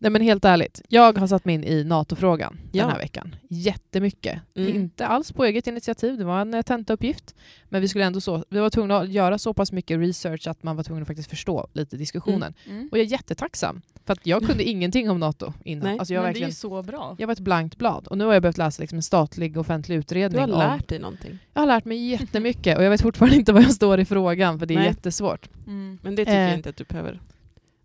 Nej 0.00 0.10
men 0.10 0.22
helt 0.22 0.44
ärligt, 0.44 0.82
jag 0.88 1.18
har 1.18 1.26
satt 1.26 1.44
mig 1.44 1.54
in 1.54 1.64
i 1.64 1.84
NATO-frågan 1.84 2.58
Ja. 2.72 2.82
den 2.82 2.92
här 2.92 2.98
veckan. 2.98 3.36
Jättemycket. 3.50 4.40
Mm. 4.54 4.76
Inte 4.76 5.06
alls 5.06 5.32
på 5.32 5.44
eget 5.44 5.66
initiativ, 5.66 6.18
det 6.18 6.24
var 6.24 6.40
en 6.40 6.54
eh, 6.54 6.62
tentauppgift. 6.62 7.34
Men 7.68 7.80
vi, 7.80 7.88
skulle 7.88 8.04
ändå 8.04 8.20
så, 8.20 8.44
vi 8.50 8.58
var 8.58 8.70
tvungna 8.70 8.96
att 8.98 9.08
göra 9.12 9.38
så 9.38 9.54
pass 9.54 9.72
mycket 9.72 9.98
research 10.00 10.46
att 10.46 10.62
man 10.62 10.76
var 10.76 10.82
tvungen 10.84 11.02
att 11.02 11.06
faktiskt 11.08 11.30
förstå 11.30 11.68
lite 11.72 11.96
diskussionen. 11.96 12.54
Mm. 12.66 12.88
Och 12.92 12.98
jag 12.98 13.04
är 13.06 13.10
jättetacksam, 13.10 13.82
för 14.06 14.12
att 14.12 14.26
jag 14.26 14.46
kunde 14.46 14.64
ingenting 14.68 15.10
om 15.10 15.20
NATO 15.20 15.52
innan. 15.64 15.84
Nej, 15.88 15.98
alltså 15.98 16.14
jag, 16.14 16.20
Men 16.22 16.28
var 16.32 16.34
det 16.40 16.44
är 16.44 16.48
ju 16.48 16.52
så 16.52 16.82
bra. 16.82 17.16
jag 17.18 17.26
var 17.26 17.32
ett 17.32 17.40
blankt 17.40 17.76
blad. 17.78 18.06
Och 18.06 18.18
nu 18.18 18.24
har 18.24 18.32
jag 18.32 18.42
behövt 18.42 18.58
läsa 18.58 18.80
liksom 18.82 18.96
en 18.96 19.02
statlig 19.02 19.58
offentlig 19.58 19.96
Du 19.96 20.00
utredning. 20.00 20.40
har 20.40 20.48
om, 20.52 20.58
lärt 20.58 20.88
dig 20.88 20.98
någonting. 20.98 21.38
jag 21.54 21.62
har 21.62 21.66
lärt 21.66 21.84
mig 21.84 22.06
jättemycket 22.08 22.78
och 22.78 22.84
jag 22.84 22.90
vet 22.90 23.02
fortfarande 23.02 23.36
inte 23.36 23.52
vad 23.52 23.62
jag 23.62 23.72
står 23.72 24.00
i 24.00 24.04
frågan, 24.04 24.58
för 24.58 24.66
det 24.66 24.74
är 24.74 24.78
Nej. 24.78 24.86
jättesvårt. 24.86 25.48
Mm. 25.66 25.98
Men 26.02 26.14
det 26.14 26.24
tycker 26.24 26.38
Eh. 26.38 26.48
jag 26.48 26.54
inte 26.54 26.68
att 26.68 26.76
du 26.76 26.84
behöver 26.84 27.20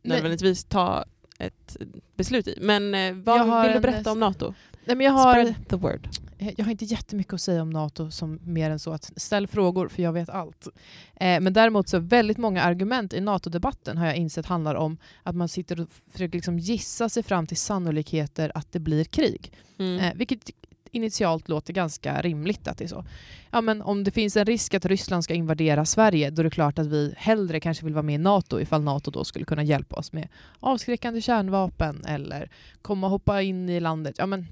nödvändigtvis 0.03 0.63
ta 0.63 1.05
ett 1.39 1.77
beslut 2.15 2.47
i. 2.47 2.57
Men 2.61 2.95
eh, 2.95 3.13
vad 3.13 3.63
vill 3.63 3.73
du 3.73 3.79
berätta 3.79 4.11
om 4.11 4.19
NATO? 4.19 4.53
Nej, 4.85 4.95
men 4.95 5.05
jag, 5.05 5.13
har, 5.13 5.31
Spread 5.31 5.67
the 5.69 5.75
word. 5.75 6.07
jag 6.37 6.65
har 6.65 6.71
inte 6.71 6.85
jättemycket 6.85 7.33
att 7.33 7.41
säga 7.41 7.61
om 7.61 7.69
NATO 7.69 8.11
som 8.11 8.39
mer 8.43 8.69
än 8.69 8.79
så 8.79 8.93
att 8.93 9.11
ställ 9.15 9.47
frågor 9.47 9.87
för 9.87 10.03
jag 10.03 10.13
vet 10.13 10.29
allt. 10.29 10.67
Eh, 11.15 11.39
men 11.39 11.53
däremot 11.53 11.89
så 11.89 11.99
väldigt 11.99 12.37
många 12.37 12.63
argument 12.63 13.13
i 13.13 13.21
NATO-debatten 13.21 13.97
har 13.97 14.05
jag 14.05 14.15
insett 14.15 14.45
handlar 14.45 14.75
om 14.75 14.97
att 15.23 15.35
man 15.35 15.49
sitter 15.49 15.81
och 15.81 15.87
försöker 16.11 16.37
liksom 16.37 16.59
gissa 16.59 17.09
sig 17.09 17.23
fram 17.23 17.47
till 17.47 17.57
sannolikheter 17.57 18.51
att 18.55 18.71
det 18.71 18.79
blir 18.79 19.03
krig. 19.03 19.51
Mm. 19.77 19.99
Eh, 19.99 20.13
vilket 20.15 20.49
initialt 20.93 21.49
låter 21.49 21.73
ganska 21.73 22.21
rimligt 22.21 22.67
att 22.67 22.77
det 22.77 22.83
är 22.83 22.87
så. 22.87 23.05
Ja, 23.51 23.61
men 23.61 23.81
om 23.81 24.03
det 24.03 24.11
finns 24.11 24.37
en 24.37 24.45
risk 24.45 24.73
att 24.73 24.85
Ryssland 24.85 25.23
ska 25.23 25.33
invadera 25.33 25.85
Sverige 25.85 26.29
då 26.29 26.41
är 26.41 26.43
det 26.43 26.49
klart 26.49 26.79
att 26.79 26.87
vi 26.87 27.13
hellre 27.17 27.59
kanske 27.59 27.85
vill 27.85 27.93
vara 27.93 28.03
med 28.03 28.15
i 28.15 28.17
NATO 28.17 28.59
ifall 28.59 28.81
NATO 28.81 29.11
då 29.11 29.23
skulle 29.23 29.45
kunna 29.45 29.63
hjälpa 29.63 29.95
oss 29.95 30.13
med 30.13 30.27
avskräckande 30.59 31.21
kärnvapen 31.21 32.05
eller 32.07 32.49
komma 32.81 33.07
och 33.07 33.11
hoppa 33.11 33.41
in 33.41 33.69
i 33.69 33.79
landet. 33.79 34.15
Ja, 34.17 34.25
men 34.25 34.47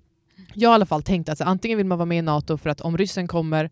jag 0.54 0.69
har 0.69 0.73
i 0.73 0.75
alla 0.75 0.86
fall 0.86 1.04
tänkt 1.04 1.30
att 1.30 1.41
antingen 1.41 1.77
vill 1.77 1.88
man 1.88 1.97
vara 1.97 2.06
med 2.06 2.17
i 2.17 2.21
NATO 2.21 2.58
för 2.58 2.69
att 2.69 2.82
om 2.82 2.97
ryssen 2.97 3.27
kommer 3.27 3.69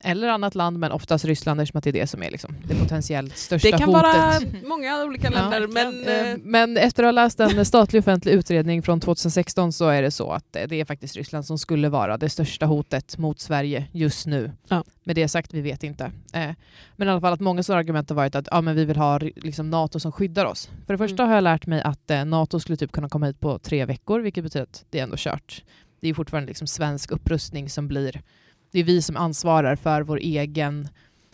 eller 0.00 0.28
annat 0.28 0.54
land, 0.54 0.78
men 0.78 0.92
oftast 0.92 1.24
Ryssland 1.24 1.60
eftersom 1.60 1.78
att 1.78 1.84
det 1.84 1.90
är 1.90 1.92
det 1.92 2.06
som 2.06 2.22
är 2.22 2.30
liksom 2.30 2.54
det 2.64 2.74
potentiellt 2.74 3.36
största 3.36 3.70
Det 3.70 3.78
kan 3.78 3.88
hotet. 3.88 4.02
vara 4.02 4.40
många 4.68 5.02
olika 5.04 5.30
Ja, 5.34 5.40
länder, 5.50 5.60
verkligen. 5.60 6.00
men... 6.04 6.26
Eh, 6.26 6.30
eh, 6.32 6.38
Men 6.42 6.76
efter 6.76 7.02
att 7.02 7.06
ha 7.06 7.12
läst 7.12 7.40
en 7.40 7.64
statlig 7.66 8.00
offentlig 8.00 8.32
utredning 8.32 8.82
från 8.82 9.00
2016 9.00 9.72
så 9.72 9.88
är 9.88 10.02
det 10.02 10.10
så 10.10 10.30
att 10.32 10.52
det 10.52 10.72
är 10.80 10.84
faktiskt 10.84 11.16
Ryssland 11.16 11.44
som 11.46 11.58
skulle 11.58 11.88
vara 11.88 12.16
det 12.16 12.28
största 12.30 12.66
hotet 12.66 13.18
mot 13.18 13.40
Sverige 13.40 13.86
just 13.92 14.26
nu. 14.26 14.52
Ja. 14.68 14.84
Med 15.04 15.16
det 15.16 15.28
sagt, 15.28 15.54
vi 15.54 15.60
vet 15.60 15.82
inte. 15.82 16.04
Eh, 16.32 16.50
Men 16.96 17.08
i 17.08 17.10
alla 17.10 17.20
fall 17.20 17.32
att 17.32 17.40
många 17.40 17.62
stora 17.62 17.78
argument 17.78 18.08
har 18.08 18.16
varit 18.16 18.34
att 18.34 18.48
ja, 18.50 18.60
men 18.60 18.76
vi 18.76 18.84
vill 18.84 18.96
ha 18.96 19.18
liksom, 19.18 19.70
NATO 19.70 20.00
som 20.00 20.12
skyddar 20.12 20.44
oss. 20.44 20.70
För 20.86 20.94
det 20.94 20.98
första 20.98 21.22
Mm. 21.22 21.28
har 21.28 21.34
jag 21.34 21.44
lärt 21.44 21.66
mig 21.66 21.82
att 21.82 22.10
eh, 22.10 22.24
NATO 22.24 22.60
skulle 22.60 22.76
typ 22.76 22.92
kunna 22.92 23.08
komma 23.08 23.26
hit 23.26 23.40
på 23.40 23.58
tre 23.58 23.84
veckor, 23.84 24.20
vilket 24.20 24.44
betyder 24.44 24.62
att 24.62 24.84
det 24.90 24.98
är 24.98 25.02
ändå 25.02 25.16
kört. 25.18 25.62
Det 26.00 26.08
är 26.08 26.14
fortfarande 26.14 26.46
liksom 26.48 26.66
svensk 26.66 27.10
upprustning 27.10 27.70
som 27.70 27.88
blir... 27.88 28.22
Det 28.70 28.78
är 28.80 28.84
vi 28.84 29.02
som 29.02 29.16
ansvarar 29.16 29.76
för 29.76 30.02
vår 30.02 30.16
egen 30.18 30.88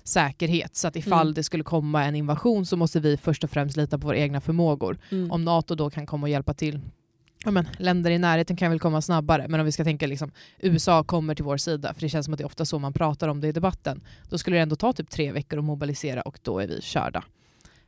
säkerhet. 0.05 0.77
Så 0.77 0.89
att 0.89 0.97
ifall 0.97 1.27
Mm. 1.27 1.35
det 1.35 1.43
skulle 1.43 1.65
komma 1.65 2.05
en 2.05 2.15
invasion 2.15 2.67
så 2.67 2.77
måste 2.77 3.01
vi 3.01 3.17
först 3.17 3.45
och 3.45 3.51
främst 3.51 3.77
lita 3.77 3.99
på 3.99 4.07
våra 4.07 4.17
egna 4.17 4.41
förmågor. 4.41 4.99
mm. 5.11 5.31
Om 5.31 5.45
NATO 5.45 5.75
då 5.75 5.91
kan 5.91 6.07
komma 6.07 6.25
och 6.25 6.29
hjälpa 6.31 6.55
till. 6.55 6.81
Ja, 7.45 7.51
men, 7.51 7.69
länder 7.79 8.11
i 8.11 8.19
närheten 8.19 8.57
kan 8.57 8.71
väl 8.71 8.81
komma 8.81 9.03
snabbare, 9.03 9.47
men 9.49 9.61
om 9.61 9.67
vi 9.67 9.73
ska 9.73 9.85
tänka 9.85 10.07
liksom 10.07 10.31
USA 10.59 11.05
kommer 11.05 11.35
till 11.35 11.45
vår 11.45 11.57
sida, 11.57 11.95
för 11.95 12.01
det 12.01 12.09
känns 12.09 12.25
som 12.25 12.35
att 12.35 12.39
det 12.39 12.43
är 12.45 12.47
ofta 12.47 12.65
så 12.65 12.79
man 12.79 12.93
pratar 12.93 13.29
om 13.29 13.41
det 13.41 13.49
i 13.49 13.53
debatten, 13.53 14.01
då 14.31 14.39
skulle 14.39 14.57
det 14.57 14.61
ändå 14.63 14.77
ta 14.77 14.93
typ 14.93 15.11
tre 15.11 15.33
veckor 15.33 15.59
att 15.59 15.65
mobilisera 15.65 16.23
och 16.23 16.39
då 16.43 16.59
är 16.59 16.67
vi 16.67 16.81
körda. 16.83 17.25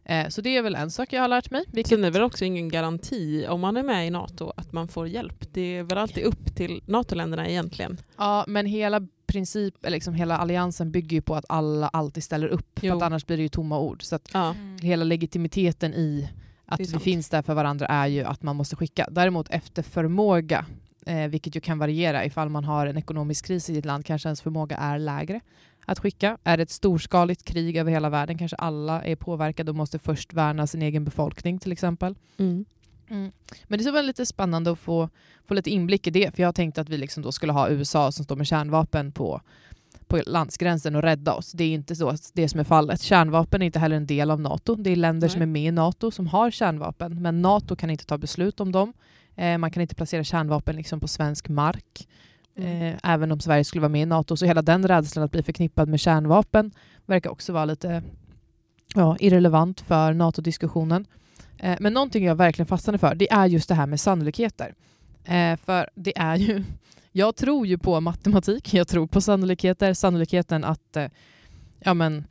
Eh, 0.05 0.29
så 0.29 0.41
det 0.41 0.57
är 0.57 0.63
väl 0.63 0.75
en 0.75 0.91
sak 0.91 1.13
jag 1.13 1.21
har 1.21 1.29
lärt 1.29 1.51
mig. 1.51 1.65
Vilket, 1.73 1.89
Sen 1.91 1.99
är 1.99 2.03
det 2.03 2.11
väl 2.11 2.23
också 2.23 2.45
ingen 2.45 2.69
garanti 2.69 3.47
om 3.49 3.61
man 3.61 3.77
är 3.77 3.83
med 3.83 4.07
i 4.07 4.11
NATO 4.11 4.53
att 4.57 4.73
man 4.73 4.89
får 4.89 5.09
hjälp. 5.09 5.45
Det 5.53 5.61
är 5.77 5.83
väl 5.83 5.99
alltid 5.99 6.25
upp 6.25 6.57
till 6.57 6.81
NATO-länderna 6.87 7.49
egentligen. 7.49 7.99
ja, 8.17 8.45
men 8.49 8.67
hela 8.67 9.01
princip, 9.27 9.85
eller 9.85 9.97
liksom 9.97 10.15
hela 10.15 10.37
alliansen 10.39 10.91
bygger 10.91 11.17
ju 11.17 11.21
på 11.23 11.35
att 11.35 11.45
alla 11.49 11.89
alltid 11.89 12.25
ställer 12.25 12.47
upp, 12.49 12.79
för 12.79 12.87
Jo. 12.87 12.97
att 12.97 13.03
annars 13.03 13.27
blir 13.27 13.37
det 13.37 13.43
ju 13.43 13.49
tomma 13.49 13.79
ord. 13.79 14.03
Så 14.03 14.17
att 14.17 14.31
Ja. 14.33 14.51
Mm. 14.51 14.79
hela 14.83 15.05
legitimiteten 15.05 15.95
i 15.95 16.29
att 16.67 16.81
vi 16.81 16.85
sant. 16.87 17.03
finns 17.03 17.29
där 17.29 17.43
för 17.43 17.55
varandra 17.55 17.87
är 17.87 18.07
ju 18.07 18.25
att 18.25 18.43
man 18.43 18.57
måste 18.57 18.77
skicka. 18.77 19.09
Däremot 19.11 19.49
efter 19.51 19.83
förmåga, 19.83 20.67
eh, 21.07 21.27
vilket 21.29 21.57
ju 21.57 21.61
kan 21.61 21.79
variera 21.79 22.25
ifall 22.25 22.49
man 22.49 22.65
har 22.65 22.87
en 22.87 22.97
ekonomisk 22.99 23.47
kris 23.47 23.71
i 23.71 23.79
ett 23.79 23.85
land, 23.85 24.05
kanske 24.07 24.29
ens 24.29 24.41
förmåga 24.43 24.77
är 24.77 24.99
lägre 24.99 25.41
att 25.87 25.99
skicka. 25.99 26.39
Är 26.45 26.57
det 26.57 26.63
ett 26.63 26.71
storskaligt 26.71 27.45
krig 27.45 27.77
över 27.77 27.91
hela 27.93 28.11
världen, 28.11 28.39
kanske 28.39 28.57
alla 28.57 29.03
är 29.05 29.17
påverkade 29.17 29.71
och 29.71 29.77
måste 29.77 29.99
först 29.99 30.33
värna 30.33 30.67
sin 30.67 30.83
egen 30.83 31.05
befolkning 31.05 31.59
till 31.59 31.73
exempel. 31.73 32.15
Mm. 32.39 32.65
Men 33.09 33.79
det 33.79 33.91
vara 33.91 34.03
lite 34.03 34.27
spännande 34.27 34.71
att 34.71 34.79
få, 34.79 35.09
få 35.49 35.55
lite 35.55 35.71
inblick 35.71 36.07
i 36.07 36.11
det, 36.11 36.37
för 36.37 36.43
jag 36.43 36.55
tänkte 36.55 36.81
att 36.81 36.89
vi 36.89 36.97
liksom 36.97 37.23
då 37.23 37.33
skulle 37.33 37.53
ha 37.53 37.69
USA 37.69 38.13
som 38.13 38.25
står 38.25 38.37
med 38.37 38.47
kärnvapen 38.47 39.13
på, 39.13 39.41
på 40.07 40.23
landsgränsen 40.27 40.97
och 40.97 41.03
rädda 41.03 41.35
oss. 41.35 41.53
Det 41.53 41.65
är 41.65 41.75
inte 41.75 41.97
så 41.97 42.17
det 42.33 42.49
som 42.49 42.61
är 42.61 42.65
fallet. 42.65 43.01
Kärnvapen 43.01 43.63
är 43.63 43.67
inte 43.67 43.79
heller 43.79 43.97
en 43.97 44.07
del 44.07 44.31
av 44.31 44.41
NATO. 44.41 44.75
Det 44.75 44.91
är 44.91 44.97
länder 44.97 45.29
Nej. 45.29 45.33
som 45.33 45.43
är 45.43 45.47
med 45.47 45.67
i 45.67 45.71
NATO 45.71 46.11
som 46.11 46.27
har 46.27 46.51
kärnvapen, 46.51 47.23
men 47.23 47.43
NATO 47.43 47.77
kan 47.77 47.91
inte 47.91 48.07
ta 48.07 48.19
beslut 48.19 48.61
om 48.61 48.73
dem. 48.73 48.93
Eh, 49.37 49.59
man 49.59 49.71
kan 49.71 49.81
inte 49.81 49.95
placera 49.95 50.25
kärnvapen 50.25 50.77
liksom 50.77 51.01
på 51.01 51.09
svensk 51.09 51.49
mark. 51.49 52.09
Mm. 52.57 52.83
Eh, 52.83 52.99
även 53.03 53.33
om 53.33 53.41
Sverige 53.41 53.65
skulle 53.65 53.81
vara 53.81 53.89
med 53.89 54.03
i 54.03 54.07
NATO. 54.07 54.37
Så 54.37 54.47
hela 54.47 54.63
den 54.63 54.89
rädslan 54.89 55.25
att 55.25 55.31
bli 55.31 55.43
förknippad 55.43 55.89
med 55.89 56.01
kärnvapen 56.01 56.73
verkar 57.07 57.31
också 57.31 57.53
vara 57.53 57.65
lite 57.65 58.03
ja, 58.95 59.17
irrelevant 59.21 59.81
för 59.81 60.13
NATO-diskussionen. 60.13 61.07
Eh, 61.59 61.77
men 61.81 61.93
någonting 61.93 62.25
jag 62.25 62.35
verkligen 62.35 62.67
fastnade 62.67 62.99
för, 62.99 63.15
det 63.15 63.33
är 63.33 63.47
just 63.47 63.69
det 63.69 63.75
här 63.75 63.87
med 63.87 64.01
sannolikheter. 64.01 64.75
Eh, 65.25 65.57
för 65.57 65.91
det 65.95 66.19
är 66.19 66.37
ju, 66.37 66.65
jag 67.13 67.37
tror 67.37 67.67
ju 67.67 67.79
på 67.79 68.01
matematik, 68.01 68.75
jag 68.75 68.89
tror 68.89 69.07
på 69.07 69.21
sannolikheter. 69.21 69.95
Sannolikheten 69.95 70.65
att, 70.65 70.97
eh, 70.97 71.07
ja 71.81 71.95
men, 71.95 72.27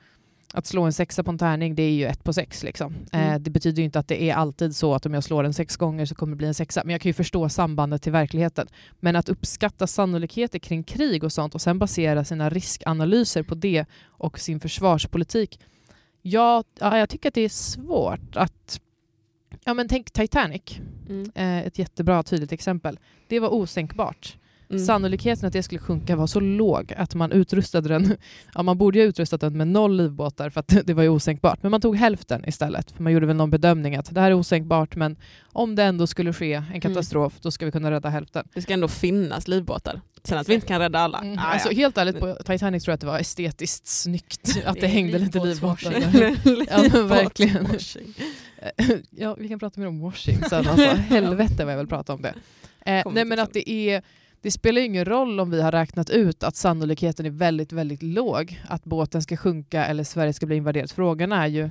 att 0.53 0.65
slå 0.65 0.83
en 0.83 0.93
sexa 0.93 1.23
på 1.23 1.31
en 1.31 1.37
tärning, 1.37 1.75
det 1.75 1.83
är 1.83 1.91
ju 1.91 2.05
ett 2.05 2.23
på 2.23 2.33
sex. 2.33 2.63
Liksom. 2.63 2.95
Mm. 3.11 3.43
det 3.43 3.49
betyder 3.49 3.77
ju 3.77 3.85
inte 3.85 3.99
att 3.99 4.07
det 4.07 4.29
är 4.29 4.35
alltid 4.35 4.75
så 4.75 4.93
att 4.93 5.05
om 5.05 5.13
jag 5.13 5.23
slår 5.23 5.43
den 5.43 5.53
sex 5.53 5.77
gånger 5.77 6.05
så 6.05 6.15
kommer 6.15 6.31
det 6.31 6.37
bli 6.37 6.47
en 6.47 6.53
sexa. 6.53 6.81
Men 6.83 6.91
jag 6.91 7.01
kan 7.01 7.09
ju 7.09 7.13
förstå 7.13 7.49
sambandet 7.49 8.01
till 8.01 8.11
verkligheten. 8.11 8.67
Men 8.99 9.15
att 9.15 9.29
uppskatta 9.29 9.87
sannolikheter 9.87 10.59
kring 10.59 10.83
krig 10.83 11.23
och 11.23 11.31
sånt 11.31 11.55
och 11.55 11.61
sen 11.61 11.79
basera 11.79 12.25
sina 12.25 12.49
riskanalyser 12.49 13.43
på 13.43 13.55
det 13.55 13.85
och 14.05 14.39
sin 14.39 14.59
försvarspolitik. 14.59 15.59
Ja, 16.21 16.63
ja, 16.79 16.97
jag 16.97 17.09
tycker 17.09 17.29
att 17.29 17.35
det 17.35 17.41
är 17.41 17.49
svårt 17.49 18.35
att... 18.35 18.81
Ja, 19.65 19.73
men 19.73 19.87
tänk 19.87 20.11
Titanic, 20.11 20.61
Mm. 21.09 21.31
eh, 21.35 21.57
ett 21.67 21.79
jättebra 21.79 22.23
tydligt 22.23 22.51
exempel. 22.51 22.99
Det 23.27 23.39
var 23.39 23.53
osänkbart. 23.53 24.37
Mm. 24.69 24.85
Sannolikheten 24.85 25.47
att 25.47 25.53
det 25.53 25.63
skulle 25.63 25.79
sjunka 25.79 26.15
var 26.15 26.27
så 26.27 26.39
låg 26.39 26.93
att 26.97 27.15
man 27.15 27.31
utrustade 27.31 27.89
den. 27.89 28.17
Ja, 28.55 28.63
man 28.63 28.77
borde 28.77 28.97
ju 28.99 29.03
ha 29.05 29.09
utrustat 29.09 29.41
den 29.41 29.57
med 29.57 29.67
noll 29.67 29.97
livbåtar 29.97 30.49
för 30.49 30.59
att 30.59 30.67
det 30.85 30.93
var 30.93 31.03
ju 31.03 31.09
osänkbart. 31.09 31.59
Men 31.63 31.71
man 31.71 31.81
tog 31.81 31.95
hälften 31.97 32.45
istället. 32.49 32.91
För 32.91 33.03
man 33.03 33.13
gjorde 33.13 33.25
väl 33.25 33.35
någon 33.35 33.49
bedömning 33.49 33.95
att 33.95 34.13
det 34.15 34.21
här 34.21 34.31
är 34.31 34.33
osänkbart 34.33 34.95
men 34.95 35.15
om 35.53 35.75
det 35.75 35.83
ändå 35.83 36.07
skulle 36.07 36.33
ske 36.33 36.53
en 36.73 36.81
katastrof 36.81 37.33
då 37.41 37.51
ska 37.51 37.65
vi 37.65 37.71
kunna 37.71 37.91
rädda 37.91 38.09
hälften. 38.09 38.47
Det 38.53 38.61
ska 38.61 38.73
ändå 38.73 38.87
finnas 38.87 39.47
livbåtar. 39.47 40.01
Sen 40.23 40.37
att 40.37 40.49
vi 40.49 40.53
inte 40.53 40.67
kan 40.67 40.79
rädda 40.79 40.99
alla. 40.99 41.17
Mm. 41.19 41.37
Ah, 41.39 41.41
Alltså, 41.41 41.69
ja. 41.71 41.75
helt 41.75 41.97
ärligt, 41.97 42.19
på 42.19 42.37
Titanic 42.45 42.83
tror 42.83 42.91
jag 42.91 42.95
att 42.95 43.01
det 43.01 43.07
var 43.07 43.19
estetiskt 43.19 43.87
snyggt 43.87 44.57
att 44.65 44.79
det 44.81 44.87
hängde 44.87 45.19
lite 45.19 45.45
livbåtar. 45.45 45.93
Ja, 46.69 47.03
verkligen. 47.03 47.67
Livbåtswashing. 48.77 49.05
ja, 49.09 49.35
vi 49.39 49.49
kan 49.49 49.59
prata 49.59 49.79
mer 49.79 49.87
om 49.87 49.99
washing 49.99 50.37
sen. 50.49 50.67
Alltså, 50.67 50.87
helvete 50.89 51.65
vad 51.65 51.73
jag 51.73 51.77
vill 51.77 51.87
prata 51.87 52.13
om 52.13 52.21
det. 52.21 52.33
Eh, 52.85 53.11
nej, 53.11 53.25
men 53.25 53.39
att 53.39 53.53
det 53.53 53.69
är 53.69 54.01
det 54.45 54.51
spelar 54.51 54.81
ju 54.81 54.87
ingen 54.87 55.05
roll 55.05 55.39
om 55.39 55.49
vi 55.49 55.61
har 55.61 55.71
räknat 55.71 56.09
ut 56.09 56.43
att 56.43 56.55
sannolikheten 56.55 57.25
är 57.25 57.29
väldigt, 57.29 57.71
väldigt 57.71 58.03
låg 58.03 58.61
att 58.67 58.83
båten 58.83 59.21
ska 59.21 59.37
sjunka 59.37 59.85
eller 59.85 60.03
Sverige 60.03 60.33
ska 60.33 60.45
bli 60.45 60.55
invaderat. 60.55 60.91
Frågan 60.91 61.31
är 61.31 61.47
ju 61.47 61.69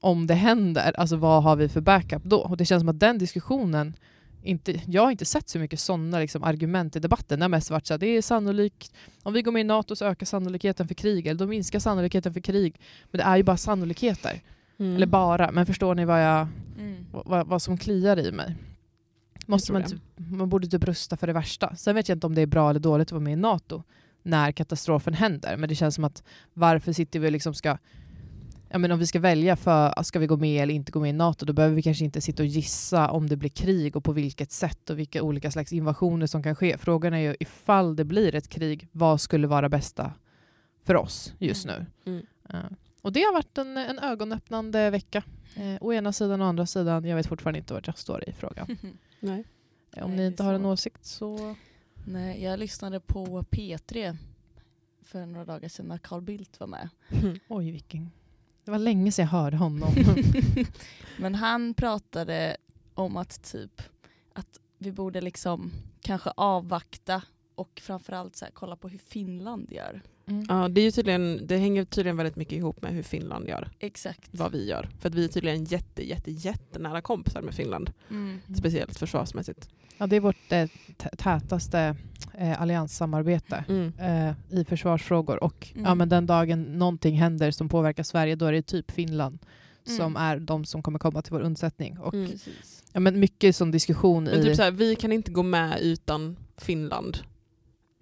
om 0.00 0.26
det 0.26 0.34
händer, 0.34 0.92
alltså 1.00 1.16
vad 1.16 1.42
har 1.42 1.56
vi 1.56 1.68
för 1.68 1.80
backup 1.80 2.22
då? 2.24 2.38
Och 2.38 2.56
det 2.56 2.64
känns 2.64 2.80
som 2.80 2.88
att 2.88 3.00
den 3.00 3.18
diskussionen, 3.18 3.94
inte, 4.42 4.80
jag 4.86 5.02
har 5.02 5.10
inte 5.10 5.24
sett 5.24 5.48
så 5.48 5.58
mycket 5.58 5.80
sådana 5.80 6.18
liksom, 6.18 6.44
argument 6.44 6.96
i 6.96 6.98
debatten. 6.98 7.38
Det 7.38 7.44
har 7.44 7.48
mest 7.48 7.70
varit 7.70 7.86
så 7.86 7.94
att 7.94 8.00
det 8.00 8.06
är 8.06 8.22
sannolikt, 8.22 8.92
om 9.22 9.32
vi 9.32 9.42
går 9.42 9.52
med 9.52 9.60
i 9.60 9.64
NATO 9.64 9.96
så 9.96 10.04
ökar 10.04 10.26
sannolikheten 10.26 10.88
för 10.88 10.94
krig, 10.94 11.26
eller 11.26 11.38
då 11.38 11.46
minskar 11.46 11.78
sannolikheten 11.78 12.32
för 12.32 12.40
krig. 12.40 12.80
Men 13.10 13.18
det 13.18 13.24
är 13.24 13.36
ju 13.36 13.42
bara 13.42 13.56
sannolikheter. 13.56 14.40
Mm. 14.80 14.96
Eller 14.96 15.06
bara, 15.06 15.52
men 15.52 15.66
förstår 15.66 15.94
ni 15.94 16.04
vad, 16.04 16.24
jag, 16.24 16.48
Mm. 16.78 17.06
vad, 17.10 17.46
vad 17.46 17.62
som 17.62 17.78
kliar 17.78 18.18
i 18.18 18.32
mig? 18.32 18.56
Måste 19.46 19.72
man, 19.72 19.84
typ, 19.84 20.00
man 20.16 20.48
borde 20.48 20.66
typ 20.68 20.84
rusta 20.84 21.16
för 21.16 21.26
det 21.26 21.32
värsta. 21.32 21.76
Sen 21.76 21.94
vet 21.94 22.08
jag 22.08 22.16
inte 22.16 22.26
om 22.26 22.34
det 22.34 22.40
är 22.40 22.46
bra 22.46 22.70
eller 22.70 22.80
dåligt 22.80 23.08
att 23.08 23.12
vara 23.12 23.22
med 23.22 23.32
i 23.32 23.36
NATO 23.36 23.82
när 24.22 24.52
katastrofen 24.52 25.14
händer. 25.14 25.56
Men 25.56 25.68
det 25.68 25.74
känns 25.74 25.94
som 25.94 26.04
att 26.04 26.22
varför 26.54 26.92
sitter 26.92 27.18
vi 27.18 27.28
och 27.28 27.32
liksom 27.32 27.54
ska... 27.54 27.78
Ja, 28.68 28.78
men 28.78 28.92
om 28.92 28.98
vi 28.98 29.06
ska 29.06 29.20
välja 29.20 29.56
för 29.56 30.02
ska 30.02 30.18
vi 30.18 30.26
gå 30.26 30.36
med 30.36 30.62
eller 30.62 30.74
inte 30.74 30.92
gå 30.92 31.00
med 31.00 31.10
i 31.10 31.12
NATO 31.12 31.46
då 31.46 31.52
behöver 31.52 31.74
vi 31.76 31.82
kanske 31.82 32.04
inte 32.04 32.20
sitta 32.20 32.42
och 32.42 32.46
gissa 32.46 33.10
om 33.10 33.28
det 33.28 33.36
blir 33.36 33.50
krig 33.50 33.96
och 33.96 34.04
på 34.04 34.12
vilket 34.12 34.52
sätt 34.52 34.90
och 34.90 34.98
vilka 34.98 35.22
olika 35.22 35.50
slags 35.50 35.72
invasioner 35.72 36.26
som 36.26 36.42
kan 36.42 36.54
ske. 36.54 36.78
Frågan 36.78 37.14
är 37.14 37.18
ju 37.18 37.36
ifall 37.40 37.96
det 37.96 38.04
blir 38.04 38.34
ett 38.34 38.48
krig, 38.48 38.88
vad 38.92 39.20
skulle 39.20 39.46
vara 39.46 39.68
bästa 39.68 40.12
för 40.84 40.96
oss 40.96 41.34
just 41.38 41.66
nu? 41.66 41.86
Mm. 42.06 42.26
Eh, 42.48 42.58
och 43.02 43.12
det 43.12 43.20
har 43.22 43.32
varit 43.32 43.58
en, 43.58 43.76
en 43.76 43.98
ögonöppnande 43.98 44.90
vecka. 44.90 45.22
Eh, 45.56 45.76
å 45.80 45.92
ena 45.92 46.12
sidan 46.12 46.40
och 46.40 46.46
å 46.46 46.48
andra 46.48 46.66
sidan, 46.66 47.04
jag 47.04 47.16
vet 47.16 47.26
fortfarande 47.26 47.58
inte 47.58 47.74
vart 47.74 47.86
jag 47.86 47.98
står 47.98 48.28
i 48.28 48.32
frågan. 48.32 48.78
Nej. 49.20 49.44
Eh, 49.96 50.04
Om 50.04 50.10
Nej, 50.10 50.18
ni 50.20 50.26
inte 50.26 50.42
har 50.42 50.54
en 50.54 50.64
åsikt 50.66 51.04
så... 51.04 51.54
Nej, 52.06 52.42
jag 52.44 52.58
lyssnade 52.58 53.00
på 53.00 53.42
P3 53.42 54.16
för 55.02 55.26
några 55.26 55.44
dagar 55.44 55.68
sedan 55.68 55.86
när 55.86 55.98
Carl 55.98 56.20
Bildt 56.22 56.60
var 56.60 56.66
med. 56.66 56.88
Oj, 57.48 57.70
vilken... 57.70 58.10
Det 58.64 58.70
var 58.70 58.78
länge 58.78 59.12
sedan 59.12 59.22
jag 59.24 59.30
hörde 59.30 59.56
honom. 59.56 59.94
Men 61.18 61.34
han 61.34 61.74
pratade 61.74 62.56
om 62.94 63.16
att 63.16 63.42
typ 63.52 63.82
att 64.32 64.60
vi 64.78 64.92
borde 64.92 65.20
liksom 65.20 65.72
kanske 66.00 66.30
avvakta 66.30 67.22
och 67.54 67.80
framförallt 67.84 68.36
så 68.36 68.44
här, 68.44 68.52
kolla 68.52 68.76
på 68.76 68.88
hur 68.88 68.98
Finland 68.98 69.72
gör. 69.72 70.02
Mm. 70.26 70.46
Ja, 70.48 70.68
det, 70.68 70.80
är 70.80 70.84
ju 70.84 70.90
tydligen, 70.90 71.46
det 71.46 71.56
hänger 71.56 71.84
tydligen 71.84 72.16
väldigt 72.16 72.36
mycket 72.36 72.52
ihop 72.58 72.82
med 72.82 72.92
hur 72.92 73.02
Finland 73.02 73.48
gör, 73.48 73.68
Exakt. 73.78 74.28
vad 74.30 74.52
vi 74.52 74.68
gör. 74.68 74.88
För 75.00 75.08
att 75.08 75.14
vi 75.14 75.24
är 75.24 75.28
tydligen 75.28 75.64
jätte, 75.64 76.08
jätte, 76.08 76.30
jättenära 76.30 77.00
kompisar 77.00 77.42
med 77.42 77.54
Finland. 77.54 77.92
Mm. 78.10 78.40
Speciellt 78.58 78.98
försvarsmässigt. 78.98 79.68
Ja, 79.98 80.06
det 80.06 80.16
är 80.16 80.20
vårt 80.20 80.52
eh, 80.52 80.68
tä- 80.98 81.16
tätaste 81.16 81.96
eh, 82.38 82.62
allianssamarbete 82.62 83.64
Mm. 83.68 83.92
eh, 83.98 84.58
i 84.60 84.64
försvarsfrågor. 84.64 85.42
Och 85.44 85.68
ja, 85.74 85.80
Mm. 85.80 85.98
men 85.98 86.08
den 86.08 86.26
dagen 86.26 86.62
någonting 86.62 87.14
händer 87.18 87.50
som 87.50 87.68
påverkar 87.68 88.02
Sverige, 88.02 88.34
då 88.36 88.46
är 88.46 88.52
det 88.52 88.62
typ 88.62 88.90
Finland 88.90 89.38
som 89.84 90.16
Mm. 90.16 90.16
är 90.22 90.38
de 90.38 90.64
som 90.64 90.82
kommer 90.82 90.98
komma 90.98 91.22
till 91.22 91.32
vår 91.32 91.40
undsättning. 91.40 91.98
Och, 91.98 92.14
Mm. 92.14 92.30
Ja, 92.92 93.00
men 93.00 93.20
mycket 93.20 93.56
som 93.56 93.70
diskussion 93.70 94.24
Men 94.24 94.40
i... 94.40 94.42
typ 94.42 94.56
så 94.56 94.62
här, 94.62 94.70
vi 94.70 94.96
kan 94.96 95.12
inte 95.12 95.30
gå 95.30 95.42
med 95.42 95.78
utan 95.80 96.36
Finland. 96.56 97.18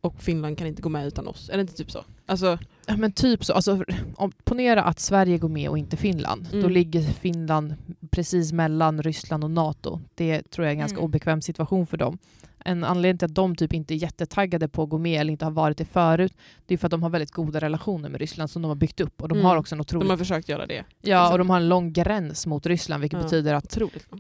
Och 0.09 0.23
Finland 0.23 0.59
kan 0.59 0.66
inte 0.66 0.83
gå 0.83 0.88
med 0.88 1.07
utan 1.07 1.29
oss. 1.29 1.51
Är 1.51 1.55
det 1.57 1.61
inte 1.61 1.77
typ 1.77 1.90
så? 1.90 2.05
Alltså, 2.29 2.59
Ja, 2.91 2.97
men 2.97 3.12
typ 3.12 3.45
så. 3.45 3.53
Alltså, 3.53 3.85
om, 4.17 4.33
ponera 4.45 4.83
att 4.83 5.01
Sverige 5.01 5.38
går 5.38 5.49
med 5.49 5.69
och 5.71 5.79
inte 5.79 5.97
Finland. 5.97 6.49
Då 6.53 6.59
Mm. 6.59 6.71
ligger 6.71 7.03
Finland 7.03 7.75
precis 8.11 8.53
mellan 8.53 9.03
Ryssland 9.03 9.45
och 9.45 9.51
NATO. 9.51 10.01
Det 10.14 10.43
tror 10.51 10.64
jag 10.64 10.71
är 10.71 10.75
en 10.75 10.79
ganska 10.79 10.97
Mm. 10.99 11.05
obekväm 11.05 11.43
situation 11.43 11.87
för 11.87 11.97
dem. 11.97 12.19
En 12.64 12.85
anledning 12.85 13.19
till 13.19 13.27
att 13.27 13.35
de 13.35 13.57
typ 13.57 13.73
inte 13.73 13.95
är 13.95 13.97
jättetaggade 13.97 14.69
på 14.69 14.83
att 14.83 14.88
gå 14.88 14.99
med 14.99 15.21
eller 15.21 15.33
inte 15.33 15.45
har 15.45 15.53
varit 15.53 15.79
det 15.79 15.85
förut, 15.85 16.33
det 16.67 16.75
är 16.75 16.79
för 16.79 16.87
att 16.87 16.91
de 16.91 17.03
har 17.03 17.11
väldigt 17.11 17.31
goda 17.31 17.59
relationer 17.61 18.09
med 18.09 18.21
Ryssland 18.21 18.51
som 18.51 18.62
de 18.62 18.69
har 18.69 18.77
byggt 18.77 19.01
upp. 19.01 19.23
Och 19.23 19.29
de 19.29 19.35
Mm. 19.35 19.47
har 19.47 19.57
också 19.57 19.75
en 19.75 19.81
otroligt... 19.81 20.07
de 20.09 20.11
har 20.11 20.17
försökt 20.19 20.49
göra 20.49 20.67
det. 20.67 20.85
Ja, 21.03 21.33
och 21.33 21.38
de 21.38 21.51
har 21.51 21.57
en 21.57 21.69
lång 21.69 21.93
gräns 21.93 22.47
mot 22.47 22.67
Ryssland, 22.67 23.01
vilket 23.01 23.19
Ja. 23.19 23.25
betyder 23.25 23.55
att 23.55 23.79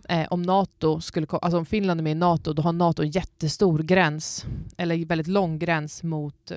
eh, 0.08 0.26
om, 0.30 0.42
NATO 0.42 1.00
skulle, 1.00 1.26
alltså 1.30 1.58
om 1.58 1.66
Finland 1.66 2.00
är 2.00 2.04
med 2.04 2.12
i 2.12 2.14
NATO, 2.14 2.52
då 2.52 2.62
har 2.62 2.72
NATO 2.72 3.02
en 3.02 3.10
jättestor 3.10 3.78
gräns, 3.82 4.46
eller 4.76 5.04
väldigt 5.06 5.26
lång 5.28 5.58
gräns 5.58 6.02
mot, 6.02 6.52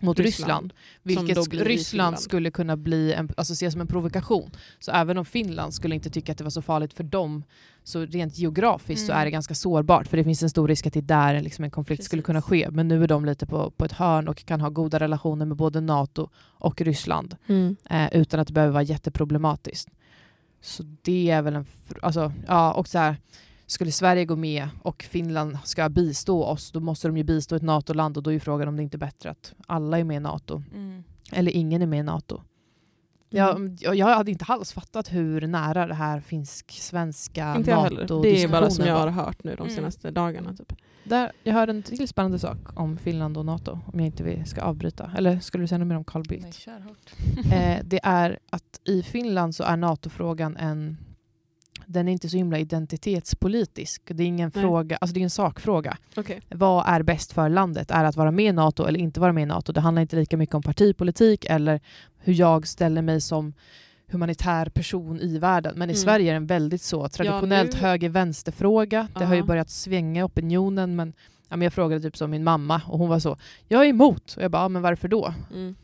mot 0.00 0.20
Ryssland. 0.20 0.72
Ryssland. 1.02 1.28
Vilket 1.38 1.66
Ryssland 1.66 2.18
skulle 2.20 2.50
kunna 2.50 2.76
bli 2.76 3.12
en, 3.12 3.28
alltså 3.36 3.52
ses 3.52 3.72
som 3.72 3.80
en 3.80 3.86
provokation. 3.86 4.50
Så 4.78 4.92
även 4.92 5.18
om 5.18 5.24
Finland 5.24 5.74
skulle 5.74 5.94
inte 5.94 6.10
tycka 6.10 6.32
att 6.32 6.38
det 6.38 6.44
var 6.44 6.50
så 6.50 6.62
farligt 6.62 6.92
för 6.94 7.04
dem, 7.04 7.42
så 7.84 8.00
rent 8.06 8.38
geografiskt 8.38 9.06
så 9.06 9.12
Mm. 9.12 9.20
är 9.20 9.24
det 9.24 9.30
ganska 9.30 9.54
sårbart. 9.54 10.06
För 10.08 10.16
det 10.16 10.24
finns 10.24 10.42
en 10.42 10.50
stor 10.50 10.68
risk 10.68 10.86
att 10.86 10.92
det 10.92 11.00
är 11.00 11.02
där 11.02 11.40
liksom 11.40 11.64
en 11.64 11.70
konflikt 11.70 12.04
skulle 12.04 12.22
Precis. 12.22 12.26
kunna 12.26 12.42
ske. 12.42 12.68
Men 12.70 12.88
nu 12.88 13.02
är 13.04 13.08
de 13.08 13.24
lite 13.24 13.46
på, 13.46 13.70
på 13.70 13.84
ett 13.84 13.92
hörn 13.92 14.28
och 14.28 14.44
kan 14.46 14.60
ha 14.60 14.68
goda 14.68 14.98
relationer 15.00 15.46
med 15.46 15.56
både 15.56 15.80
NATO 15.80 16.28
och 16.36 16.80
Ryssland 16.80 17.36
Mm. 17.46 17.76
eh, 17.90 18.08
utan 18.12 18.40
att 18.40 18.46
det 18.46 18.52
behöver 18.52 18.72
vara 18.72 18.82
jätteproblematiskt. 18.82 19.88
Så 20.60 20.82
det 21.02 21.30
är 21.30 21.42
väl 21.42 21.54
en... 21.56 21.66
Alltså, 22.02 22.32
ja, 22.46 22.72
och 22.72 22.88
så 22.88 22.98
här, 22.98 23.16
skulle 23.70 23.92
Sverige 23.92 24.24
gå 24.24 24.36
med 24.36 24.68
och 24.82 25.02
Finland 25.02 25.58
ska 25.64 25.88
bistå 25.88 26.44
oss, 26.44 26.72
då 26.72 26.80
måste 26.80 27.08
de 27.08 27.16
ju 27.16 27.24
bistå 27.24 27.56
ett 27.56 27.62
NATO-land 27.62 28.16
och 28.16 28.22
då 28.22 28.30
är 28.30 28.34
ju 28.34 28.40
frågan 28.40 28.68
om 28.68 28.76
det 28.76 28.82
inte 28.82 28.96
är 28.96 28.98
bättre 28.98 29.30
att 29.30 29.54
alla 29.66 29.98
är 29.98 30.04
med 30.04 30.16
i 30.16 30.20
NATO. 30.20 30.62
Mm. 30.74 31.04
Eller 31.32 31.52
ingen 31.56 31.82
är 31.82 31.86
med 31.86 32.00
i 32.00 32.02
NATO. 32.02 32.40
Jag, 33.30 33.76
jag, 33.80 33.94
jag 33.96 34.06
hade 34.06 34.30
inte 34.30 34.44
alls 34.48 34.72
fattat 34.72 35.12
hur 35.12 35.46
nära 35.46 35.86
det 35.86 35.94
här 35.94 36.20
finsk-svenska 36.20 37.56
Inte 37.56 37.70
jag 37.70 37.80
heller. 37.82 38.00
NATO 38.00 38.22
Det 38.22 38.42
är 38.42 38.48
bara 38.48 38.70
som 38.70 38.86
jag 38.86 38.94
var. 38.94 39.06
har 39.06 39.24
hört 39.24 39.44
nu 39.44 39.54
de 39.54 39.62
Mm. 39.62 39.74
senaste 39.76 40.10
dagarna. 40.10 40.54
Typ. 40.56 40.72
Där, 41.04 41.32
jag 41.42 41.54
hörde 41.54 41.72
en 41.72 41.82
till 41.82 42.08
spännande 42.08 42.38
sak 42.38 42.58
om 42.74 42.96
Finland 42.98 43.36
och 43.36 43.44
NATO, 43.46 43.72
om 43.92 44.00
jag 44.00 44.06
inte 44.06 44.22
vill, 44.22 44.46
ska 44.46 44.60
avbryta. 44.62 45.10
Eller 45.16 45.40
skulle 45.40 45.64
du 45.64 45.68
säga 45.68 45.78
något 45.78 45.88
mer 45.88 45.96
om 45.96 46.04
Carl 46.04 46.22
Bildt? 46.28 46.42
Nej, 46.44 46.52
kör 46.52 46.80
hårt. 46.80 47.12
Eh, 47.52 47.78
det 47.84 48.00
är 48.02 48.38
att 48.50 48.80
i 48.84 49.02
Finland 49.02 49.54
så 49.54 49.64
är 49.64 49.76
NATO-frågan 49.76 50.56
en... 50.56 50.96
Den 51.90 52.08
är 52.08 52.12
inte 52.12 52.28
så 52.28 52.36
himla 52.36 52.58
identitetspolitisk. 52.58 54.02
Det 54.06 54.22
är 54.22 54.26
ingen 54.26 54.50
Nej. 54.54 54.62
fråga, 54.62 54.96
alltså 55.00 55.14
det 55.14 55.20
är 55.20 55.24
en 55.24 55.30
sakfråga. 55.30 55.96
Okay. 56.16 56.40
Vad 56.50 56.84
är 56.88 57.02
bäst 57.02 57.32
för 57.32 57.48
landet? 57.48 57.90
Är 57.90 58.02
det 58.02 58.08
att 58.08 58.16
vara 58.16 58.30
med 58.30 58.44
i 58.44 58.52
NATO 58.52 58.84
eller 58.86 59.00
inte 59.00 59.20
vara 59.20 59.32
med 59.32 59.42
i 59.42 59.46
NATO? 59.46 59.72
Det 59.72 59.80
handlar 59.80 60.02
inte 60.02 60.16
lika 60.16 60.36
mycket 60.36 60.54
om 60.54 60.62
partipolitik 60.62 61.44
eller 61.44 61.80
hur 62.18 62.32
jag 62.34 62.66
ställer 62.66 63.02
mig 63.02 63.20
som 63.20 63.52
humanitär 64.10 64.68
person 64.68 65.20
i 65.20 65.38
världen. 65.38 65.72
Men 65.78 65.90
i 65.90 65.92
Mm. 65.92 66.02
Sverige 66.02 66.30
är 66.30 66.32
det 66.32 66.36
en 66.36 66.46
väldigt 66.46 66.82
så 66.82 67.08
traditionellt 67.08 67.72
nu- 67.74 67.78
höger-vänster-fråga. 67.80 69.08
Det 69.18 69.24
har 69.24 69.34
ju 69.34 69.40
Ja. 69.40 69.46
börjat 69.46 69.70
svänga 69.70 70.24
opinionen 70.24 70.96
men 70.96 71.12
ja, 71.48 71.56
men 71.56 71.62
jag 71.62 71.72
frågade 71.72 72.02
typ 72.02 72.16
som 72.16 72.30
min 72.30 72.44
mamma 72.44 72.80
och 72.86 72.98
hon 72.98 73.08
var 73.08 73.18
så, 73.18 73.36
jag 73.68 73.84
är 73.84 73.88
emot. 73.88 74.34
Och 74.36 74.42
jag 74.42 74.50
bara, 74.50 74.62
ja, 74.62 74.68
men 74.68 74.82
varför 74.82 75.08
då? 75.08 75.34
Mm. 75.54 75.74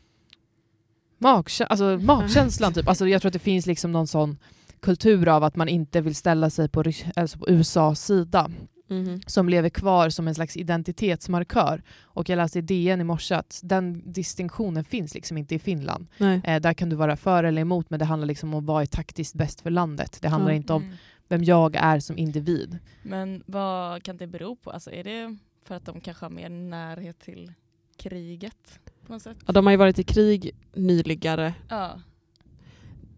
Magkä 1.17 1.65
alltså, 1.65 1.99
magkänslan 2.01 2.73
typ. 2.73 2.87
Alltså, 2.87 3.07
jag 3.07 3.21
tror 3.21 3.29
att 3.29 3.33
det 3.33 3.39
finns 3.39 3.65
liksom 3.65 3.91
någon 3.91 4.07
sån 4.07 4.37
kultur 4.79 5.27
av 5.27 5.43
att 5.43 5.55
man 5.55 5.67
inte 5.69 6.01
vill 6.01 6.15
ställa 6.15 6.49
sig 6.49 6.69
på, 6.69 6.83
alltså 7.15 7.37
på 7.37 7.49
USAs 7.49 8.05
sida 8.05 8.51
Mhm. 8.87 9.21
som 9.27 9.49
lever 9.49 9.69
kvar 9.69 10.09
som 10.09 10.27
en 10.27 10.35
slags 10.35 10.57
identitetsmarkör. 10.57 11.83
Och 12.03 12.29
jag 12.29 12.37
läste 12.37 12.59
i 12.59 12.61
DN 12.61 13.01
i 13.01 13.03
morse 13.03 13.35
att 13.35 13.59
den 13.63 14.11
distinktionen 14.13 14.83
finns 14.83 15.13
liksom 15.15 15.37
inte 15.37 15.55
i 15.55 15.59
Finland. 15.59 16.07
Eh, 16.43 16.61
där 16.61 16.73
kan 16.73 16.89
du 16.89 16.95
vara 16.95 17.15
för 17.17 17.43
eller 17.43 17.61
emot 17.61 17.89
men 17.89 17.99
det 17.99 18.05
handlar 18.05 18.27
liksom 18.27 18.53
om 18.53 18.65
vad 18.65 18.81
är 18.81 18.85
taktiskt 18.85 19.35
bäst 19.35 19.61
för 19.61 19.69
landet. 19.69 20.17
Det 20.21 20.27
handlar 20.29 20.51
Ja. 20.51 20.55
inte 20.55 20.73
om 20.73 20.83
Mm. 20.83 20.95
vem 21.27 21.43
jag 21.43 21.75
är 21.75 21.99
som 21.99 22.17
individ. 22.17 22.77
Men 23.03 23.43
vad 23.45 24.03
kan 24.03 24.17
det 24.17 24.27
bero 24.27 24.55
på? 24.55 24.71
Alltså, 24.71 24.91
är 24.91 25.03
det 25.03 25.37
för 25.65 25.75
att 25.75 25.85
de 25.85 26.01
kanske 26.01 26.25
har 26.25 26.29
mer 26.29 26.49
närhet 26.49 27.19
till 27.19 27.51
kriget? 27.97 28.79
På 29.07 29.13
något 29.13 29.21
sätt? 29.21 29.37
Ja, 29.47 29.53
de 29.53 29.65
har 29.65 29.71
ju 29.71 29.77
varit 29.77 29.99
i 29.99 30.03
krig 30.03 30.51
nyligare 30.73 31.53
Ja, 31.69 32.01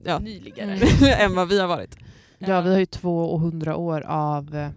ja, 0.08 0.20
nyligare. 0.20 0.74
Mm. 0.74 0.88
än 1.20 1.36
vad 1.36 1.48
vi 1.50 1.60
har 1.60 1.68
varit. 1.68 1.98
Ja, 2.40 2.62
vi 2.62 2.70
har 2.72 2.80
ju 2.80 2.86
200 2.86 3.76
år 3.76 4.02
av 4.08 4.56
eh, 4.56 4.70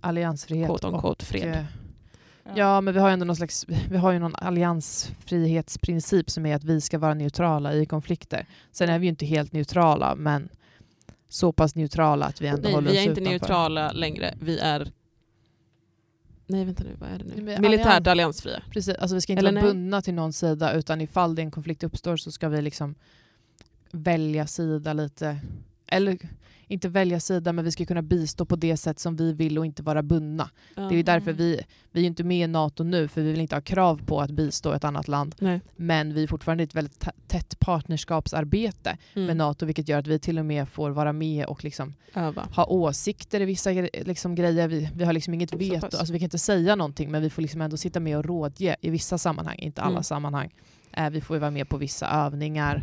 alliansfrihet. 0.00 0.66
Quote 0.68 0.86
on 0.86 0.94
och, 0.94 1.00
quote 1.00 1.24
fred. 1.24 1.48
eh, 1.54 1.64
Ja, 2.54 2.80
men 2.80 2.94
vi 2.94 3.00
har 3.00 3.08
ju 3.08 3.12
ändå 3.12 3.24
någon 3.24 3.36
slags, 3.36 3.66
vi 3.90 3.96
har 3.96 4.12
ju 4.12 4.18
någon 4.18 4.34
alliansfrihetsprincip 4.34 6.30
som 6.30 6.46
är 6.46 6.56
att 6.56 6.64
vi 6.64 6.80
ska 6.80 6.98
vara 6.98 7.14
neutrala 7.14 7.74
i 7.74 7.86
konflikter. 7.86 8.46
Sen 8.72 8.88
är 8.90 8.98
vi 8.98 9.06
ju 9.06 9.10
inte 9.10 9.26
helt 9.26 9.52
neutrala, 9.52 10.14
men 10.14 10.48
så 11.28 11.52
pass 11.52 11.74
neutrala 11.74 12.26
att 12.26 12.40
vi 12.40 12.46
ändå 12.46 12.62
Nej, 12.62 12.72
håller 12.74 12.90
vi 12.90 12.96
oss 12.96 13.00
är 13.00 13.08
inte 13.08 13.20
utanför. 13.20 13.30
neutrala 13.30 13.92
längre. 13.92 14.34
Vi 14.40 14.58
är... 14.58 14.92
Nej, 16.46 16.64
vänta 16.64 16.84
nu. 16.84 16.96
Vad 17.00 17.08
är 17.10 17.18
det 17.18 17.24
nu? 17.24 17.42
Men 17.42 17.62
Militärt 17.62 17.86
allians- 17.86 18.08
alliansfria. 18.10 18.62
Precis, 18.70 18.94
alltså 18.94 19.14
vi 19.14 19.20
ska 19.20 19.32
inte 19.32 19.38
Eller 19.40 19.52
vara 19.52 19.62
nej? 19.64 19.72
bundna 19.72 20.02
till 20.02 20.14
någon 20.14 20.32
sida, 20.32 20.72
utan 20.72 21.00
ifall 21.00 21.34
det 21.34 21.42
en 21.42 21.50
konflikt 21.50 21.84
uppstår 21.84 22.16
så 22.16 22.32
ska 22.32 22.48
vi 22.48 22.62
liksom 22.62 22.94
välja 23.96 24.46
sida 24.46 24.92
lite. 24.92 25.38
Eller 25.86 26.18
inte 26.68 26.88
välja 26.88 27.20
sida, 27.20 27.52
men 27.52 27.64
vi 27.64 27.72
ska 27.72 27.84
kunna 27.86 28.02
bistå 28.02 28.44
på 28.44 28.56
det 28.56 28.76
sätt 28.76 28.98
som 28.98 29.16
vi 29.16 29.32
vill 29.32 29.58
och 29.58 29.66
inte 29.66 29.82
vara 29.82 30.02
bundna. 30.02 30.50
Ja. 30.74 30.82
Det 30.82 30.94
är 30.94 30.96
ju 30.96 31.02
därför 31.02 31.30
Mm. 31.30 31.36
vi, 31.38 31.60
vi 31.92 32.00
är 32.02 32.06
inte 32.06 32.24
med 32.24 32.44
i 32.44 32.46
NATO 32.46 32.84
nu, 32.84 33.08
för 33.08 33.20
vi 33.22 33.30
vill 33.30 33.40
inte 33.40 33.56
ha 33.56 33.60
krav 33.60 34.00
på 34.06 34.20
att 34.20 34.30
bistå 34.30 34.72
ett 34.72 34.84
annat 34.84 35.08
land. 35.08 35.34
Nej. 35.38 35.60
Men 35.76 36.14
vi 36.14 36.22
är 36.22 36.26
fortfarande 36.26 36.62
i 36.62 36.64
ett 36.64 36.74
väldigt 36.74 36.98
tä- 37.04 37.12
tätt 37.26 37.58
partnerskapsarbete 37.60 38.96
Mm. 39.14 39.26
med 39.26 39.36
NATO, 39.36 39.66
vilket 39.66 39.88
gör 39.88 39.98
att 39.98 40.06
vi 40.06 40.18
till 40.18 40.38
och 40.38 40.44
med 40.46 40.68
får 40.68 40.90
vara 40.90 41.12
med 41.12 41.46
och 41.46 41.64
liksom 41.64 41.94
Öva. 42.14 42.48
ha 42.56 42.64
åsikter 42.66 43.40
i 43.40 43.44
vissa 43.44 43.70
liksom, 43.92 44.34
grejer. 44.34 44.68
Vi, 44.68 44.90
vi 44.94 45.04
har 45.04 45.12
liksom 45.12 45.34
inget 45.34 45.52
veto, 45.54 45.96
alltså 45.96 46.12
vi 46.12 46.18
kan 46.18 46.26
inte 46.26 46.38
säga 46.38 46.76
någonting, 46.76 47.10
men 47.10 47.22
vi 47.22 47.30
får 47.30 47.42
liksom 47.42 47.60
ändå 47.60 47.76
sitta 47.76 48.00
med 48.00 48.16
och 48.18 48.24
rådge 48.24 48.76
i 48.80 48.90
vissa 48.90 49.18
sammanhang, 49.18 49.56
inte 49.58 49.82
alla 49.82 49.90
Mm. 49.90 50.02
sammanhang. 50.02 50.54
Eh, 50.92 51.10
vi 51.10 51.20
får 51.20 51.36
ju 51.36 51.40
vara 51.40 51.50
med 51.50 51.68
på 51.68 51.76
vissa 51.76 52.06
övningar. 52.10 52.82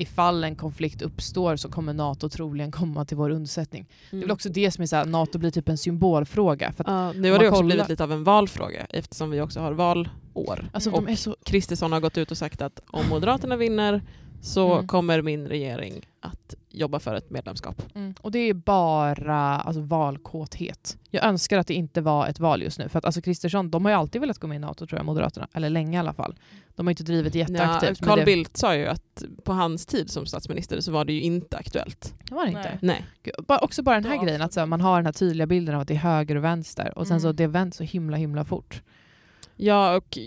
Ifall 0.00 0.44
en 0.44 0.56
konflikt 0.56 1.02
uppstår 1.02 1.56
så 1.56 1.68
kommer 1.68 1.92
NATO 1.92 2.28
troligen 2.28 2.72
komma 2.72 3.04
till 3.04 3.16
vår 3.16 3.30
undsättning. 3.30 3.86
Det 4.10 4.16
är 4.16 4.20
väl 4.20 4.30
också 4.30 4.48
det 4.48 4.70
som 4.70 4.82
är 4.82 4.86
så 4.86 4.96
här, 4.96 5.04
NATO 5.04 5.38
blir 5.38 5.50
typ 5.50 5.68
en 5.68 5.78
symbolfråga. 5.78 6.72
För 6.72 6.84
att, 6.84 6.90
Ja, 6.90 7.12
nu 7.20 7.30
har 7.32 7.38
det 7.38 7.48
också 7.48 7.56
kollar- 7.60 7.66
blivit 7.66 7.88
lite 7.88 8.04
av 8.04 8.12
en 8.12 8.24
valfråga 8.24 8.86
eftersom 8.90 9.30
vi 9.30 9.40
också 9.40 9.60
har 9.60 9.72
valår. 9.72 10.70
alltså, 10.72 10.90
Och 10.90 11.18
så, 11.18 11.36
Kristersson 11.44 11.92
har 11.92 12.00
gått 12.00 12.18
ut 12.18 12.30
och 12.30 12.38
sagt 12.38 12.62
att 12.62 12.80
om 12.90 13.08
Moderaterna 13.08 13.56
vinner 13.56 14.02
så 14.42 14.72
Mm. 14.74 14.86
kommer 14.86 15.22
min 15.22 15.46
regering 15.46 16.06
att 16.20 16.54
jobba 16.70 16.98
för 16.98 17.14
ett 17.14 17.30
medlemskap. 17.30 17.82
Mm. 17.94 18.14
Och 18.20 18.30
det 18.32 18.38
är 18.38 18.54
bara 18.54 19.36
alltså, 19.38 19.80
valkåthet. 19.82 20.96
Jag 21.10 21.24
önskar 21.24 21.58
att 21.58 21.66
det 21.66 21.74
inte 21.74 22.00
var 22.00 22.26
ett 22.26 22.40
val 22.40 22.62
just 22.62 22.78
nu. 22.78 22.88
För 22.88 22.98
att 22.98 23.04
alltså, 23.04 23.20
Kristersson, 23.20 23.70
de 23.70 23.84
har 23.84 23.92
ju 23.92 23.98
alltid 23.98 24.20
velat 24.20 24.38
gå 24.38 24.46
med 24.46 24.56
i 24.56 24.58
NATO 24.58 24.86
tror 24.86 24.98
jag, 24.98 25.06
Moderaterna. 25.06 25.48
Eller 25.52 25.70
länge 25.70 25.96
i 25.96 26.00
alla 26.00 26.12
fall. 26.12 26.34
De 26.76 26.86
har 26.86 26.90
inte 26.90 27.02
drivit 27.02 27.34
Ja, 27.34 27.40
jätteaktivt. 27.40 28.00
men 28.00 28.08
Carl 28.08 28.18
det, 28.18 28.24
Bildt 28.24 28.56
sa 28.56 28.74
ju 28.76 28.86
att 28.86 29.24
på 29.44 29.52
hans 29.52 29.86
tid 29.86 30.10
som 30.10 30.26
statsminister 30.26 30.80
så 30.80 30.92
var 30.92 31.04
det 31.04 31.12
ju 31.12 31.20
inte 31.20 31.56
aktuellt. 31.56 32.14
det 32.24 32.34
var 32.34 32.44
det 32.44 32.50
inte. 32.50 32.78
Nej. 32.82 33.04
Gud, 33.22 33.34
också 33.48 33.82
bara 33.82 33.94
den 33.94 34.04
här 34.10 34.16
Då 34.18 34.22
grejen, 34.24 34.42
att 34.42 34.52
så 34.52 34.60
här, 34.60 34.66
man 34.66 34.80
har 34.80 34.96
den 34.96 35.06
här 35.06 35.12
tydliga 35.12 35.46
bilden 35.46 35.74
av 35.74 35.80
att 35.80 35.88
det 35.88 35.94
är 35.94 35.98
höger 35.98 36.36
och 36.36 36.44
vänster. 36.44 36.98
Och 36.98 37.06
sen 37.06 37.14
Mm. 37.14 37.20
så 37.20 37.32
det 37.32 37.46
vänt 37.46 37.74
så 37.74 37.84
himla 37.84 38.16
himla 38.16 38.44
fort. 38.44 38.82
Ja, 39.60 39.96
och 39.96 40.18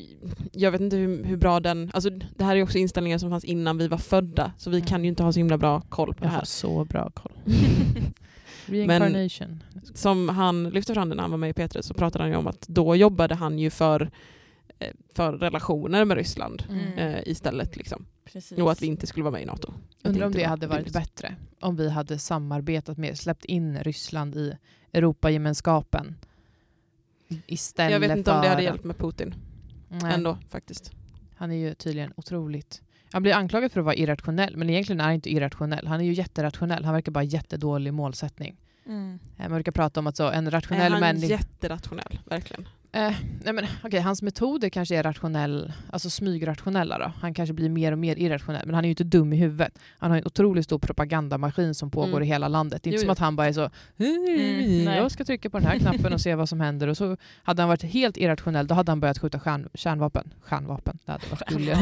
jag 0.52 0.72
vet 0.72 0.82
inte 0.82 0.96
hur, 0.98 1.24
hur 1.24 1.38
bra 1.38 1.60
den... 1.60 1.92
Alltså, 1.94 2.10
det 2.10 2.44
här 2.44 2.56
är 2.56 2.64
också 2.64 2.78
inställningar 2.78 3.18
som 3.18 3.30
fanns 3.30 3.44
innan 3.46 3.78
vi 3.78 3.88
var 3.88 3.98
födda, 3.98 4.52
så 4.58 4.70
vi 4.70 4.78
Mm. 4.78 4.88
kan 4.88 5.04
ju 5.04 5.08
inte 5.10 5.24
ha 5.24 5.32
så 5.34 5.40
himla 5.40 5.58
bra 5.58 5.82
koll 5.82 6.14
på 6.14 6.20
det 6.20 6.26
Jag 6.26 6.30
här. 6.32 6.38
har 6.38 6.46
så 6.46 6.86
bra 6.86 7.10
koll. 7.14 7.32
Reincarnation. 8.66 9.64
Som 9.94 10.30
han 10.30 10.70
lyfte 10.70 10.94
fram 10.94 11.10
det 11.10 11.16
när 11.16 11.22
han 11.24 11.32
var 11.32 11.38
med 11.38 11.50
i 11.50 11.54
P3 11.54 11.82
så 11.82 11.94
pratade 11.94 12.24
han 12.24 12.32
ju 12.32 12.38
om 12.38 12.48
att 12.48 12.68
då 12.68 12.96
jobbade 12.96 13.36
han 13.36 13.60
ju 13.60 13.70
för, 13.70 14.12
eh, 14.80 14.88
för 15.16 15.34
relationer 15.34 16.06
med 16.06 16.18
Ryssland 16.18 16.64
Mm. 16.70 16.94
eh, 16.98 17.22
istället. 17.26 17.78
Liksom. 17.78 18.06
Precis. 18.26 18.58
Och 18.58 18.72
att 18.72 18.82
vi 18.82 18.86
inte 18.88 19.08
skulle 19.08 19.24
vara 19.24 19.32
med 19.32 19.42
i 19.42 19.46
NATO. 19.46 19.74
Undrar 20.04 20.26
om 20.26 20.32
det 20.32 20.40
var 20.40 20.46
hade 20.48 20.68
varit 20.68 20.78
rimligt. 20.78 20.94
bättre. 20.94 21.36
Om 21.60 21.76
vi 21.76 21.90
hade 21.90 22.20
samarbetat 22.20 22.98
mer, 22.98 23.14
släppt 23.14 23.46
in 23.46 23.78
Ryssland 23.80 24.36
i 24.36 24.54
Europagemenskapen. 24.94 26.16
Istället 27.48 27.92
Jag 27.92 28.00
vet 28.00 28.18
inte 28.18 28.32
för 28.32 28.36
om 28.38 28.42
det 28.44 28.50
hade 28.50 28.64
hjälpt 28.64 28.84
med 28.84 28.98
Putin 28.98 29.36
Nej. 29.90 30.14
ändå 30.14 30.38
faktiskt. 30.50 30.92
Han 31.36 31.52
är 31.52 31.56
ju 31.56 31.74
tydligen 31.74 32.14
otroligt... 32.16 32.82
Han 33.14 33.22
blir 33.22 33.34
anklagad 33.34 33.72
för 33.72 33.80
att 33.80 33.86
vara 33.86 33.96
irrationell, 33.96 34.58
men 34.58 34.70
egentligen 34.70 35.00
är 35.00 35.04
han 35.04 35.14
inte 35.14 35.32
irrationell. 35.32 35.88
Han 35.88 36.00
är 36.02 36.06
ju 36.06 36.14
jätterationell. 36.14 36.86
Han 36.86 36.94
verkar 36.94 37.12
bara 37.12 37.24
jättedålig 37.24 37.94
målsättning. 37.94 38.58
Mm. 38.86 39.20
Eh, 39.38 39.44
Man 39.50 39.52
brukar 39.52 39.72
prata 39.72 40.00
om 40.00 40.08
att 40.08 40.18
så, 40.18 40.30
en 40.30 40.48
Är 40.48 40.52
rationell 40.52 40.92
han 40.92 41.02
människa... 41.02 41.28
jätterationell? 41.28 42.20
Verkligen. 42.26 42.68
Eh, 42.94 43.14
nej 43.44 43.54
men, 43.54 43.66
okej, 43.84 44.00
hans 44.00 44.22
metoder 44.22 44.70
kanske 44.70 44.96
är 44.96 45.04
rationell, 45.04 45.74
alltså 45.90 46.10
smygrationella. 46.10 46.98
Då. 47.00 47.12
Han 47.22 47.34
kanske 47.34 47.54
blir 47.54 47.70
mer 47.70 47.92
och 47.92 47.98
mer 48.00 48.16
irrationell, 48.20 48.66
men 48.66 48.76
han 48.76 48.84
är 48.86 48.88
ju 48.88 48.92
inte 48.92 49.04
dum 49.04 49.34
i 49.34 49.36
huvudet. 49.36 49.80
Han 50.00 50.12
har 50.12 50.18
en 50.18 50.26
otroligt 50.26 50.66
stor 50.66 50.80
propagandamaskin 50.80 51.76
som 51.76 51.92
pågår 51.92 52.08
Mm. 52.12 52.24
i 52.24 52.26
hela 52.26 52.48
landet. 52.48 52.84
Det 52.84 52.88
är 52.88 52.92
inte 52.92 52.96
Jo, 52.96 53.00
som 53.02 53.08
jo. 53.08 53.12
att 53.12 53.20
han 53.20 53.36
bara 53.36 53.48
är 53.48 53.54
så 53.54 53.70
Mm, 54.00 54.84
jag 54.96 55.12
ska 55.12 55.26
trycka 55.26 55.50
på 55.50 55.58
den 55.60 55.68
här 55.68 55.80
knappen 55.80 56.14
och 56.14 56.22
se 56.22 56.36
vad 56.36 56.50
som 56.50 56.62
händer. 56.62 56.88
Och 56.88 56.98
så 56.98 57.18
hade 57.44 57.62
han 57.62 57.70
varit 57.70 57.84
helt 57.84 58.18
irrationell, 58.18 58.68
då 58.68 58.76
hade 58.76 58.92
han 58.92 59.00
börjat 59.00 59.20
skjuta 59.20 59.40
stjärn, 59.40 59.70
kärnvapen. 59.74 60.34
Stjärnvapen, 60.42 60.98
det 61.06 61.12
hade 61.12 61.28
varit 61.30 61.48
kul. 61.50 61.76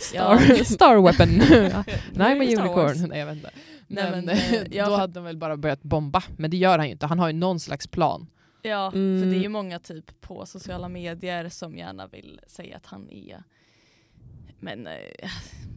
Star, 0.00 0.64
Star 0.64 1.02
weapon. 1.02 1.28
Nej 2.12 2.38
men 2.38 2.48
unicorn. 2.48 3.08
Nej, 3.08 3.18
jag 3.18 3.26
vet 3.26 3.36
inte. 3.36 3.50
Nej, 3.86 4.10
Men, 4.10 4.24
men, 4.24 4.28
eh, 4.36 4.62
ja, 4.70 4.88
då 4.88 4.96
hade 4.96 5.18
han 5.20 5.24
väl 5.24 5.36
bara 5.36 5.56
börjat 5.56 5.82
bomba. 5.82 6.22
Men 6.36 6.50
det 6.50 6.56
gör 6.56 6.78
han 6.78 6.86
ju 6.86 6.92
inte. 6.92 7.06
Han 7.06 7.18
har 7.18 7.26
ju 7.26 7.32
någon 7.32 7.60
slags 7.60 7.86
plan. 7.86 8.26
Ja, 8.64 8.90
för 8.90 8.98
Mm. 8.98 9.30
det 9.30 9.36
är 9.36 9.40
ju 9.42 9.48
många 9.48 9.78
typ 9.78 10.20
på 10.20 10.46
sociala 10.46 10.88
medier 10.88 11.48
som 11.48 11.76
gärna 11.78 12.06
vill 12.06 12.40
säga 12.46 12.76
att 12.76 12.86
han 12.86 13.10
är 13.10 13.42
men, 14.60 14.86
eh, 14.86 15.30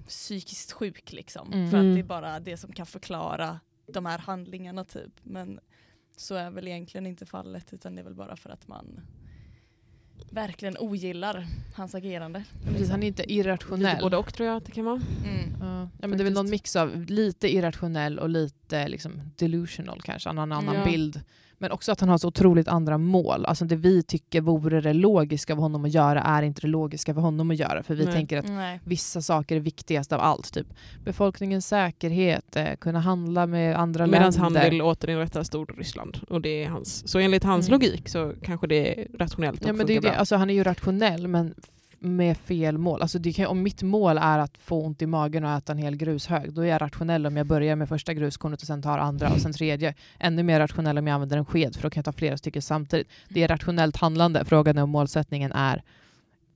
psykiskt 0.08 0.72
sjuk 0.72 1.12
liksom. 1.14 1.54
Mm. 1.54 1.70
För 1.72 1.78
att 1.78 1.82
Mm. 1.84 1.96
det 1.96 2.02
är 2.02 2.04
bara 2.04 2.40
det 2.40 2.58
som 2.58 2.72
kan 2.74 2.86
förklara 2.86 3.60
de 3.94 4.06
här 4.06 4.18
handlingarna 4.20 4.84
typ. 4.84 5.12
Men 5.24 5.60
så 6.18 6.36
är 6.36 6.52
väl 6.52 6.68
egentligen 6.68 7.06
inte 7.08 7.26
fallet 7.26 7.74
utan 7.74 7.96
det 7.96 8.02
är 8.02 8.04
väl 8.04 8.16
bara 8.16 8.36
för 8.36 8.50
att 8.50 8.68
man 8.68 9.02
verkligen 10.32 10.78
ogillar 10.78 11.48
hans 11.76 11.96
agerande. 11.96 12.44
Precis, 12.68 12.90
han 12.90 13.04
är 13.04 13.08
inte 13.08 13.22
Lite 13.24 13.34
irrationell. 13.34 14.02
både 14.02 14.18
och 14.18 14.34
tror 14.34 14.48
jag 14.48 14.58
att 14.58 14.66
det 14.66 14.72
kan 14.72 14.86
vara. 14.86 15.02
Mm. 15.26 15.56
Ja, 15.62 15.90
ja, 16.02 16.08
men 16.08 16.12
det 16.18 16.22
är 16.22 16.24
väl 16.24 16.34
någon 16.34 16.50
mix 16.50 16.76
av 16.76 17.06
lite 17.06 17.54
irrationell 17.56 18.20
och 18.20 18.30
lite 18.30 18.88
liksom, 18.88 19.22
delusional 19.36 20.02
kanske. 20.02 20.30
Han 20.30 20.38
har 20.38 20.44
en 20.44 20.52
annan 20.52 20.76
Ja. 20.76 20.86
bild. 20.86 21.22
Men 21.60 21.72
också 21.72 21.92
att 21.92 22.00
han 22.00 22.10
har 22.10 22.18
så 22.18 22.28
otroligt 22.28 22.68
andra 22.68 22.98
mål. 22.98 23.46
Alltså 23.46 23.66
det 23.66 23.76
vi 23.76 24.04
tycker 24.04 24.42
vore 24.42 24.82
det 24.82 24.94
logiska 24.94 25.56
för 25.56 25.62
honom 25.62 25.86
att 25.86 25.94
göra 25.94 26.22
är 26.22 26.44
inte 26.44 26.62
det 26.62 26.68
logiska 26.68 27.14
för 27.14 27.22
honom 27.22 27.52
att 27.52 27.58
göra. 27.60 27.84
För 27.84 27.96
vi 27.96 28.06
Nej. 28.06 28.14
tänker 28.14 28.38
att 28.38 28.48
Nej. 28.50 28.80
vissa 28.84 29.22
saker 29.22 29.56
är 29.56 29.60
viktigast 29.60 30.14
av 30.14 30.20
allt. 30.22 30.54
Typ 30.54 30.68
befolkningens 31.06 31.68
säkerhet, 31.68 32.56
eh, 32.56 32.76
kunna 32.80 33.00
handla 33.00 33.46
med 33.48 33.76
andra 33.80 34.08
Medan 34.08 34.22
länder. 34.32 34.40
han 34.62 34.70
vill 34.72 34.82
återinrätta 34.82 35.44
Storryssland. 35.44 36.20
Och 36.30 36.42
det 36.42 36.64
är 36.64 36.70
hans. 36.70 37.08
Så 37.08 37.20
enligt 37.20 37.44
hans 37.44 37.68
Mm. 37.68 37.80
logik 37.80 38.10
så 38.10 38.34
kanske 38.44 38.68
det 38.68 39.02
är 39.02 39.08
rationellt 39.20 39.66
Ja, 39.66 39.74
men 39.74 39.86
det 39.88 39.96
är 39.96 40.02
det. 40.02 40.16
Alltså, 40.16 40.36
han 40.36 40.50
är 40.50 40.54
ju 40.54 40.64
rationell 40.64 41.28
men 41.28 41.54
med 42.00 42.38
fel 42.38 42.78
mål. 42.78 43.02
Alltså, 43.02 43.20
kan, 43.36 43.46
om 43.46 43.64
mitt 43.64 43.84
mål 43.84 44.18
är 44.18 44.40
att 44.40 44.58
få 44.58 44.82
ont 44.86 45.02
i 45.02 45.06
magen 45.06 45.44
och 45.44 45.52
äta 45.52 45.72
en 45.72 45.78
hel 45.78 45.96
grushög, 45.96 46.54
då 46.54 46.62
är 46.62 46.66
jag 46.68 46.82
rationell 46.82 47.26
om 47.26 47.38
jag 47.38 47.48
börjar 47.48 47.76
med 47.76 47.90
första 47.90 48.14
gruskornet 48.14 48.62
och 48.62 48.68
sen 48.68 48.82
tar 48.82 48.98
andra 48.98 49.30
och 49.34 49.42
sen 49.42 49.54
tredje. 49.54 49.94
Ännu 50.20 50.44
mer 50.44 50.60
rationell 50.60 50.98
om 50.98 51.08
jag 51.08 51.14
använder 51.14 51.38
en 51.38 51.46
sked, 51.46 51.76
för 51.76 51.84
då 51.84 51.90
kan 51.90 52.00
jag 52.02 52.06
ta 52.06 52.12
flera 52.12 52.38
stycken 52.38 52.62
samtidigt. 52.62 53.08
Det 53.30 53.44
är 53.44 53.48
rationellt 53.48 53.98
handlande. 53.98 54.46
Frågan 54.46 54.78
är 54.78 54.84
om 54.84 54.90
målsättningen 54.90 55.52
är 55.52 55.84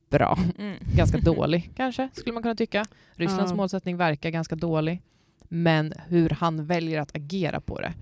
bra. 0.10 0.40
Mm. 0.58 0.78
Ganska 0.96 1.18
dålig 1.18 1.72
kanske, 1.76 2.10
skulle 2.14 2.34
man 2.34 2.44
kunna 2.44 2.56
tycka. 2.56 2.86
Rysslands 3.16 3.52
Ja. 3.52 3.56
målsättning 3.56 3.98
verkar 3.98 4.30
ganska 4.30 4.56
dålig. 4.56 5.02
Men 5.50 5.94
hur 6.08 6.30
han 6.30 6.66
väljer 6.66 7.00
att 7.02 7.16
agera 7.16 7.62
på 7.62 7.80
det. 7.82 7.94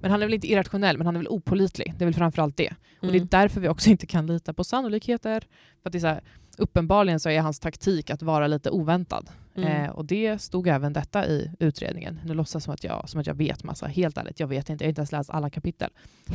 Men 0.00 0.10
han 0.10 0.22
är 0.22 0.26
väl 0.26 0.34
inte 0.34 0.46
irrationell, 0.52 0.98
men 0.98 1.06
han 1.06 1.16
är 1.16 1.20
väl 1.20 1.28
opolitlig. 1.28 1.94
Det 1.98 2.04
är 2.04 2.06
väl 2.06 2.14
framförallt 2.14 2.56
det. 2.56 2.68
Och 3.00 3.06
det 3.06 3.12
är 3.12 3.16
Mm. 3.16 3.28
därför 3.30 3.60
vi 3.60 3.68
också 3.68 3.90
inte 3.90 4.06
kan 4.06 4.26
lita 4.26 4.52
på 4.52 4.64
sannolikheter. 4.64 5.40
För 5.82 5.88
att 5.88 5.92
det 5.92 5.98
är 5.98 6.00
så 6.00 6.06
här, 6.06 6.20
uppenbarligen 6.56 7.20
så 7.20 7.28
är 7.28 7.40
hans 7.40 7.58
taktik 7.60 8.10
att 8.10 8.22
vara 8.22 8.46
lite 8.46 8.70
oväntad. 8.70 9.30
Mm. 9.54 9.84
Eh, 9.84 9.90
och 9.90 10.04
det 10.04 10.38
stod 10.38 10.68
även 10.68 10.92
detta 10.92 11.26
i 11.26 11.50
utredningen. 11.58 12.20
Nu 12.24 12.34
låtsas 12.34 12.64
som 12.64 12.74
att, 12.74 12.84
jag, 12.84 13.08
som 13.08 13.20
att 13.20 13.26
jag 13.26 13.34
vet 13.34 13.64
massa. 13.64 13.86
Helt 13.86 14.18
ärligt, 14.18 14.40
jag 14.40 14.46
vet 14.46 14.70
inte. 14.70 14.84
Jag 14.84 14.86
har 14.86 14.90
inte 14.90 15.00
ens 15.00 15.12
läst 15.12 15.30
alla 15.30 15.50
kapitel. 15.50 15.90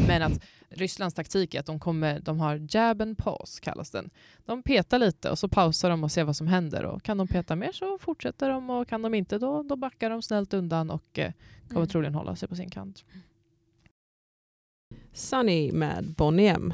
Men 0.08 0.22
att 0.22 0.42
Rysslands 0.70 1.16
taktik 1.16 1.56
är 1.56 1.60
att 1.60 1.66
de, 1.66 1.80
kommer, 1.80 2.20
de 2.20 2.40
har 2.40 2.68
jab 2.70 3.02
and 3.02 3.18
pause, 3.18 3.62
kallas 3.62 3.92
den. 3.92 4.10
De 4.46 4.64
petar 4.64 5.00
lite 5.00 5.30
och 5.30 5.40
så 5.40 5.48
pausar 5.48 5.90
de 5.90 6.04
och 6.04 6.12
ser 6.12 6.24
vad 6.24 6.36
som 6.36 6.48
händer. 6.48 6.86
Och 6.86 7.04
kan 7.04 7.18
de 7.18 7.28
peta 7.28 7.56
mer 7.56 7.72
så 7.72 7.98
fortsätter 7.98 8.50
de 8.50 8.70
och 8.70 8.88
kan 8.88 9.02
de 9.02 9.14
inte 9.14 9.38
då, 9.38 9.64
då 9.64 9.76
backar 9.76 10.10
de 10.10 10.22
snällt 10.22 10.54
undan 10.54 10.90
och 10.90 11.20
eh, 11.20 11.32
kommer 11.68 11.82
Mm. 11.82 11.90
troligen 11.90 12.16
hålla 12.16 12.36
sig 12.36 12.50
på 12.50 12.56
sin 12.56 12.70
kant. 12.70 13.04
Sunny 15.14 15.72
med 15.72 16.14
Bonnie 16.18 16.48
M. 16.48 16.74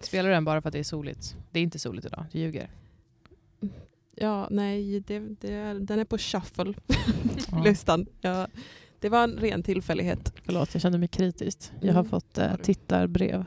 Spelar 0.00 0.28
du 0.28 0.34
den 0.34 0.44
bara 0.44 0.60
för 0.62 0.68
att 0.68 0.72
det 0.72 0.78
är 0.78 0.82
soligt? 0.84 1.36
Det 1.50 1.58
är 1.58 1.62
inte 1.62 1.78
soligt 1.78 2.06
idag, 2.06 2.24
du 2.32 2.38
ljuger. 2.38 2.70
Ja, 4.16 4.48
nej, 4.50 5.00
det, 5.00 5.18
det, 5.40 5.52
är- 5.54 5.74
den 5.74 5.98
är 5.98 6.04
på 6.04 6.18
shuffle, 6.18 6.74
Ja. 7.52 7.62
listan. 7.64 8.06
Ja, 8.20 8.46
det 9.00 9.08
var 9.08 9.24
en 9.24 9.32
ren 9.36 9.62
tillfällighet. 9.62 10.32
Förlåt, 10.44 10.74
jag 10.74 10.82
kände 10.82 10.98
mig 10.98 11.08
kritiskt. 11.08 11.72
Jag 11.80 11.92
har 11.94 12.00
Mm, 12.00 12.10
fått 12.10 12.38
eh, 12.38 12.56
tittarbrev 12.56 13.44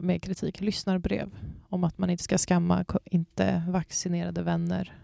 med 0.00 0.22
kritik, 0.22 0.60
lyssnarbrev 0.60 1.30
om 1.68 1.84
att 1.84 1.98
man 1.98 2.10
inte 2.10 2.22
ska 2.24 2.38
skamma 2.38 2.84
inte 3.04 3.62
vaccinerade 3.68 4.42
vänner 4.42 4.94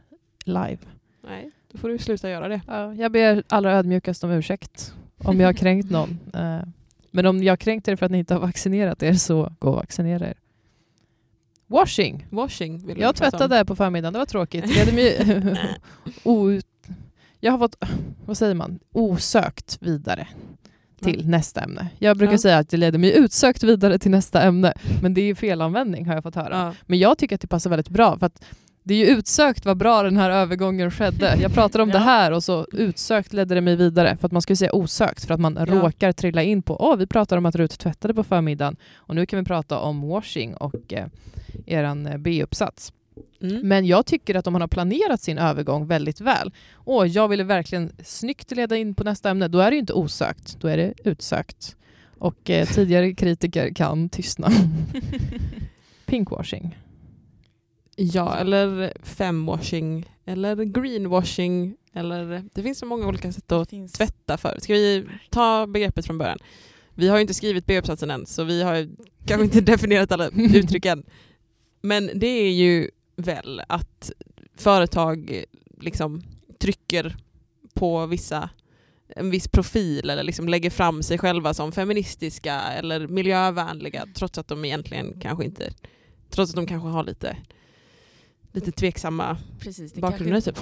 live. 0.44 0.78
Nej, 1.22 1.50
då 1.72 1.78
får 1.78 1.88
du 1.88 1.98
sluta 1.98 2.30
göra 2.30 2.48
det. 2.48 2.60
Ja, 2.66 2.94
jag 2.94 3.12
ber 3.12 3.42
allra 3.48 3.72
ödmjukast 3.72 4.24
om 4.24 4.30
ursäkt 4.30 4.94
om 5.18 5.40
jag 5.40 5.48
har 5.48 5.52
kränkt 5.52 5.90
någon. 5.90 6.18
Eh, 6.34 6.60
Men 7.10 7.26
om 7.26 7.42
jag 7.42 7.52
har 7.52 7.56
kränkt 7.56 7.88
er 7.88 7.96
för 7.96 8.06
att 8.06 8.12
ni 8.12 8.18
inte 8.18 8.34
har 8.34 8.40
vaccinerat 8.40 9.02
er 9.02 9.12
så 9.12 9.52
gå 9.58 9.68
och 9.68 9.74
vaccinera 9.76 10.28
er. 10.28 10.34
Washing. 11.66 12.26
Washing 12.30 12.86
vill 12.86 13.00
Jag 13.00 13.16
tvättade 13.16 13.64
på 13.64 13.76
förmiddagen, 13.76 14.12
det 14.12 14.18
var 14.18 14.26
tråkigt. 14.26 14.94
Mig 14.94 15.18
out, 16.24 16.66
jag 17.40 17.52
har 17.52 17.58
fått, 17.58 17.76
vad 18.26 18.36
säger 18.36 18.54
man, 18.54 18.78
osökt 18.92 19.78
vidare 19.80 20.28
till 21.02 21.28
nästa 21.28 21.60
ämne. 21.60 21.88
Jag 21.98 22.16
brukar 22.16 22.32
Ja. 22.34 22.38
säga 22.38 22.58
att 22.58 22.68
det 22.68 22.76
leder 22.76 22.98
mig 22.98 23.16
utsökt 23.18 23.62
vidare 23.62 23.98
till 23.98 24.10
nästa 24.10 24.42
ämne, 24.42 24.72
men 25.02 25.14
det 25.14 25.20
är 25.20 25.34
felanvändning 25.34 26.06
har 26.06 26.14
jag 26.14 26.22
fått 26.22 26.34
höra. 26.34 26.56
Ja. 26.58 26.74
Men 26.86 26.98
jag 26.98 27.18
tycker 27.18 27.34
att 27.34 27.40
det 27.40 27.46
passar 27.48 27.70
väldigt 27.70 27.88
bra, 27.88 28.18
för 28.18 28.26
att 28.26 28.44
det 28.86 28.94
är 28.94 28.98
ju 28.98 29.06
utsökt 29.06 29.64
vad 29.64 29.76
bra 29.76 30.02
den 30.02 30.16
här 30.16 30.30
övergången 30.30 30.90
skedde. 30.90 31.36
Jag 31.40 31.52
pratade 31.54 31.82
om 31.82 31.88
det 31.90 31.94
Ja. 31.98 32.00
här 32.04 32.32
och 32.32 32.44
så 32.44 32.66
utsökt 32.72 33.32
ledde 33.32 33.54
det 33.54 33.60
mig 33.60 33.76
vidare. 33.76 34.16
För 34.20 34.26
att 34.26 34.32
man 34.32 34.42
skulle 34.42 34.56
säga 34.56 34.74
osökt, 34.74 35.24
för 35.24 35.34
att 35.34 35.40
man 35.40 35.56
råkar 35.66 36.12
trilla 36.12 36.42
in 36.42 36.62
på 36.62 36.76
åh, 36.80 36.96
vi 36.96 37.06
pratar 37.06 37.36
om 37.36 37.46
att 37.46 37.54
Rut 37.56 37.78
tvättade 37.78 38.14
på 38.14 38.24
förmiddagen 38.24 38.76
och 38.94 39.14
nu 39.14 39.26
kan 39.26 39.38
vi 39.38 39.44
prata 39.44 39.78
om 39.78 40.08
washing 40.08 40.54
och 40.54 40.92
eh, 40.92 41.06
eran 41.66 42.06
eh, 42.06 42.16
B-uppsats. 42.18 42.92
Mm. 43.42 43.68
Men 43.68 43.86
jag 43.86 44.06
tycker 44.06 44.34
att 44.34 44.46
om 44.46 44.52
man 44.52 44.60
har 44.62 44.68
planerat 44.68 45.20
sin 45.22 45.38
övergång 45.38 45.86
väldigt 45.86 46.20
väl, 46.20 46.52
och 46.74 47.06
jag 47.08 47.28
ville 47.28 47.44
verkligen 47.44 47.92
snyggt 48.04 48.50
leda 48.50 48.76
in 48.76 48.94
på 48.94 49.04
nästa 49.04 49.30
ämne, 49.30 49.48
då 49.48 49.58
är 49.58 49.70
det 49.70 49.74
ju 49.74 49.80
inte 49.80 49.92
osökt, 49.92 50.56
då 50.60 50.68
är 50.68 50.76
det 50.76 50.92
utsökt. 51.04 51.76
Och 52.18 52.50
eh, 52.50 52.66
tidigare 52.66 53.14
kritiker 53.14 53.74
kan 53.74 54.08
tystna. 54.08 54.50
Pinkwashing. 56.06 56.76
Ja, 57.96 58.36
eller 58.36 58.92
femwashing, 59.02 60.04
eller 60.24 60.64
greenwashing, 60.64 61.76
eller 61.92 62.44
det 62.54 62.62
finns 62.62 62.78
så 62.78 62.86
många 62.86 63.06
olika 63.06 63.32
sätt 63.32 63.52
att 63.52 63.70
tvätta 63.94 64.36
för. 64.36 64.58
Ska 64.60 64.72
vi 64.72 65.06
ta 65.30 65.66
begreppet 65.66 66.06
från 66.06 66.18
början? 66.18 66.38
Vi 66.94 67.08
har 67.08 67.16
ju 67.16 67.20
inte 67.20 67.34
skrivit 67.34 67.66
B-uppsatsen 67.66 68.10
än, 68.10 68.26
så 68.26 68.44
vi 68.44 68.62
har 68.62 68.88
kanske 69.26 69.44
inte 69.44 69.60
definierat 69.72 70.12
alla 70.12 70.28
uttryck 70.36 70.84
än. 70.84 71.04
Men 71.80 72.10
det 72.14 72.26
är 72.26 72.50
ju 72.50 72.90
väl 73.16 73.62
att 73.68 74.12
företag 74.56 75.44
liksom 75.80 76.22
trycker 76.58 77.16
på 77.74 78.06
vissa 78.06 78.50
en 79.08 79.30
viss 79.30 79.48
profil 79.48 80.10
eller 80.10 80.22
liksom 80.22 80.48
lägger 80.48 80.70
fram 80.70 81.02
sig 81.02 81.18
själva 81.18 81.54
som 81.54 81.72
feministiska 81.72 82.60
eller 82.60 83.06
miljövänliga 83.08 84.06
trots 84.14 84.38
att 84.38 84.48
de 84.48 84.64
egentligen 84.64 85.20
kanske 85.20 85.44
inte 85.44 85.72
trots 86.30 86.50
att 86.50 86.56
de 86.56 86.66
kanske 86.66 86.88
har 86.88 87.04
lite 87.04 87.36
lite 88.56 88.72
tveksamma 88.72 89.38
Precis, 89.60 89.92
det 89.92 90.00
bakgrunder 90.00 90.40
typ. 90.40 90.58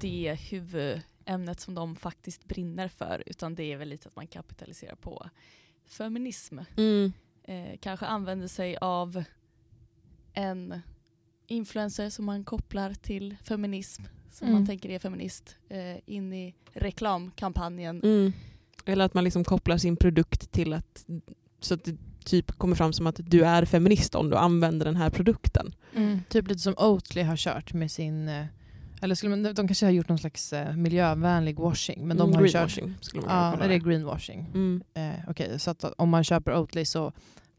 det 0.00 0.38
huvudämnet 0.50 1.60
som 1.60 1.74
de 1.74 1.96
faktiskt 1.96 2.44
brinner 2.44 2.88
för 2.88 3.22
utan 3.26 3.54
det 3.54 3.72
är 3.72 3.76
väl 3.76 3.88
lite 3.88 4.08
att 4.08 4.16
man 4.16 4.26
kapitaliserar 4.26 4.94
på 4.96 5.30
feminism. 5.86 6.58
Mm. 6.76 7.12
Eh, 7.44 7.78
kanske 7.80 8.06
använder 8.06 8.48
sig 8.48 8.76
av 8.80 9.24
en 10.32 10.80
influencer 11.46 12.10
som 12.10 12.24
man 12.24 12.44
kopplar 12.44 12.94
till 12.94 13.36
feminism 13.42 14.02
som 14.30 14.46
Mm. 14.48 14.58
man 14.58 14.66
tänker 14.66 14.88
är 14.90 14.98
feminist 14.98 15.56
eh, 15.68 15.96
in 16.06 16.32
i 16.32 16.54
reklamkampanjen. 16.72 18.00
Mm. 18.04 18.32
Eller 18.84 19.04
att 19.04 19.14
man 19.14 19.24
liksom 19.24 19.44
kopplar 19.44 19.78
sin 19.78 19.96
produkt 19.96 20.52
till 20.52 20.72
att 20.72 21.06
så 21.60 21.74
att 21.74 21.84
det 21.84 21.96
typ 22.24 22.58
kommer 22.58 22.76
fram 22.76 22.92
som 22.92 23.06
att 23.06 23.20
du 23.24 23.44
är 23.44 23.64
feminist 23.64 24.14
om 24.14 24.30
du 24.30 24.36
använder 24.36 24.86
den 24.86 24.96
här 24.96 25.10
produkten. 25.10 25.74
Typ 26.28 26.48
lite 26.48 26.60
som 26.60 26.74
Oatly 26.78 27.22
har 27.22 27.36
kört 27.36 27.72
med 27.72 27.90
sin... 27.90 28.28
eh, 28.28 28.44
Eller 29.02 29.14
skulle 29.14 29.30
man, 29.36 29.54
de 29.54 29.68
kanske 29.68 29.86
har 29.86 29.90
gjort 29.90 30.08
någon 30.08 30.18
slags 30.18 30.52
eh, 30.52 30.76
miljövänlig 30.76 31.58
washing. 31.58 32.08
Men 32.08 32.16
de 32.16 32.22
Mm, 32.22 32.34
har 32.36 32.42
ju 32.42 32.48
kört... 32.48 32.52
greenwashing 32.76 32.94
skulle 33.00 33.20
man 33.22 33.28
kunna 33.30 33.44
Ja, 33.44 33.50
kalla 33.52 33.64
är 33.64 33.68
det 33.68 33.74
det. 33.74 33.84
greenwashing? 33.90 34.46
Mm. 34.54 34.82
Eh, 34.94 35.10
Okej, 35.28 35.58
så 35.60 35.70
att 35.70 35.84
om 35.98 36.08
man 36.08 36.24
köper 36.24 36.56
Oatly 36.56 36.84
så 36.84 37.12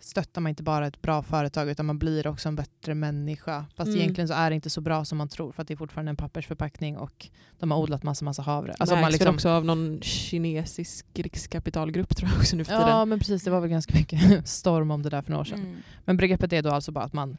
stöttar 0.05 0.41
man 0.41 0.49
inte 0.49 0.63
bara 0.63 0.87
ett 0.87 1.01
bra 1.01 1.21
företag 1.23 1.69
utan 1.69 1.85
man 1.85 1.99
blir 1.99 2.27
också 2.27 2.47
en 2.49 2.55
bättre 2.55 2.95
människa. 2.95 3.65
Fast 3.75 3.87
Mm. 3.87 4.01
egentligen 4.01 4.27
så 4.27 4.33
är 4.33 4.49
det 4.49 4.55
inte 4.55 4.69
så 4.69 4.81
bra 4.81 5.05
som 5.05 5.17
man 5.17 5.27
tror 5.29 5.51
för 5.51 5.61
att 5.61 5.67
det 5.67 5.73
är 5.73 5.77
fortfarande 5.77 6.09
en 6.09 6.15
pappersförpackning 6.15 6.97
och 6.97 7.27
de 7.59 7.71
har 7.71 7.77
odlat 7.77 8.03
massa, 8.03 8.25
massa 8.25 8.41
havre. 8.41 8.75
Alltså 8.79 8.95
man 8.95 9.01
man 9.01 9.11
liksom- 9.11 9.35
också 9.35 9.49
av 9.49 9.65
någon 9.65 10.01
kinesisk 10.01 11.05
rikskapitalgrupp 11.13 12.15
tror 12.15 12.29
jag 12.29 12.39
också 12.39 12.55
nu 12.55 12.63
för 12.63 12.71
tiden. 12.73 12.89
Ja 12.89 13.05
men 13.05 13.19
precis, 13.19 13.43
det 13.43 13.51
var 13.51 13.59
väl 13.61 13.69
ganska 13.69 13.93
mycket 13.97 14.47
storm 14.47 14.91
om 14.91 15.01
det 15.03 15.09
där 15.09 15.21
för 15.21 15.31
några 15.31 15.41
år 15.41 15.45
sedan. 15.45 15.59
Mm. 15.59 15.75
Men 16.05 16.17
begreppet 16.17 16.53
är 16.53 16.61
då 16.61 16.69
alltså 16.69 16.91
bara 16.91 17.05
att 17.05 17.13
man... 17.13 17.37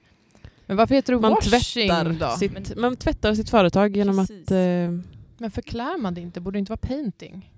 Men 0.66 0.76
varför 0.76 0.94
heter 0.94 1.12
det 1.12 1.20
man, 1.20 1.32
washing 1.32 1.88
tvättar 1.88 2.12
då? 2.30 2.36
sitt, 2.36 2.76
man 2.76 2.96
tvättar 2.96 3.34
sitt 3.34 3.50
företag 3.50 3.96
genom 3.96 4.16
Precis. 4.16 4.42
att... 4.46 4.50
Eh, 4.50 4.56
Men 5.38 5.50
förklär 5.50 5.98
man 5.98 6.14
det 6.14 6.20
inte? 6.20 6.40
Borde 6.40 6.56
det 6.56 6.58
inte 6.58 6.72
vara 6.72 6.76
painting? 6.88 7.52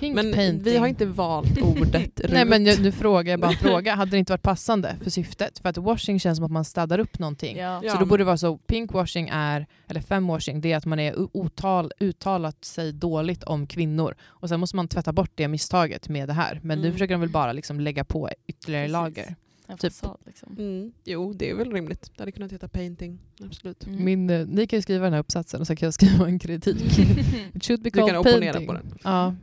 Pink 0.00 0.14
men 0.14 0.32
painting. 0.32 0.62
vi 0.62 0.76
har 0.76 0.86
inte 0.86 1.06
valt 1.06 1.58
ordet 1.62 2.20
Nej 2.28 2.44
men 2.44 2.64
nu, 2.64 2.74
nu 2.80 2.92
frågar 2.92 3.30
jag 3.32 3.40
bara 3.40 3.50
en 3.50 3.56
fråga. 3.58 3.94
Hade 3.94 4.10
det 4.10 4.18
inte 4.18 4.32
varit 4.32 4.42
passande 4.42 4.96
för 5.02 5.10
syftet? 5.10 5.58
För 5.58 5.68
att 5.68 5.78
washing 5.78 6.20
känns 6.20 6.36
som 6.38 6.44
att 6.44 6.50
man 6.52 6.64
städar 6.64 6.98
upp 6.98 7.18
någonting. 7.18 7.56
Ja. 7.56 7.80
Ja. 7.84 7.92
Så 7.92 7.98
då 7.98 8.06
borde 8.06 8.20
det 8.20 8.26
vara 8.26 8.36
så, 8.36 8.58
pink 8.58 8.92
washing 8.92 9.28
är, 9.32 9.66
eller 9.88 10.00
femwashing, 10.00 10.60
det 10.60 10.72
är 10.72 10.76
att 10.76 10.86
man 10.86 10.98
är 11.00 11.14
otal, 11.36 11.92
uttalat 12.00 12.64
sig 12.64 12.92
dåligt 12.92 13.42
om 13.44 13.66
kvinnor. 13.66 14.14
Och 14.24 14.48
sen 14.48 14.60
måste 14.60 14.76
man 14.76 14.88
tvätta 14.88 15.12
bort 15.12 15.30
det 15.34 15.48
misstaget 15.48 16.08
med 16.08 16.28
det 16.28 16.32
här. 16.34 16.60
Men 16.62 16.78
nu 16.78 16.84
Mm. 16.84 16.92
försöker 16.92 17.14
de 17.14 17.20
väl 17.20 17.30
bara 17.30 17.52
liksom 17.52 17.80
lägga 17.80 18.04
på 18.04 18.28
ytterligare 18.46 18.84
Precis. 18.84 18.92
lager. 18.92 19.36
En 19.70 19.78
Typ. 19.78 19.92
fasad 19.92 20.16
liksom. 20.26 20.56
Mm, 20.58 20.92
jo, 21.04 21.32
det 21.32 21.50
är 21.50 21.54
väl 21.54 21.72
rimligt. 21.72 22.10
Det 22.16 22.22
hade 22.22 22.32
kunnat 22.32 22.52
heta 22.52 22.68
painting. 22.68 23.18
Absolut. 23.44 23.86
Mm. 23.86 24.04
Min, 24.04 24.30
eh, 24.30 24.46
ni 24.46 24.66
kan 24.66 24.76
ju 24.76 24.82
skriva 24.82 25.04
den 25.04 25.12
här 25.12 25.20
uppsatsen 25.20 25.60
och 25.60 25.66
så 25.66 25.76
kan 25.76 25.86
jag 25.86 25.94
skriva 26.00 26.26
en 26.26 26.38
kritik. 26.38 26.98
It 27.54 27.64
should 27.64 27.82
be 27.82 27.90
Du 27.90 27.98
kan 28.06 28.16
opponera 28.16 28.52
painting. 28.52 28.66
på 28.66 28.72
den. 28.72 28.98
Ja, 29.04 29.34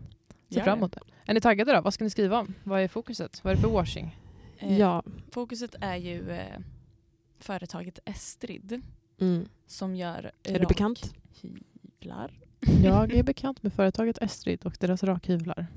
ser 0.49 0.61
fram 0.61 0.77
emot 0.77 0.91
det. 0.91 0.99
Är 1.25 1.33
ni 1.33 1.41
taggade 1.41 1.73
då? 1.75 1.81
Vad 1.81 1.93
ska 1.93 2.03
ni 2.03 2.09
skriva 2.09 2.39
om? 2.39 2.53
Vad 2.63 2.81
är 2.81 2.87
fokuset? 2.87 3.43
Vad 3.43 3.51
är 3.51 3.55
det 3.55 3.61
för 3.61 3.69
washing? 3.69 4.17
Eh, 4.59 4.77
Ja. 4.79 5.03
Fokuset 5.31 5.75
är 5.81 5.95
ju 5.95 6.31
eh, 6.31 6.59
företaget 7.39 7.99
Estrid 8.05 8.81
Mm. 9.21 9.45
som 9.67 9.95
gör 9.95 10.31
Är 10.43 10.59
du 10.59 10.65
bekant? 10.65 11.13
rakhyvlar. 11.43 12.31
Jag 12.83 13.13
är 13.13 13.23
bekant 13.33 13.63
med 13.63 13.73
företaget 13.73 14.17
Estrid 14.17 14.65
och 14.65 14.77
deras 14.79 15.03
rakhyvlar. 15.03 15.67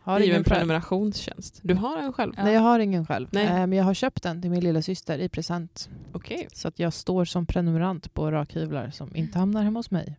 Har 0.00 0.18
det 0.18 0.24
är 0.24 0.26
ju 0.26 0.32
en 0.32 0.44
själv. 0.44 0.54
prenumerationstjänst. 0.54 1.60
Du 1.62 1.74
har 1.74 1.98
en 1.98 2.12
själv? 2.12 2.32
Ja. 2.36 2.44
Nej, 2.44 2.54
jag 2.54 2.60
har 2.60 2.78
ingen 2.78 3.06
själv. 3.06 3.28
Nej. 3.32 3.46
Eh, 3.46 3.52
Men 3.52 3.72
jag 3.72 3.84
har 3.84 3.94
köpt 3.94 4.22
den 4.22 4.42
till 4.42 4.50
min 4.50 4.60
lilla 4.60 4.82
syster 4.82 5.18
i 5.18 5.28
present. 5.28 5.88
Okej. 6.12 6.48
Så 6.52 6.68
att 6.68 6.78
jag 6.78 6.92
står 6.92 7.24
som 7.24 7.46
prenumerant 7.46 8.14
på 8.14 8.30
rakhyvlar 8.30 8.90
som 8.90 9.16
inte 9.16 9.38
hamnar 9.38 9.62
hemma 9.62 9.78
hos 9.78 9.90
mig. 9.90 10.18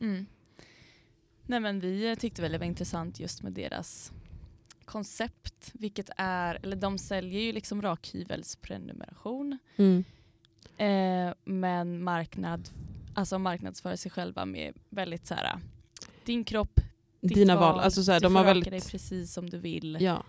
Mm. 0.00 0.26
Nej 1.46 1.60
men 1.60 1.80
vi 1.80 2.16
tyckte 2.16 2.42
väl 2.42 2.52
det 2.52 2.58
var 2.58 2.66
intressant 2.66 3.20
just 3.20 3.42
med 3.42 3.52
deras 3.52 4.12
koncept. 4.84 5.70
Vilket 5.72 6.10
är, 6.16 6.58
eller 6.62 6.76
de 6.76 6.98
säljer 6.98 7.40
ju 7.40 7.52
liksom 7.52 7.82
rakhyvelsprenumeration. 7.82 9.58
Mm. 9.76 10.04
Eh, 10.76 11.34
men 11.44 12.02
marknad, 12.02 12.68
alltså 13.14 13.38
marknadsför 13.38 13.96
sig 13.96 14.10
själva 14.10 14.44
med 14.44 14.74
väldigt 14.90 15.26
så 15.26 15.34
här 15.34 15.60
din 16.24 16.44
kropp, 16.44 16.80
ditt 17.20 17.34
Dina 17.34 17.56
val. 17.56 17.80
Alltså 17.80 18.02
så 18.02 18.12
här, 18.12 18.20
du 18.20 18.24
de 18.24 18.32
får 18.32 18.38
har 18.38 18.44
raka 18.44 18.54
väldigt... 18.54 18.70
dig 18.70 18.80
precis 18.90 19.32
som 19.32 19.50
du 19.50 19.58
vill. 19.58 19.98
Ja. 20.00 20.24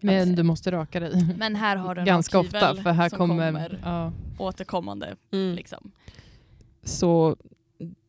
Men 0.00 0.34
du 0.34 0.42
måste 0.42 0.72
raka 0.72 1.00
dig. 1.00 1.34
Men 1.38 1.56
här 1.56 1.76
har 1.76 1.94
du 1.94 2.00
en 2.00 2.06
Ganska 2.06 2.38
ofta 2.38 2.74
för 2.74 2.90
här 2.90 3.08
som 3.08 3.18
kommer... 3.18 3.80
Ja. 3.84 4.12
återkommande. 4.38 5.16
Mm. 5.30 5.54
Liksom. 5.54 5.92
Så 6.82 7.36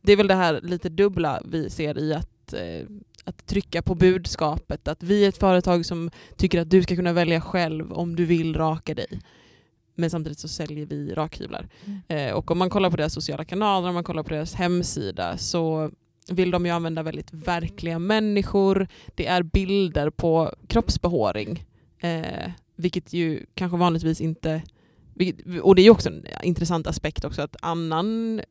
det 0.10 0.14
är 0.14 0.18
väl 0.18 0.28
det 0.28 0.36
här 0.36 0.62
lite 0.64 0.90
dubbla 0.90 1.42
vi 1.46 1.70
ser 1.70 2.00
i 2.00 2.14
att, 2.14 2.54
eh, 2.54 2.88
att 3.24 3.46
trycka 3.46 3.82
på 3.82 3.96
budskapet. 3.96 4.88
Att 4.88 5.04
vi 5.04 5.26
är 5.26 5.30
ett 5.30 5.38
företag 5.38 5.86
som 5.86 6.12
tycker 6.38 6.62
att 6.62 6.70
du 6.70 6.84
ska 6.84 6.96
kunna 6.96 7.14
välja 7.14 7.42
själv 7.42 7.94
om 7.94 8.16
du 8.16 8.26
vill 8.26 8.56
raka 8.56 8.94
dig. 8.94 9.20
Men 9.96 10.10
samtidigt 10.10 10.40
så 10.40 10.48
säljer 10.48 10.86
vi 10.86 11.14
rakhyvlar. 11.14 11.68
Mm. 11.86 12.02
Eh, 12.08 12.34
och 12.34 12.52
om 12.52 12.58
man 12.58 12.70
kollar 12.70 12.90
på 12.90 12.98
deras 12.98 13.14
sociala 13.14 13.46
kanaler, 13.46 13.88
om 13.88 13.94
man 13.94 14.04
kollar 14.04 14.24
på 14.24 14.30
deras 14.30 14.54
hemsida 14.54 15.38
så 15.38 15.92
vill 16.32 16.52
de 16.52 16.66
ju 16.66 16.72
använda 16.72 17.04
väldigt 17.04 17.34
verkliga 17.34 18.00
människor. 18.00 18.88
Det 19.16 19.28
är 19.28 19.44
bilder 19.44 20.10
på 20.10 20.54
kroppsbehåring. 20.68 21.66
Eh, 22.00 22.52
vilket 22.76 23.14
ju 23.14 23.46
kanske 23.54 23.78
vanligtvis 23.78 24.22
inte... 24.22 24.62
Och 25.62 25.76
det 25.76 25.82
är 25.82 25.84
ju 25.84 25.90
också 25.90 26.10
en 26.10 26.26
intressant 26.44 26.88
aspekt 26.88 27.26
också 27.26 27.42
att 27.42 27.56
annan 27.62 28.42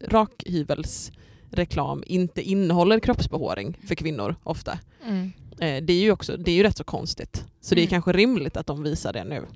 rakhyvelsreklam 1.52 2.02
inte 2.06 2.42
innehåller 2.42 3.00
kroppsbehåring 3.00 3.78
för 3.88 3.94
kvinnor 3.94 4.36
ofta. 4.44 4.78
Mm. 5.06 5.32
Eh, 5.60 5.84
det 5.84 5.92
är 5.92 6.00
ju 6.00 6.12
också 6.12 6.36
det 6.36 6.50
är 6.50 6.54
ju 6.56 6.62
rätt 6.62 6.76
så 6.76 6.84
konstigt. 6.84 7.44
Så 7.60 7.74
det 7.74 7.80
är 7.80 7.82
Mm. 7.82 7.90
kanske 7.90 8.12
rimligt 8.12 8.56
att 8.56 8.66
de 8.66 8.82
visar 8.82 9.12
det 9.12 9.24
nu. 9.24 9.46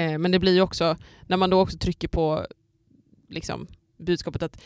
Eh, 0.00 0.18
men 0.18 0.30
det 0.32 0.38
blir 0.38 0.54
ju 0.54 0.60
också, 0.60 0.96
när 1.26 1.36
man 1.36 1.50
då 1.50 1.60
också 1.60 1.78
trycker 1.78 2.08
på 2.08 2.46
liksom, 3.28 3.66
budskapet 3.98 4.42
att 4.42 4.60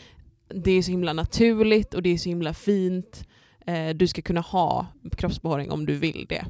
det 0.49 0.71
är 0.71 0.81
så 0.81 0.91
himla 0.91 1.13
naturligt 1.13 1.93
och 1.93 2.01
det 2.03 2.09
är 2.09 2.17
så 2.17 2.29
himla 2.29 2.53
fint. 2.53 3.27
Eh, 3.67 3.89
du 3.95 4.07
ska 4.07 4.21
kunna 4.21 4.41
ha 4.41 4.87
kroppsbehåring 5.17 5.71
om 5.71 5.85
du 5.85 5.95
vill 5.95 6.25
det. 6.29 6.45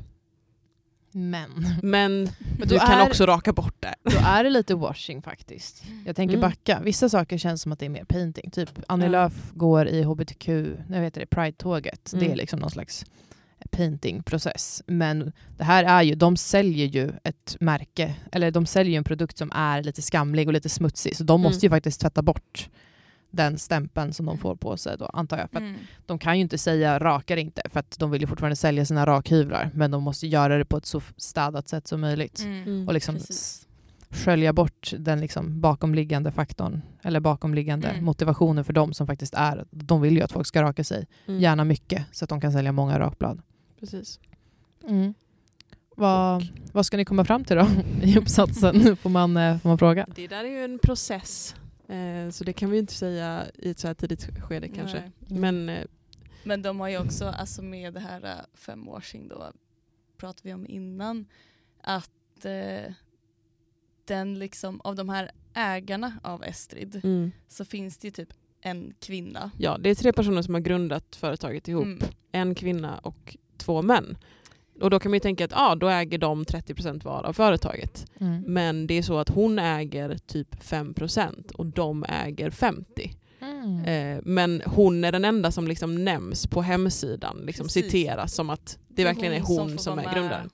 Men 1.12 1.50
Men, 1.84 2.30
du 2.58 2.66
då 2.66 2.80
kan 2.80 3.00
är- 3.00 3.06
också 3.08 3.26
raka 3.26 3.54
bort 3.54 3.76
det. 3.80 3.96
då 4.04 4.18
är 4.26 4.44
det 4.44 4.50
lite 4.50 4.76
washing 4.76 5.22
faktiskt. 5.22 5.84
Jag 6.06 6.16
tänker 6.16 6.36
Mm. 6.38 6.50
backa. 6.50 6.80
Vissa 6.84 7.10
saker 7.10 7.38
känns 7.38 7.62
som 7.62 7.72
att 7.72 7.80
det 7.80 7.86
är 7.86 7.90
mer 7.90 8.04
painting. 8.04 8.52
Typ 8.52 8.70
Annie 8.88 9.06
Ja. 9.06 9.10
Lööf 9.12 9.34
går 9.54 9.88
i 9.88 10.04
hbtq, 10.04 10.48
jag 10.90 11.02
vet 11.02 11.14
det, 11.14 11.26
Pride-tåget. 11.26 12.12
Det 12.12 12.18
är 12.22 12.26
Mm. 12.26 12.38
liksom 12.38 12.60
någon 12.60 12.70
slags 12.72 13.06
paintingprocess. 13.72 14.84
Men 14.88 15.32
det 15.58 15.64
här 15.64 15.84
är 15.84 16.02
ju, 16.04 16.16
de 16.16 16.38
säljer 16.38 16.88
ju 16.88 17.12
ett 17.24 17.58
märke, 17.60 18.16
eller 18.32 18.52
de 18.52 18.66
säljer 18.66 18.92
ju 18.92 18.98
en 18.98 19.04
produkt 19.04 19.38
som 19.38 19.52
är 19.52 19.84
lite 19.84 20.02
skamlig 20.02 20.48
och 20.48 20.54
lite 20.54 20.70
smutsig. 20.70 21.16
Så 21.16 21.24
de 21.24 21.42
måste 21.42 21.66
ju 21.66 21.70
faktiskt 21.70 22.02
tvätta 22.02 22.22
bort 22.22 22.70
den 23.38 23.58
stämpeln 23.58 24.14
som 24.14 24.26
de 24.26 24.38
får 24.38 24.56
på 24.56 24.78
sig 24.78 24.98
då, 24.98 25.06
antar 25.06 25.38
jag. 25.38 25.50
För 25.50 25.58
att 25.58 25.64
Mm. 25.64 25.80
de 26.06 26.20
kan 26.20 26.36
ju 26.36 26.42
inte 26.42 26.58
säga 26.58 27.00
raka 27.00 27.36
det 27.36 27.42
inte, 27.42 27.62
för 27.70 27.80
att 27.80 28.00
de 28.00 28.12
vill 28.12 28.22
ju 28.22 28.28
fortfarande 28.28 28.56
sälja 28.56 28.86
sina 28.86 29.06
rakhyvlar. 29.06 29.70
Men 29.74 29.92
de 29.92 30.04
måste 30.04 30.28
göra 30.28 30.58
det 30.58 30.66
på 30.66 30.78
ett 30.78 30.86
så 30.86 31.02
städat 31.18 31.68
sätt 31.70 31.88
som 31.88 32.02
möjligt. 32.02 32.40
Mm. 32.40 32.88
Och 32.88 32.94
liksom 32.94 33.16
Precis. 33.16 33.68
skölja 34.10 34.54
bort 34.54 34.94
den 34.98 35.20
liksom 35.22 35.62
bakomliggande 35.62 36.32
faktorn, 36.32 36.82
eller 37.02 37.20
bakomliggande 37.20 37.88
Mm. 37.90 38.06
motivationen 38.06 38.64
för 38.66 38.74
dem 38.74 38.94
som 38.94 39.08
faktiskt 39.08 39.34
är, 39.34 39.66
de 39.72 40.02
vill 40.02 40.16
ju 40.16 40.22
att 40.22 40.32
folk 40.32 40.48
ska 40.48 40.62
raka 40.64 40.84
sig, 40.84 41.08
Mm. 41.28 41.42
gärna 41.42 41.64
mycket, 41.64 42.06
så 42.12 42.26
att 42.26 42.30
de 42.30 42.42
kan 42.42 42.52
sälja 42.52 42.72
många 42.72 43.00
rakblad. 43.00 43.42
Precis. 43.80 44.20
Vad, 45.96 46.48
vad 46.72 46.86
ska 46.86 46.98
ni 46.98 47.06
komma 47.06 47.26
fram 47.26 47.44
till 47.44 47.56
då 47.58 47.68
i 48.02 48.18
uppsatsen, 48.18 48.98
får 48.98 49.10
man, 49.10 49.38
eh, 49.38 49.58
får 49.60 49.70
man 49.70 49.78
fråga? 49.78 50.06
Det 50.16 50.28
där 50.28 50.44
är 50.46 50.50
ju 50.50 50.64
en 50.64 50.80
process. 50.80 51.56
Eh, 51.88 52.30
så 52.30 52.44
det 52.44 52.54
kan 52.54 52.70
vi 52.70 52.78
inte 52.78 52.94
säga 52.94 53.46
i 53.56 53.70
ett 53.70 53.80
så 53.80 53.88
här 53.88 53.94
tidigt 53.94 54.42
skede 54.42 54.68
kanske. 54.68 55.00
Nej. 55.00 55.40
Men 55.40 55.70
eh, 55.70 55.86
Men 56.44 56.62
de 56.62 56.80
har 56.80 56.88
ju 56.88 56.98
också, 57.00 57.26
alltså 57.26 57.62
med 57.62 57.94
det 57.94 58.00
här 58.00 58.26
uh, 58.26 58.46
femwashing 58.54 59.28
då, 59.28 59.52
pratade 60.18 60.50
vi 60.50 60.54
om 60.54 60.66
innan, 60.68 61.26
att 61.82 62.46
eh, 62.46 62.94
den 64.06 64.40
liksom, 64.40 64.82
av 64.82 64.96
de 64.96 65.10
här 65.10 65.32
ägarna 65.54 66.20
av 66.24 66.44
Estrid 66.44 67.02
mm, 67.04 67.32
så 67.48 67.66
finns 67.66 67.98
det 67.98 68.08
ju 68.08 68.12
typ 68.12 68.34
en 68.62 68.94
kvinna. 69.00 69.52
ja, 69.58 69.78
det 69.78 69.90
är 69.90 69.96
tre 69.96 70.14
personer 70.14 70.42
som 70.42 70.54
har 70.54 70.62
grundat 70.62 71.16
företaget 71.16 71.68
ihop. 71.68 71.84
Mm. 71.84 72.00
En 72.32 72.56
kvinna 72.56 72.98
och 72.98 73.38
två 73.58 73.82
män. 73.82 74.18
Och 74.82 74.90
då 74.90 75.00
kan 75.00 75.12
man 75.12 75.16
ju 75.16 75.20
tänka 75.20 75.46
att 75.46 75.54
ah, 75.56 75.76
då 75.76 75.90
äger 75.90 76.18
de 76.18 76.44
30% 76.44 77.04
var 77.04 77.24
av 77.24 77.34
företaget. 77.34 78.06
Mm. 78.20 78.44
Men 78.48 78.88
det 78.88 78.98
är 78.98 79.02
så 79.02 79.18
att 79.18 79.30
hon 79.30 79.60
äger 79.60 80.18
typ 80.18 80.56
5% 80.56 81.52
och 81.52 81.66
de 81.66 82.06
äger 82.10 82.50
50%. 82.50 82.86
Mm. 83.42 83.86
Eh, 83.86 84.22
men 84.24 84.62
hon 84.66 85.04
är 85.04 85.12
den 85.12 85.26
enda 85.26 85.52
som 85.52 85.68
liksom 85.68 86.04
nämns 86.04 86.48
på 86.48 86.62
hemsidan, 86.62 87.38
liksom 87.46 87.66
Precis. 87.66 87.86
citeras 87.86 88.34
som 88.34 88.50
att 88.50 88.78
det 88.88 89.04
verkligen 89.04 89.34
är 89.34 89.40
hon 89.40 89.70
som 89.70 89.78
som, 89.78 90.00
är 90.00 90.14
grundaren. 90.14 90.50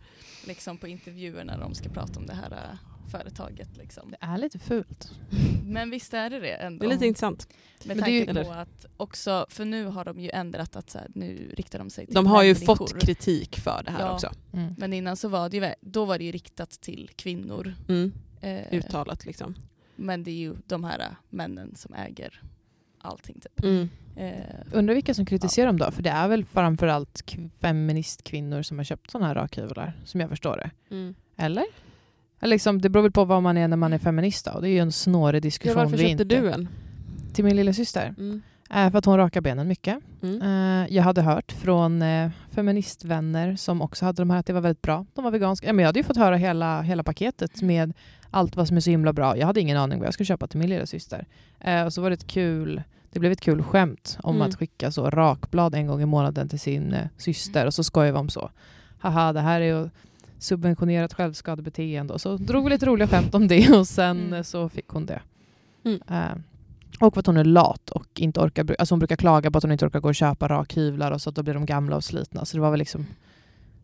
Liksom 0.47 0.78
på 0.78 0.88
intervjuer 0.88 1.43
när 1.43 1.57
de 1.57 1.74
ska 1.74 1.89
prata 1.89 2.19
om 2.19 2.26
det 2.26 2.34
här 2.34 2.51
uh, 2.51 2.80
företaget. 3.12 3.78
Liksom. 3.78 4.12
Det 4.12 4.18
är 4.20 4.38
lite 4.38 4.60
fult. 4.60 5.12
Men 5.66 5.89
visst 5.89 6.14
är 6.14 6.30
det 6.30 6.39
det 6.39 6.54
ändå. 6.54 6.80
Det 6.80 6.89
är 6.89 6.93
lite 6.93 7.08
intressant. 7.08 7.47
Med 7.86 7.97
Men 7.97 8.06
det 8.06 8.12
är 8.12 8.20
ju- 8.20 8.26
tanke 8.26 8.43
på 8.43 8.51
att 8.51 8.86
också, 8.97 9.45
för 9.49 9.66
nu 9.66 9.86
har 9.86 10.06
de 10.06 10.20
ju 10.20 10.30
ändrat 10.30 10.76
att 10.76 10.89
så 10.89 10.97
här, 10.97 11.08
nu 11.16 11.51
riktar 11.58 11.80
de 11.80 11.89
sig 11.89 12.06
till 12.06 12.16
De 12.16 12.26
har 12.28 12.43
ju 12.43 12.54
människor. 12.54 12.76
fått 12.76 12.99
kritik 13.01 13.60
för 13.60 13.82
det 13.86 13.91
här 13.91 13.99
Ja. 14.06 14.14
också. 14.14 14.32
Mm. 14.54 14.76
Men 14.78 14.93
innan 14.93 15.18
så 15.18 15.28
var 15.28 15.49
det 15.49 15.58
ju, 15.58 15.74
då 15.82 16.06
var 16.06 16.18
det 16.18 16.24
ju 16.24 16.32
riktat 16.32 16.70
till 16.72 17.10
kvinnor. 17.16 17.74
Mm. 17.89 18.12
Eh, 18.41 18.74
Uttalat 18.74 19.26
liksom. 19.26 19.56
men 19.95 20.24
det 20.24 20.32
är 20.32 20.36
ju 20.36 20.56
de 20.68 20.84
här 20.84 20.99
äh, 20.99 21.06
männen 21.30 21.76
som 21.76 21.93
äger 21.93 22.41
allting 22.97 23.39
typ. 23.39 23.64
Mm. 23.64 23.89
Eh, 24.16 24.43
Undrar 24.72 24.93
vilka 24.95 25.14
som 25.14 25.26
kritiserar 25.26 25.68
dem 25.68 25.78
då? 25.78 25.91
För 25.91 26.04
det 26.04 26.10
är 26.10 26.28
väl 26.28 26.45
framförallt 26.45 27.24
feministkvinnor 27.60 28.62
som 28.62 28.78
har 28.78 28.84
köpt 28.86 29.12
sådana 29.12 29.28
här 29.28 29.36
rakhyvlar, 29.36 29.93
som 30.06 30.20
jag 30.22 30.30
förstår 30.30 30.58
det. 30.58 30.95
Mm. 30.95 31.16
Eller? 31.38 31.66
Liksom, 32.44 32.82
det 32.82 32.89
beror 32.89 33.04
väl 33.04 33.12
på 33.12 33.26
vad 33.26 33.44
man 33.44 33.58
är 33.58 33.68
när 33.68 33.78
man 33.78 33.94
är 33.94 33.98
feminist 33.98 34.46
då. 34.46 34.52
och 34.52 34.62
Det 34.62 34.70
är 34.70 34.72
ju 34.74 34.80
en 34.80 34.91
snårig 34.91 35.38
Ja, 35.38 35.41
diskussion 35.41 35.76
varför 35.76 35.98
vi 35.98 36.10
köpte 36.10 36.12
inte... 36.12 36.24
du 36.24 36.52
en? 36.52 36.68
Till 37.34 37.46
min 37.46 37.56
lilla 37.56 37.74
syster. 37.74 38.16
Mm. 38.18 38.41
Eh, 38.70 38.91
för 38.91 38.98
att 38.98 39.06
hon 39.06 39.18
rakar 39.18 39.41
benen 39.41 39.68
mycket. 39.68 40.00
Mm. 40.24 40.41
Eh, 40.41 40.96
jag 40.96 41.04
hade 41.04 41.22
hört 41.22 41.52
från 41.52 42.02
eh, 42.02 42.30
feministvänner 42.52 43.56
som 43.56 43.82
också 43.82 44.06
hade 44.06 44.22
de 44.22 44.30
här 44.30 44.39
att 44.39 44.46
det 44.46 44.54
var 44.54 44.62
väldigt 44.62 44.82
bra. 44.82 45.06
De 45.14 45.24
var 45.24 45.32
veganska. 45.32 45.68
Ja, 45.68 45.74
men 45.74 45.84
jag 45.84 45.88
hade 45.88 46.00
ju 46.00 46.04
fått 46.04 46.18
höra 46.18 46.36
hela, 46.36 46.82
hela 46.82 47.04
paketet 47.04 47.62
med 47.62 47.94
allt 48.32 48.56
vad 48.56 48.68
som 48.68 48.78
är 48.78 48.82
så 48.82 48.89
himla 48.89 49.14
bra. 49.14 49.38
Jag 49.38 49.48
hade 49.48 49.62
ingen 49.62 49.78
aning 49.78 50.00
vad 50.00 50.06
jag 50.08 50.14
skulle 50.14 50.26
köpa 50.26 50.48
till 50.48 50.60
min 50.60 50.70
lilla 50.70 50.86
syster. 50.86 51.26
Eh, 51.60 51.84
och 51.84 51.94
så 51.94 52.02
var 52.02 52.10
det 52.10 52.14
ett 52.14 52.28
kul 52.28 52.82
det 53.12 53.20
blev 53.20 53.32
ett 53.32 53.41
kul 53.41 53.64
skämt 53.64 54.18
om 54.24 54.36
Mm. 54.36 54.48
att 54.50 54.56
skicka 54.56 54.91
så 54.91 55.10
rakblad 55.10 55.76
en 55.76 55.88
gång 55.88 56.02
i 56.02 56.06
månaden 56.06 56.50
till 56.50 56.60
sin 56.60 56.96
syster 57.18 57.66
och 57.66 57.74
så 57.74 57.84
skojade 57.84 58.12
vi 58.12 58.18
om 58.18 58.30
så. 58.30 58.50
Haha, 59.00 59.34
det 59.34 59.39
här 59.41 59.62
är 59.62 59.66
ju 59.66 59.89
subventionerat 60.44 61.14
självskadebeteende. 61.14 62.14
Och 62.14 62.22
så 62.22 62.38
drog 62.38 62.64
vi 62.64 62.70
lite 62.70 62.86
roliga 62.86 63.08
skämt 63.08 63.36
om 63.36 63.48
det 63.48 63.70
och 63.80 63.88
sen 63.88 64.28
Mm. 64.28 64.44
så 64.44 64.70
fick 64.70 64.88
hon 64.88 65.06
det. 65.06 65.22
Mm. 65.86 66.02
Eh, 66.10 66.38
och 67.00 67.14
för 67.14 67.20
att 67.20 67.26
hon 67.28 67.38
är 67.38 67.44
lat 67.44 67.89
och 67.89 68.08
inte 68.20 68.39
orkar, 68.39 68.76
alltså 68.80 68.94
hon 68.94 69.00
brukar 69.00 69.16
klaga 69.16 69.52
på 69.52 69.58
att 69.58 69.64
hon 69.64 69.72
inte 69.72 69.86
orkar 69.86 70.00
gå 70.00 70.08
och 70.10 70.16
köpa 70.16 70.48
rakhyvlar 70.48 71.12
och 71.12 71.22
så 71.22 71.30
att 71.30 71.36
då 71.36 71.44
blir 71.44 71.54
de 71.54 71.66
gamla 71.66 71.96
och 71.96 72.04
slitna. 72.04 72.46
Så 72.46 72.58
det 72.58 72.62
var 72.62 72.72
väl 72.72 72.80
liksom 72.80 73.06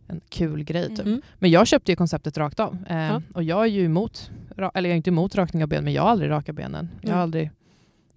en 0.07 0.22
kul 0.30 0.64
grej 0.64 0.88
typ. 0.89 1.05
Mm. 1.05 1.22
Men 1.39 1.51
jag 1.51 1.68
köpte 1.68 1.91
ju 1.91 1.95
konceptet 1.95 2.38
rakt 2.38 2.60
av. 2.60 2.78
Eh, 2.89 2.97
Ja. 2.97 3.22
Och 3.34 3.43
jag 3.43 3.62
är 3.62 3.66
ju 3.70 3.86
emot, 3.86 4.32
eller 4.57 4.72
jag 4.74 4.86
är 4.86 4.95
inte 4.95 5.10
emot 5.10 5.36
rakning 5.36 5.64
av 5.64 5.70
ben, 5.70 5.84
men 5.84 5.93
jag 5.93 6.01
har 6.01 6.10
aldrig 6.10 6.30
rakat 6.32 6.55
benen. 6.55 6.89
Jag 7.01 7.10
har 7.10 7.14
Mm. 7.14 7.24
aldrig 7.24 7.51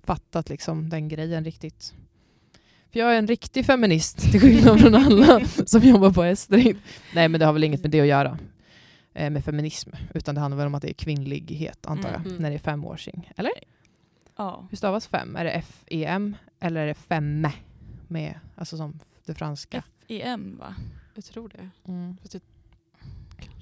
fattat 0.04 0.48
liksom 0.48 0.88
den 0.90 1.08
grejen 1.08 1.44
riktigt. 1.44 1.94
För 2.92 3.00
jag 3.00 3.14
är 3.14 3.18
en 3.18 3.26
riktig 3.26 3.66
feminist, 3.66 4.18
till 4.32 4.40
skillnad 4.40 4.80
från 4.80 4.94
alla 4.94 5.40
som 5.66 5.80
jobbar 5.82 6.10
på 6.10 6.22
Estrid. 6.24 6.76
Nej 7.14 7.28
men 7.28 7.40
det 7.40 7.46
har 7.46 7.52
väl 7.52 7.64
inget 7.64 7.82
med 7.82 7.90
det 7.90 8.00
att 8.00 8.06
göra. 8.06 8.38
Eh, 9.14 9.30
med 9.30 9.44
feminism. 9.44 9.90
Utan 10.14 10.34
det 10.34 10.40
handlar 10.40 10.58
väl 10.58 10.66
om 10.66 10.74
att 10.74 10.82
det 10.82 10.90
är 10.90 10.94
kvinnlighet, 10.94 11.86
antar 11.86 12.10
jag. 12.10 12.26
Mm. 12.26 12.36
När 12.36 12.50
det 12.50 12.56
är 12.56 12.58
femwashing. 12.58 13.32
Eller? 13.36 13.52
Ja. 14.36 14.66
Hur 14.70 14.76
stavas 14.76 15.06
fem? 15.06 15.36
Är 15.36 15.44
det 15.44 15.50
F-E-M 15.50 16.36
eller 16.60 16.80
är 16.80 16.86
det 16.86 16.94
femme? 16.94 17.52
Med, 18.08 18.40
alltså 18.56 18.76
som 18.76 18.98
det 19.26 19.34
franska. 19.34 19.82
FEM 20.08 20.56
va? 20.58 20.74
Jag 21.14 21.24
tror 21.24 21.48
det. 21.48 21.90
Mm. 21.92 22.16
Fast 22.22 22.32
det- 22.32 22.40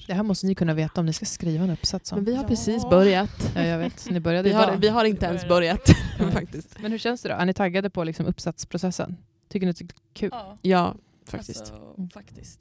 Det 0.06 0.14
här 0.14 0.22
måste 0.22 0.46
ni 0.46 0.54
kunna 0.54 0.74
veta 0.74 1.00
om 1.00 1.06
ni 1.06 1.12
ska 1.12 1.26
skriva 1.26 1.64
en 1.64 1.70
uppsats 1.70 2.12
om. 2.12 2.16
Men 2.18 2.24
vi 2.24 2.34
har 2.34 2.42
Ja. 2.42 2.48
precis 2.48 2.82
börjat. 2.90 3.52
Ja, 3.54 3.62
jag 3.62 3.78
vet. 3.78 4.10
Ni 4.10 4.20
började 4.20 4.48
Vi 4.48 4.54
har, 4.54 4.76
vi 4.76 4.88
har 4.88 5.04
inte 5.04 5.26
ens 5.26 5.48
börjat 5.48 5.90
Nej. 6.18 6.30
faktiskt. 6.32 6.76
Men 6.82 6.90
hur 6.92 6.98
känns 6.98 7.22
det 7.22 7.28
då? 7.28 7.34
Är 7.34 7.46
ni 7.46 7.54
taggade 7.54 7.90
på 7.90 8.04
liksom 8.04 8.26
uppsatsprocessen? 8.26 9.16
Tycker 9.48 9.66
ni 9.66 9.70
att 9.70 9.76
det 9.78 9.84
är 9.84 9.88
kul? 10.14 10.30
Ja, 10.32 10.56
Ja, 10.62 10.94
faktiskt. 11.26 11.60
Alltså, 11.60 12.08
faktiskt. 12.14 12.60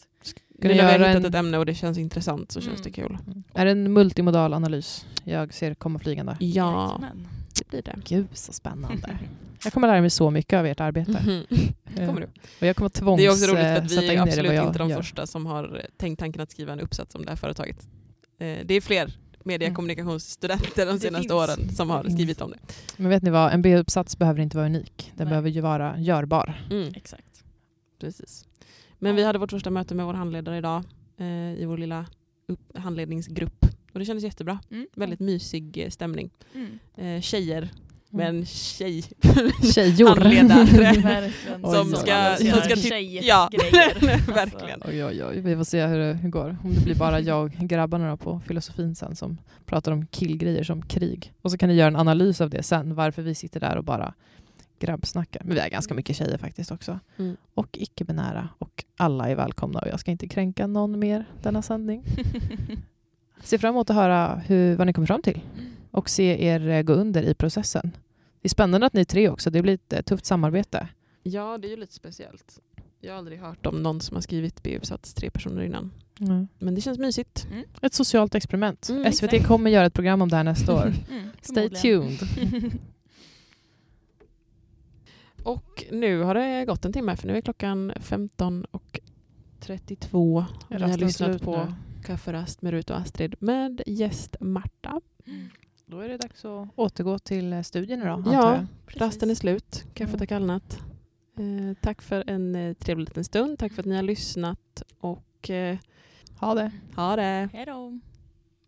När 0.61 0.69
göra 0.69 0.77
jag 0.77 0.99
har 0.99 1.07
hittat 1.07 1.15
en- 1.15 1.25
ett 1.25 1.35
ämne 1.35 1.57
och 1.57 1.65
det 1.65 1.73
känns 1.75 1.97
intressant 1.97 2.51
så 2.51 2.61
känns 2.61 2.79
Mm. 2.79 2.83
det 2.83 2.91
kul. 2.91 3.17
Mm. 3.27 3.43
Är 3.53 3.65
det 3.65 3.71
en 3.71 3.93
multimodal 3.93 4.53
analys 4.53 5.05
jag 5.23 5.53
ser 5.53 5.73
komma 5.73 5.99
flygande? 5.99 6.37
Ja, 6.39 6.45
Jajamän. 7.01 7.27
Det 7.55 7.67
blir 7.69 7.81
det. 7.81 7.95
Gud 8.05 8.27
så 8.33 8.53
spännande. 8.53 9.17
Jag 9.63 9.73
kommer 9.73 9.87
lära 9.87 10.01
mig 10.01 10.09
så 10.09 10.29
mycket 10.31 10.57
av 10.59 10.65
ert 10.65 10.79
arbete. 10.79 11.45
Eh, 11.97 12.07
Kommer 12.07 12.21
du? 12.21 12.27
Och 12.61 12.67
jag 12.67 12.75
kommer 12.75 12.89
tvångs 12.89 13.19
Det 13.21 13.25
är 13.25 13.31
också 13.31 13.45
roligt 13.45 13.59
för 13.61 13.75
eh, 13.75 13.83
att 13.83 13.89
sätta 13.89 14.01
vi 14.01 14.15
är 14.15 14.21
absolut 14.21 14.61
inte 14.63 14.79
de 14.79 14.89
gör. 14.89 14.97
första 14.97 15.27
som 15.27 15.45
har 15.45 15.85
tänkt 15.97 16.19
tanken 16.19 16.41
att 16.41 16.51
skriva 16.51 16.73
en 16.73 16.79
uppsats 16.79 17.15
om 17.15 17.25
det 17.25 17.29
här 17.31 17.35
företaget. 17.35 17.87
Eh, 18.39 18.57
Det 18.65 18.73
är 18.73 18.81
fler 18.81 19.13
media 19.43 19.65
och 19.65 19.69
Mm. 19.69 19.75
kommunikationsstudenter 19.75 20.85
de 20.85 20.99
senaste 20.99 21.33
åren 21.33 21.69
som 21.69 21.89
har 21.89 22.03
skrivit 22.03 22.41
om 22.41 22.51
det. 22.51 22.57
Men 22.97 23.09
vet 23.09 23.23
ni 23.23 23.29
vad, 23.29 23.53
en 23.53 23.61
B-uppsats 23.61 24.17
behöver 24.17 24.41
inte 24.41 24.57
vara 24.57 24.65
unik. 24.67 25.11
Den 25.15 25.25
Nej. 25.25 25.31
behöver 25.31 25.49
ju 25.49 25.61
vara 25.61 25.97
görbar. 25.99 26.61
Mm, 26.71 26.93
Exakt. 26.95 27.43
precis. 28.01 28.45
Men 28.99 29.15
vi 29.15 29.23
hade 29.23 29.39
vårt 29.39 29.51
första 29.51 29.69
möte 29.69 29.95
med 29.95 30.05
vår 30.05 30.13
handledare 30.13 30.57
idag 30.57 30.83
eh, 31.17 31.25
i 31.61 31.65
vår 31.65 31.77
lilla 31.77 32.05
upp- 32.47 32.77
handledningsgrupp. 32.77 33.65
Och 33.93 33.99
det 33.99 34.05
kändes 34.05 34.23
jättebra. 34.23 34.59
Mm. 34.71 34.87
Väldigt 34.95 35.19
mysig 35.19 35.77
eh, 35.77 35.89
stämning. 35.89 36.29
Mm. 36.55 36.79
Eh, 37.15 37.21
tjejer 37.21 37.69
med 38.11 38.29
en 38.29 38.45
tjej 38.45 39.03
Tjejor. 39.73 40.15
handledare. 40.15 41.31
Som 41.63 41.91
ska, 41.91 42.35
oj. 42.39 42.49
som 42.51 42.61
ska 42.61 42.75
Tjej- 42.75 43.17
till, 43.19 43.27
ja, 43.27 43.49
grejer. 43.51 44.27
verkligen. 44.33 44.81
Oj, 44.85 45.05
oj, 45.05 45.23
oj. 45.25 45.39
Vi 45.41 45.55
får 45.55 45.63
se 45.63 45.85
hur 45.85 45.97
det 45.99 46.13
hur 46.13 46.29
går. 46.29 46.57
Om 46.63 46.73
det 46.73 46.81
blir 46.83 46.95
bara 46.95 47.19
jag 47.19 47.43
och 47.45 47.51
grabbarna 47.51 48.09
då 48.09 48.17
på 48.17 48.39
filosofin 48.47 48.95
sen 48.95 49.15
som 49.15 49.37
pratar 49.65 49.91
om 49.91 50.07
killgrejer 50.07 50.63
som 50.63 50.81
krig. 50.81 51.33
Och 51.41 51.51
så 51.51 51.57
kan 51.57 51.69
ni 51.69 51.75
göra 51.75 51.87
en 51.87 51.95
analys 51.95 52.41
av 52.41 52.49
det 52.49 52.63
sen, 52.63 52.95
varför 52.95 53.21
vi 53.21 53.35
sitter 53.35 53.59
där 53.59 53.77
och 53.77 53.83
bara 53.83 54.13
grabbsnackar. 54.79 55.41
Men 55.45 55.53
vi 55.55 55.59
är 55.61 55.69
ganska 55.69 55.93
mycket 55.93 56.15
tjejer 56.15 56.37
faktiskt 56.37 56.71
också. 56.71 56.99
Mm. 57.17 57.37
Och 57.53 57.77
icke-binära. 57.79 58.49
Och 58.57 58.83
alla 58.97 59.29
är 59.29 59.35
välkomna 59.35 59.79
och 59.79 59.87
jag 59.87 59.99
ska 59.99 60.11
inte 60.11 60.27
kränka 60.27 60.67
någon 60.67 60.99
mer 60.99 61.25
denna 61.43 61.61
sändning. 61.61 62.03
Se 63.43 63.57
fram 63.57 63.75
emot 63.75 63.89
att 63.89 63.95
höra 63.95 64.35
hur, 64.35 64.75
vad 64.75 64.87
ni 64.87 64.93
kommer 64.93 65.07
fram 65.07 65.21
till. 65.21 65.41
Och 65.91 66.09
se 66.09 66.45
er 66.45 66.67
eh, 66.67 66.81
gå 66.81 66.93
under 66.93 67.23
i 67.23 67.33
processen. 67.33 67.91
Det 68.41 68.47
är 68.47 68.49
spännande 68.49 68.87
att 68.87 68.93
ni 68.93 69.01
är 69.01 69.05
tre 69.05 69.29
också. 69.29 69.49
Det 69.49 69.61
blir 69.61 69.79
ett 69.89 70.05
tufft 70.05 70.25
samarbete. 70.25 70.87
Ja, 71.23 71.57
det 71.57 71.67
är 71.67 71.69
ju 71.69 71.77
lite 71.77 71.93
speciellt. 71.93 72.59
Jag 73.01 73.11
har 73.11 73.17
aldrig 73.17 73.39
hört 73.39 73.65
om 73.65 73.83
någon 73.83 74.01
som 74.01 74.15
har 74.15 74.21
skrivit 74.21 74.63
B-uppsats 74.63 75.13
tre 75.13 75.29
personer 75.29 75.61
innan. 75.61 75.91
Men 76.59 76.75
det 76.75 76.81
känns 76.81 76.99
mysigt. 76.99 77.47
Mm. 77.51 77.63
Ett 77.81 77.93
socialt 77.93 78.35
experiment. 78.35 78.89
Mm, 78.89 79.11
SVT 79.13 79.23
exakt. 79.23 79.47
kommer 79.47 79.71
göra 79.71 79.85
ett 79.85 79.93
program 79.93 80.21
om 80.21 80.29
det 80.29 80.35
här 80.35 80.43
nästa 80.43 80.73
år. 80.75 80.93
Mm, 81.11 81.29
Stay 81.41 81.69
tuned. 81.69 82.19
Och 85.43 85.85
nu 85.91 86.21
har 86.21 86.33
det 86.35 86.65
gått 86.65 86.85
en 86.85 86.93
timme 86.93 87.15
för 87.15 87.27
nu 87.27 87.37
är 87.37 87.41
klockan 87.41 87.93
15 87.99 88.65
och 88.71 88.99
32. 89.59 90.45
Vi 90.69 90.81
har 90.81 90.97
lyssnat 90.97 91.41
på 91.41 91.57
nu. 91.57 91.73
Kafferast 92.09 92.61
med 92.61 92.71
Rut 92.71 92.89
och 92.89 92.97
Astrid 92.97 93.35
med 93.39 93.81
gäst 93.85 94.35
Marta. 94.39 95.01
Mm. 95.27 95.49
Då 95.85 95.99
är 95.99 96.09
det 96.09 96.17
dags 96.17 96.45
att 96.45 96.67
återgå 96.75 97.19
till 97.19 97.53
eh, 97.53 97.61
studierna 97.61 98.05
då, 98.05 98.11
antar 98.11 98.33
Ja, 98.33 98.65
rasten 98.87 99.29
är 99.29 99.35
slut. 99.35 99.85
Kaffet 99.93 100.09
Mm. 100.13 100.19
har 100.19 100.25
kallnat. 100.25 100.79
Eh, 101.37 101.77
tack 101.81 102.01
för 102.01 102.23
en 102.29 102.55
eh, 102.55 102.73
trevlig 102.73 103.07
liten 103.09 103.23
stund. 103.23 103.59
Tack 103.59 103.73
för 103.73 103.81
att 103.81 103.85
ni 103.85 103.95
har 103.95 104.03
lyssnat 104.03 104.83
och 104.99 105.49
eh, 105.49 105.77
Ha 106.39 106.53
det. 106.55 106.71
ha 106.95 107.15
det. 107.15 107.49
Hej 107.53 107.65
då. 107.65 107.99